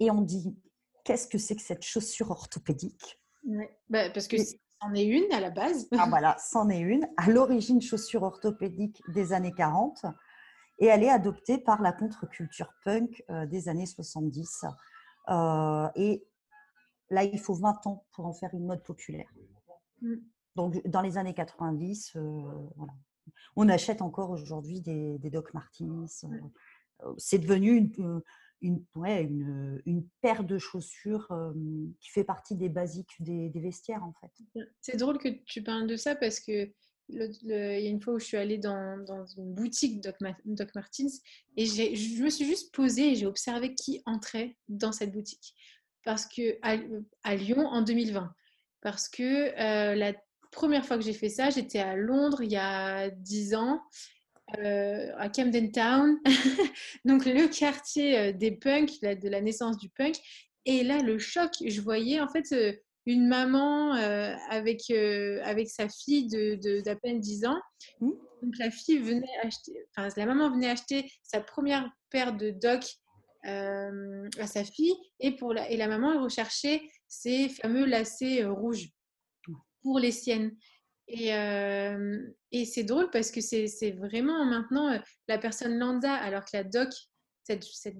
et 0.00 0.10
on 0.10 0.20
dit 0.20 0.56
qu'est-ce 1.04 1.28
que 1.28 1.38
c'est 1.38 1.56
que 1.56 1.62
cette 1.62 1.84
chaussure 1.84 2.30
orthopédique? 2.30 3.20
Ouais. 3.46 3.78
bah, 3.88 4.10
Parce 4.10 4.28
que 4.28 4.36
C'en 4.84 4.92
est 4.94 5.04
une 5.04 5.32
à 5.32 5.40
la 5.40 5.50
base. 5.50 5.88
Ah 5.92 6.06
voilà, 6.08 6.36
c'en 6.38 6.68
est 6.68 6.80
une. 6.80 7.08
À 7.16 7.30
l'origine, 7.30 7.80
chaussure 7.80 8.22
orthopédique 8.22 9.02
des 9.08 9.32
années 9.32 9.54
40 9.56 10.04
et 10.78 10.86
elle 10.86 11.02
est 11.02 11.10
adoptée 11.10 11.58
par 11.58 11.80
la 11.80 11.92
contre-culture 11.92 12.72
punk 12.84 13.24
euh, 13.30 13.46
des 13.46 13.68
années 13.68 13.86
70. 13.86 14.66
Euh, 15.28 15.88
et 15.94 16.26
là, 17.10 17.24
il 17.24 17.38
faut 17.38 17.54
20 17.54 17.86
ans 17.86 18.04
pour 18.12 18.26
en 18.26 18.32
faire 18.32 18.50
une 18.52 18.66
mode 18.66 18.82
populaire. 18.82 19.30
Mm. 20.02 20.16
Donc, 20.56 20.86
dans 20.86 21.00
les 21.00 21.16
années 21.16 21.34
90, 21.34 22.16
euh, 22.16 22.20
voilà. 22.76 22.92
On 23.56 23.68
achète 23.68 24.02
encore 24.02 24.30
aujourd'hui 24.30 24.80
des, 24.80 25.18
Doc 25.30 25.52
Martens. 25.54 26.24
C'est 27.18 27.38
devenu 27.38 27.76
une, 27.76 28.22
une, 28.62 30.08
paire 30.20 30.44
de 30.44 30.58
chaussures 30.58 31.28
qui 32.00 32.10
fait 32.10 32.24
partie 32.24 32.54
des 32.56 32.68
basiques 32.68 33.14
des, 33.20 33.50
vestiaires 33.54 34.04
en 34.04 34.14
fait. 34.20 34.66
C'est 34.80 34.96
drôle 34.96 35.18
que 35.18 35.28
tu 35.44 35.62
parles 35.62 35.86
de 35.86 35.96
ça 35.96 36.14
parce 36.14 36.40
que 36.40 36.70
il 37.10 37.36
y 37.42 37.52
a 37.52 37.90
une 37.90 38.00
fois 38.00 38.14
où 38.14 38.18
je 38.18 38.24
suis 38.24 38.36
allée 38.38 38.56
dans, 38.56 39.26
une 39.36 39.52
boutique 39.52 40.00
Doc, 40.00 40.16
Doc 40.46 40.74
Martens 40.74 41.20
et 41.56 41.66
je 41.66 42.22
me 42.22 42.30
suis 42.30 42.46
juste 42.46 42.74
posée 42.74 43.12
et 43.12 43.14
j'ai 43.14 43.26
observé 43.26 43.74
qui 43.74 44.02
entrait 44.06 44.56
dans 44.68 44.92
cette 44.92 45.12
boutique 45.12 45.54
parce 46.02 46.26
que 46.26 46.58
à, 46.62 46.78
à 47.22 47.36
Lyon 47.36 47.66
en 47.66 47.82
2020 47.82 48.32
parce 48.80 49.08
que 49.08 49.94
la 49.94 50.14
première 50.54 50.86
fois 50.86 50.96
que 50.96 51.02
j'ai 51.02 51.12
fait 51.12 51.28
ça 51.28 51.50
j'étais 51.50 51.80
à 51.80 51.96
Londres 51.96 52.42
il 52.42 52.50
y 52.50 52.56
a 52.56 53.10
10 53.10 53.54
ans 53.54 53.80
euh, 54.58 55.10
à 55.16 55.30
Camden 55.30 55.72
Town, 55.72 56.18
donc 57.06 57.24
le 57.24 57.48
quartier 57.48 58.18
euh, 58.18 58.32
des 58.32 58.52
punks, 58.52 59.00
de 59.00 59.28
la 59.28 59.40
naissance 59.40 59.78
du 59.78 59.88
punk. 59.88 60.16
Et 60.66 60.84
là, 60.84 61.00
le 61.00 61.18
choc, 61.18 61.50
je 61.66 61.80
voyais 61.80 62.20
en 62.20 62.28
fait 62.28 62.52
euh, 62.52 62.72
une 63.06 63.26
maman 63.26 63.92
avec, 63.92 64.90
avec 64.90 65.68
sa 65.68 65.88
fille 65.90 66.26
d'à 66.26 66.56
de, 66.56 66.80
d'à 66.80 66.96
peine 66.96 67.20
10 67.20 67.46
ans. 67.46 67.60
Mmh. 68.00 68.10
Donc 68.42 68.58
la 68.58 68.70
fille 68.70 68.98
venait 68.98 69.36
acheter, 69.42 69.72
enfin 69.96 70.08
la 70.16 70.26
maman 70.26 70.50
venait 70.50 70.70
acheter 70.70 71.10
sa 71.22 71.40
première 71.40 71.90
paire 72.10 72.34
de 72.34 72.50
docks 72.50 72.96
à 73.42 74.46
sa 74.46 74.64
fille 74.64 74.94
et, 75.20 75.36
pour 75.36 75.52
la, 75.52 75.70
et 75.70 75.76
la 75.76 75.86
maman 75.86 76.22
recherchait 76.22 76.80
ces 77.06 77.50
fameux 77.50 77.84
lacets 77.84 78.44
rouges 78.46 78.88
pour 79.84 80.00
les 80.00 80.10
siennes. 80.10 80.56
Et, 81.06 81.28
et 82.50 82.64
c'est 82.64 82.82
drôle 82.82 83.10
parce 83.10 83.30
que 83.30 83.40
c'est 83.40 83.92
vraiment 83.92 84.44
maintenant 84.44 84.98
la 85.28 85.38
personne 85.38 85.78
lambda, 85.78 86.14
alors 86.14 86.44
que 86.44 86.56
la 86.56 86.64
doc, 86.64 86.88
cette, 87.44 87.62
cette 87.62 87.98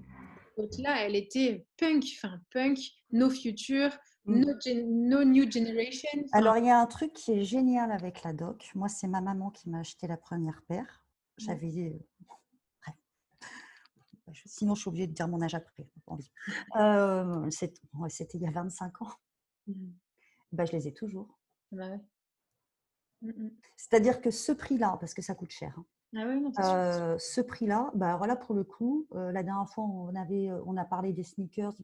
là 0.79 1.05
elle 1.05 1.15
était 1.15 1.67
punk, 1.77 2.05
enfin 2.17 2.41
punk, 2.51 2.79
no 3.13 3.29
future, 3.29 3.91
Mm. 4.27 4.45
No, 4.87 5.23
New 5.23 5.51
Generation. 5.51 6.25
Alors, 6.33 6.57
il 6.57 6.65
y 6.65 6.71
a 6.71 6.81
un 6.81 6.87
truc 6.87 7.13
qui 7.13 7.33
est 7.33 7.45
génial 7.45 7.93
avec 7.93 8.23
la 8.23 8.33
doc. 8.33 8.71
Moi, 8.75 8.89
c'est 8.89 9.07
ma 9.07 9.21
maman 9.21 9.51
qui 9.51 9.69
m'a 9.69 9.81
acheté 9.81 10.07
la 10.07 10.17
première 10.17 10.63
paire. 10.63 11.05
J'avais. 11.37 11.69
Euh, 11.69 11.91
sinon, 14.47 14.75
je 14.75 14.81
suis 14.81 14.89
obligée 14.89 15.09
de 15.09 15.13
dire 15.13 15.29
mon 15.29 15.43
âge 15.43 15.55
après. 15.55 15.87
Euh, 16.77 17.51
C'était 17.51 18.39
il 18.39 18.43
y 18.43 18.47
a 18.47 18.51
25 18.51 19.03
ans. 19.03 19.13
Mm. 19.67 19.91
Bah, 20.53 20.65
je 20.65 20.73
les 20.73 20.89
ai 20.89 20.95
toujours. 20.95 21.39
Bah 21.75 21.97
mm, 23.23 23.49
C'est-à-dire 23.77 24.21
que 24.21 24.31
ce 24.31 24.53
prix-là, 24.53 24.97
parce 25.01 25.15
que 25.15 25.23
ça 25.23 25.35
coûte 25.35 25.51
cher, 25.51 25.75
hein, 25.77 25.85
ah 26.57 26.77
euh, 26.77 27.19
ce 27.19 27.41
prix-là, 27.41 27.91
bah, 27.95 28.17
voilà, 28.17 28.37
pour 28.37 28.55
le 28.55 28.63
coup, 28.63 29.09
la 29.13 29.43
dernière 29.43 29.69
fois, 29.69 29.85
on, 29.85 30.15
avait, 30.15 30.49
on 30.65 30.77
a 30.77 30.85
parlé 30.85 31.13
des 31.13 31.25
sneakers 31.25 31.75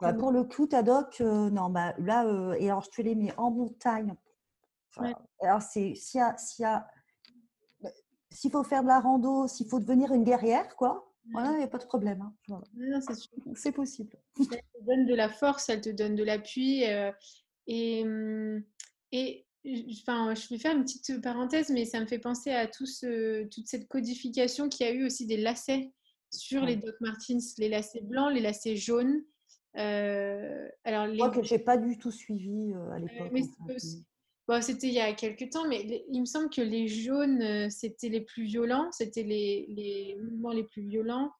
bah, 0.00 0.12
pour 0.12 0.32
le 0.32 0.44
coup, 0.44 0.66
Tadoc, 0.66 1.20
euh, 1.20 1.50
non, 1.50 1.70
bah, 1.70 1.94
là, 1.98 2.26
euh, 2.26 2.54
et 2.58 2.70
alors 2.70 2.88
tu 2.88 3.02
les 3.02 3.14
mets 3.14 3.34
en 3.36 3.50
montagne. 3.50 4.14
Alors, 5.40 5.62
c'est 5.62 5.94
s'il 5.94 6.20
y 6.20 6.64
a, 6.64 6.86
bah, 7.80 7.90
s'il 8.30 8.50
faut 8.50 8.64
faire 8.64 8.82
de 8.82 8.88
la 8.88 9.00
rando, 9.00 9.46
s'il 9.46 9.68
faut 9.68 9.80
devenir 9.80 10.12
une 10.12 10.24
guerrière, 10.24 10.76
quoi, 10.76 11.12
voilà, 11.32 11.52
il 11.52 11.58
n'y 11.58 11.64
a 11.64 11.68
pas 11.68 11.78
de 11.78 11.86
problème. 11.86 12.32
Hein. 12.48 12.60
c'est 13.54 13.72
possible. 13.72 14.16
Elle 14.38 14.46
te 14.46 14.84
donne 14.84 15.06
de 15.06 15.14
la 15.14 15.28
force, 15.28 15.68
elle 15.68 15.80
te 15.80 15.90
donne 15.90 16.14
de 16.14 16.24
l'appui. 16.24 16.84
Et, 17.66 18.04
mmh, 18.04 18.64
et 19.12 19.46
enfin, 19.90 20.34
je 20.34 20.48
vais 20.48 20.58
faire 20.58 20.76
une 20.76 20.84
petite 20.84 21.20
parenthèse, 21.22 21.70
mais 21.70 21.84
ça 21.84 22.00
me 22.00 22.06
fait 22.06 22.18
penser 22.18 22.50
à 22.50 22.66
tout 22.66 22.86
ce, 22.86 23.44
toute 23.44 23.66
cette 23.66 23.88
codification 23.88 24.68
qui 24.68 24.84
a 24.84 24.92
eu 24.92 25.06
aussi 25.06 25.26
des 25.26 25.36
lacets 25.36 25.90
sur 26.30 26.64
les 26.64 26.76
Doc 26.76 26.94
Martens, 27.00 27.54
les 27.58 27.68
lacets 27.68 28.02
blancs, 28.02 28.32
les 28.32 28.40
lacets 28.40 28.76
jaunes. 28.76 29.22
Euh, 29.76 30.68
alors 30.84 31.06
les... 31.06 31.16
Moi 31.16 31.30
que 31.30 31.42
j'ai 31.42 31.58
pas 31.58 31.76
du 31.76 31.98
tout 31.98 32.10
suivi 32.10 32.72
euh, 32.72 32.90
à 32.90 32.98
l'époque. 32.98 33.32
bon, 34.46 34.62
c'était 34.62 34.88
il 34.88 34.94
y 34.94 35.00
a 35.00 35.12
quelques 35.14 35.50
temps, 35.50 35.66
mais 35.66 36.04
il 36.10 36.20
me 36.20 36.26
semble 36.26 36.50
que 36.50 36.60
les 36.60 36.88
jaunes, 36.88 37.70
c'était 37.70 38.08
les 38.08 38.20
plus 38.20 38.44
violents, 38.44 38.90
c'était 38.92 39.22
les, 39.22 39.66
les, 39.68 40.16
mouvements 40.20 40.52
les 40.52 40.64
plus 40.64 40.82
violents. 40.82 41.32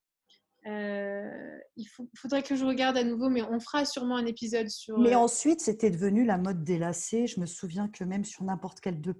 Il 0.67 1.87
faudrait 2.15 2.43
que 2.43 2.57
je 2.57 2.65
regarde 2.65 2.97
à 2.97 3.05
nouveau, 3.05 3.29
mais 3.29 3.43
on 3.43 3.61
fera 3.61 3.85
sûrement 3.85 4.17
un 4.17 4.27
épisode 4.27 4.69
sur. 4.69 4.99
Mais 4.99 5.15
ensuite, 5.15 5.61
c'était 5.61 5.91
devenu 5.91 6.25
la 6.25 6.39
mode 6.39 6.65
des 6.65 6.79
lacets. 6.79 7.27
Je 7.27 7.41
me 7.41 7.47
souviens 7.47 7.89
que 7.89 8.05
même 8.05 8.25
sur 8.25 8.45
n'importe 8.45 8.81
quelle 8.81 9.01
de, 9.01 9.15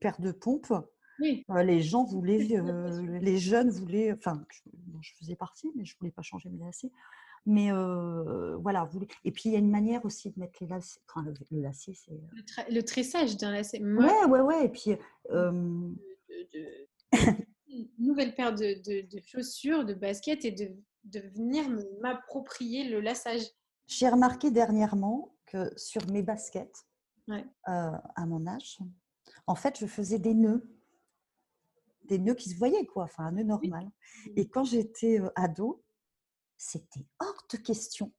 paire 0.00 0.20
de 0.20 0.32
pompes, 0.32 0.72
les 1.20 1.82
gens 1.82 2.04
voulaient, 2.04 2.48
les 3.20 3.38
jeunes 3.38 3.70
voulaient, 3.70 4.12
enfin, 4.12 4.44
je 5.00 5.10
faisais 5.18 5.36
partie, 5.36 5.70
mais 5.74 5.84
je 5.84 5.96
voulais 5.98 6.12
pas 6.12 6.22
changer 6.22 6.48
mes 6.50 6.64
lacets. 6.64 6.90
Mais 7.46 7.70
voilà, 7.70 8.88
et 9.24 9.32
puis 9.32 9.42
il 9.46 9.52
y 9.52 9.56
a 9.56 9.58
une 9.58 9.70
manière 9.70 10.04
aussi 10.04 10.30
de 10.30 10.38
mettre 10.38 10.58
les 10.60 10.66
lacets. 10.66 11.00
Enfin, 11.08 11.24
le, 11.50 11.60
lacet, 11.60 11.94
c'est. 11.94 12.20
Le, 12.70 12.82
tressage 12.82 13.36
d'un 13.36 13.52
lacet. 13.52 13.80
ouais, 13.82 14.24
ouais, 14.26 14.40
ouais. 14.40 14.66
Et 14.66 14.68
puis. 14.68 14.96
Nouvelle 17.98 18.34
paire 18.34 18.54
de, 18.54 18.80
de, 18.82 19.20
chaussures, 19.20 19.84
de 19.84 19.94
baskets 19.94 20.44
et 20.44 20.52
de, 20.52 20.70
de 21.04 21.20
venir 21.20 21.64
m'approprier 22.00 22.88
le 22.88 23.00
lassage. 23.00 23.42
J'ai 23.86 24.08
remarqué 24.08 24.50
dernièrement 24.50 25.34
que 25.46 25.72
sur 25.76 26.06
mes 26.10 26.22
baskets, 26.22 26.86
à 27.64 28.26
mon 28.26 28.46
âge, 28.46 28.78
en 29.46 29.54
fait, 29.54 29.78
je 29.78 29.86
faisais 29.86 30.18
des 30.18 30.34
nœuds. 30.34 30.68
Des 32.04 32.18
nœuds 32.18 32.34
qui 32.34 32.50
se 32.50 32.56
voyaient, 32.56 32.86
quoi. 32.86 33.04
Enfin, 33.04 33.24
un 33.24 33.32
nœud 33.32 33.44
normal. 33.44 33.90
Et 34.36 34.48
quand 34.48 34.64
j'étais 34.64 35.20
ado, 35.36 35.82
c'était 36.56 37.06
hors 37.18 37.46
de 37.50 37.56
question. 37.58 38.12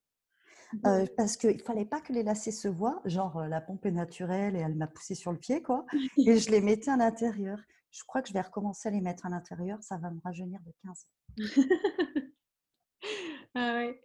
Mmh 0.73 1.05
parce 1.15 1.37
qu'il 1.37 1.55
ne 1.55 1.61
fallait 1.61 1.85
pas 1.85 2.01
que 2.01 2.11
les 2.11 2.23
lacets 2.23 2.51
se 2.51 2.67
voient, 2.67 3.01
genre 3.05 3.47
la 3.47 3.61
pompe 3.61 3.85
est 3.85 3.91
naturelle 3.91 4.55
et 4.55 4.59
elle 4.59 4.75
m'a 4.75 4.87
poussé 4.87 5.15
sur 5.15 5.31
le 5.31 5.37
pied, 5.37 5.61
quoi. 5.61 5.85
Et 6.17 6.37
je 6.37 6.49
les 6.49 6.59
mettais 6.59 6.89
à 6.89 6.97
l'intérieur. 6.97 7.59
Je 7.95 8.03
crois 8.03 8.21
que 8.21 8.27
je 8.27 8.33
vais 8.33 8.41
recommencer 8.41 8.89
à 8.89 8.91
les 8.91 8.99
mettre 8.99 9.25
à 9.25 9.29
l'intérieur, 9.29 9.81
ça 9.81 9.97
va 9.97 10.11
me 10.11 10.19
rajeunir 10.21 10.59
de 10.61 10.73
15 10.83 11.07
ah 13.55 13.73
ouais, 13.75 14.01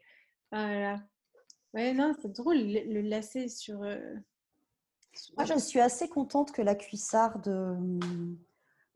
voilà. 0.53 1.03
Ouais, 1.75 1.93
non, 1.93 2.15
c'est 2.23 2.33
drôle, 2.33 2.57
le, 2.57 3.01
lacet 3.01 3.49
sur, 3.49 3.79
Moi, 3.79 5.45
je 5.45 5.59
suis 5.59 5.81
assez 5.81 6.09
contente 6.09 6.53
que 6.53 6.63
la 6.63 6.77
cuissarde 6.77 7.49
mmh, 7.49 8.37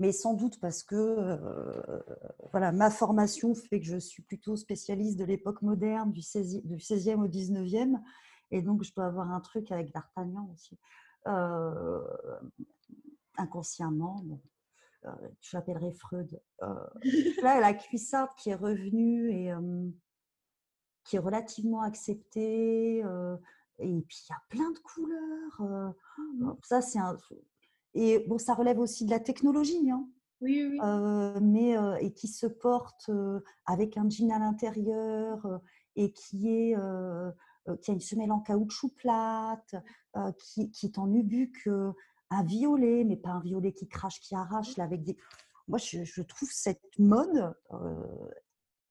mais 0.00 0.12
sans 0.12 0.34
doute 0.34 0.58
parce 0.60 0.82
que 0.82 0.94
euh, 0.96 2.00
voilà, 2.50 2.72
ma 2.72 2.90
formation 2.90 3.54
fait 3.54 3.80
que 3.80 3.86
je 3.86 3.98
suis 3.98 4.22
plutôt 4.22 4.56
spécialiste 4.56 5.18
de 5.18 5.24
l'époque 5.24 5.62
moderne, 5.62 6.12
du, 6.12 6.22
16, 6.22 6.62
du 6.64 6.76
16e 6.76 7.22
au 7.22 7.28
19e, 7.28 8.00
et 8.50 8.62
donc 8.62 8.82
je 8.82 8.92
dois 8.92 9.06
avoir 9.06 9.30
un 9.30 9.40
truc 9.40 9.70
avec 9.70 9.92
D'Artagnan 9.92 10.48
aussi. 10.52 10.78
Euh, 11.26 12.02
inconsciemment, 13.36 14.20
bon, 14.24 14.40
euh, 15.06 15.10
je 15.40 15.56
l'appellerai 15.56 15.92
Freud. 15.92 16.40
là, 17.42 17.60
la 17.60 17.74
cuissarde 17.74 18.30
qui 18.38 18.50
est 18.50 18.54
revenue 18.54 19.30
et 19.30 19.52
qui 21.04 21.16
est 21.16 21.20
relativement 21.20 21.82
acceptée, 21.82 22.98
et 22.98 24.02
puis 24.08 24.22
il 24.28 24.30
y 24.30 24.32
a 24.32 24.42
plein 24.48 24.70
de 24.70 24.78
couleurs. 24.78 25.94
Mmh 26.18 26.52
ça, 26.62 26.80
c'est 26.80 26.98
un 26.98 27.16
et 27.96 28.24
bon, 28.26 28.38
ça 28.38 28.54
relève 28.54 28.80
aussi 28.80 29.04
de 29.04 29.10
la 29.10 29.20
technologie, 29.20 29.88
hein. 29.90 30.08
oui, 30.40 30.66
oui. 30.68 30.78
Euh, 30.82 31.38
mais 31.40 31.76
et 32.00 32.12
qui 32.12 32.26
se 32.26 32.46
porte 32.46 33.10
avec 33.66 33.96
un 33.96 34.08
jean 34.08 34.32
à 34.32 34.38
l'intérieur 34.38 35.60
et 35.96 36.12
qui 36.12 36.48
est 36.48 36.76
qui 37.82 37.90
a 37.90 37.94
une 37.94 38.00
semelle 38.00 38.32
en 38.32 38.40
caoutchouc 38.40 38.94
plate, 38.96 39.74
qui, 40.38 40.70
qui, 40.70 40.86
est 40.86 40.98
en 40.98 41.06
nubuck, 41.06 41.68
un 42.30 42.42
violet, 42.42 43.04
mais 43.04 43.16
pas 43.16 43.30
un 43.30 43.40
violet 43.40 43.72
qui 43.72 43.88
crache, 43.88 44.20
qui 44.20 44.34
arrache, 44.34 44.76
là, 44.76 44.84
avec 44.84 45.02
des. 45.02 45.16
Moi, 45.68 45.78
je, 45.78 46.04
je 46.04 46.22
trouve 46.22 46.50
cette 46.52 46.98
mode 46.98 47.54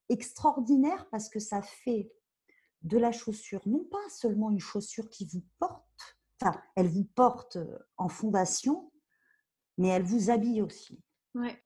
extraordinaire 0.08 1.08
parce 1.10 1.28
que 1.28 1.38
ça 1.38 1.62
fait 1.62 2.10
de 2.82 2.98
la 2.98 3.12
chaussure, 3.12 3.62
non 3.66 3.84
pas 3.84 4.08
seulement 4.10 4.50
une 4.50 4.60
chaussure 4.60 5.08
qui 5.08 5.26
vous 5.26 5.42
porte, 5.58 6.18
enfin, 6.40 6.60
elle 6.76 6.88
vous 6.88 7.04
porte 7.04 7.58
en 7.96 8.08
fondation, 8.08 8.92
mais 9.78 9.88
elle 9.88 10.02
vous 10.02 10.30
habille 10.30 10.62
aussi. 10.62 11.02
Ouais. 11.34 11.62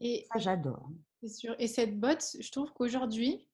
Et 0.00 0.26
ça, 0.32 0.38
j'adore. 0.38 0.90
C'est 1.22 1.28
sûr. 1.28 1.54
Et 1.58 1.68
cette 1.68 1.98
botte, 1.98 2.36
je 2.38 2.50
trouve 2.50 2.72
qu'aujourd'hui, 2.72 3.48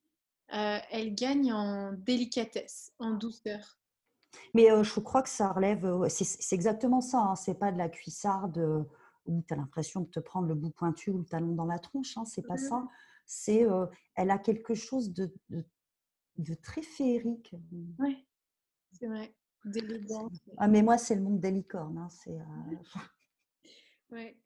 euh, 0.53 0.79
elle 0.89 1.15
gagne 1.15 1.53
en 1.53 1.93
délicatesse, 1.93 2.91
en 2.99 3.11
douceur. 3.11 3.79
Mais 4.53 4.71
euh, 4.71 4.83
je 4.83 4.99
crois 4.99 5.21
que 5.21 5.29
ça 5.29 5.51
relève, 5.51 5.85
euh, 5.85 6.09
c'est 6.09 6.55
exactement 6.55 7.01
ça, 7.01 7.19
hein, 7.19 7.35
c'est 7.35 7.55
pas 7.55 7.71
de 7.71 7.77
la 7.77 7.89
cuissarde 7.89 8.85
où 9.25 9.43
tu 9.47 9.53
as 9.53 9.57
l'impression 9.57 10.01
de 10.01 10.07
te 10.07 10.19
prendre 10.19 10.47
le 10.47 10.55
bout 10.55 10.71
pointu 10.71 11.11
ou 11.11 11.19
le 11.19 11.25
talon 11.25 11.53
dans 11.53 11.65
la 11.65 11.79
tronche, 11.79 12.17
hein, 12.17 12.25
c'est 12.25 12.45
pas 12.45 12.57
ça. 12.57 12.87
C'est, 13.27 13.65
elle 14.15 14.31
a 14.31 14.37
quelque 14.37 14.73
chose 14.73 15.13
de, 15.13 15.31
de, 16.37 16.53
très 16.55 16.81
féerique. 16.81 17.55
Oui, 17.99 18.27
c'est 18.91 19.07
vrai. 19.07 19.33
Ah, 20.57 20.67
mais 20.67 20.81
moi, 20.81 20.97
c'est 20.97 21.15
le 21.15 21.21
monde 21.21 21.39
des 21.39 21.51
licornes. 21.51 21.97
Hein, 21.97 22.09
c'est, 22.09 22.35
Ouais. 24.11 24.37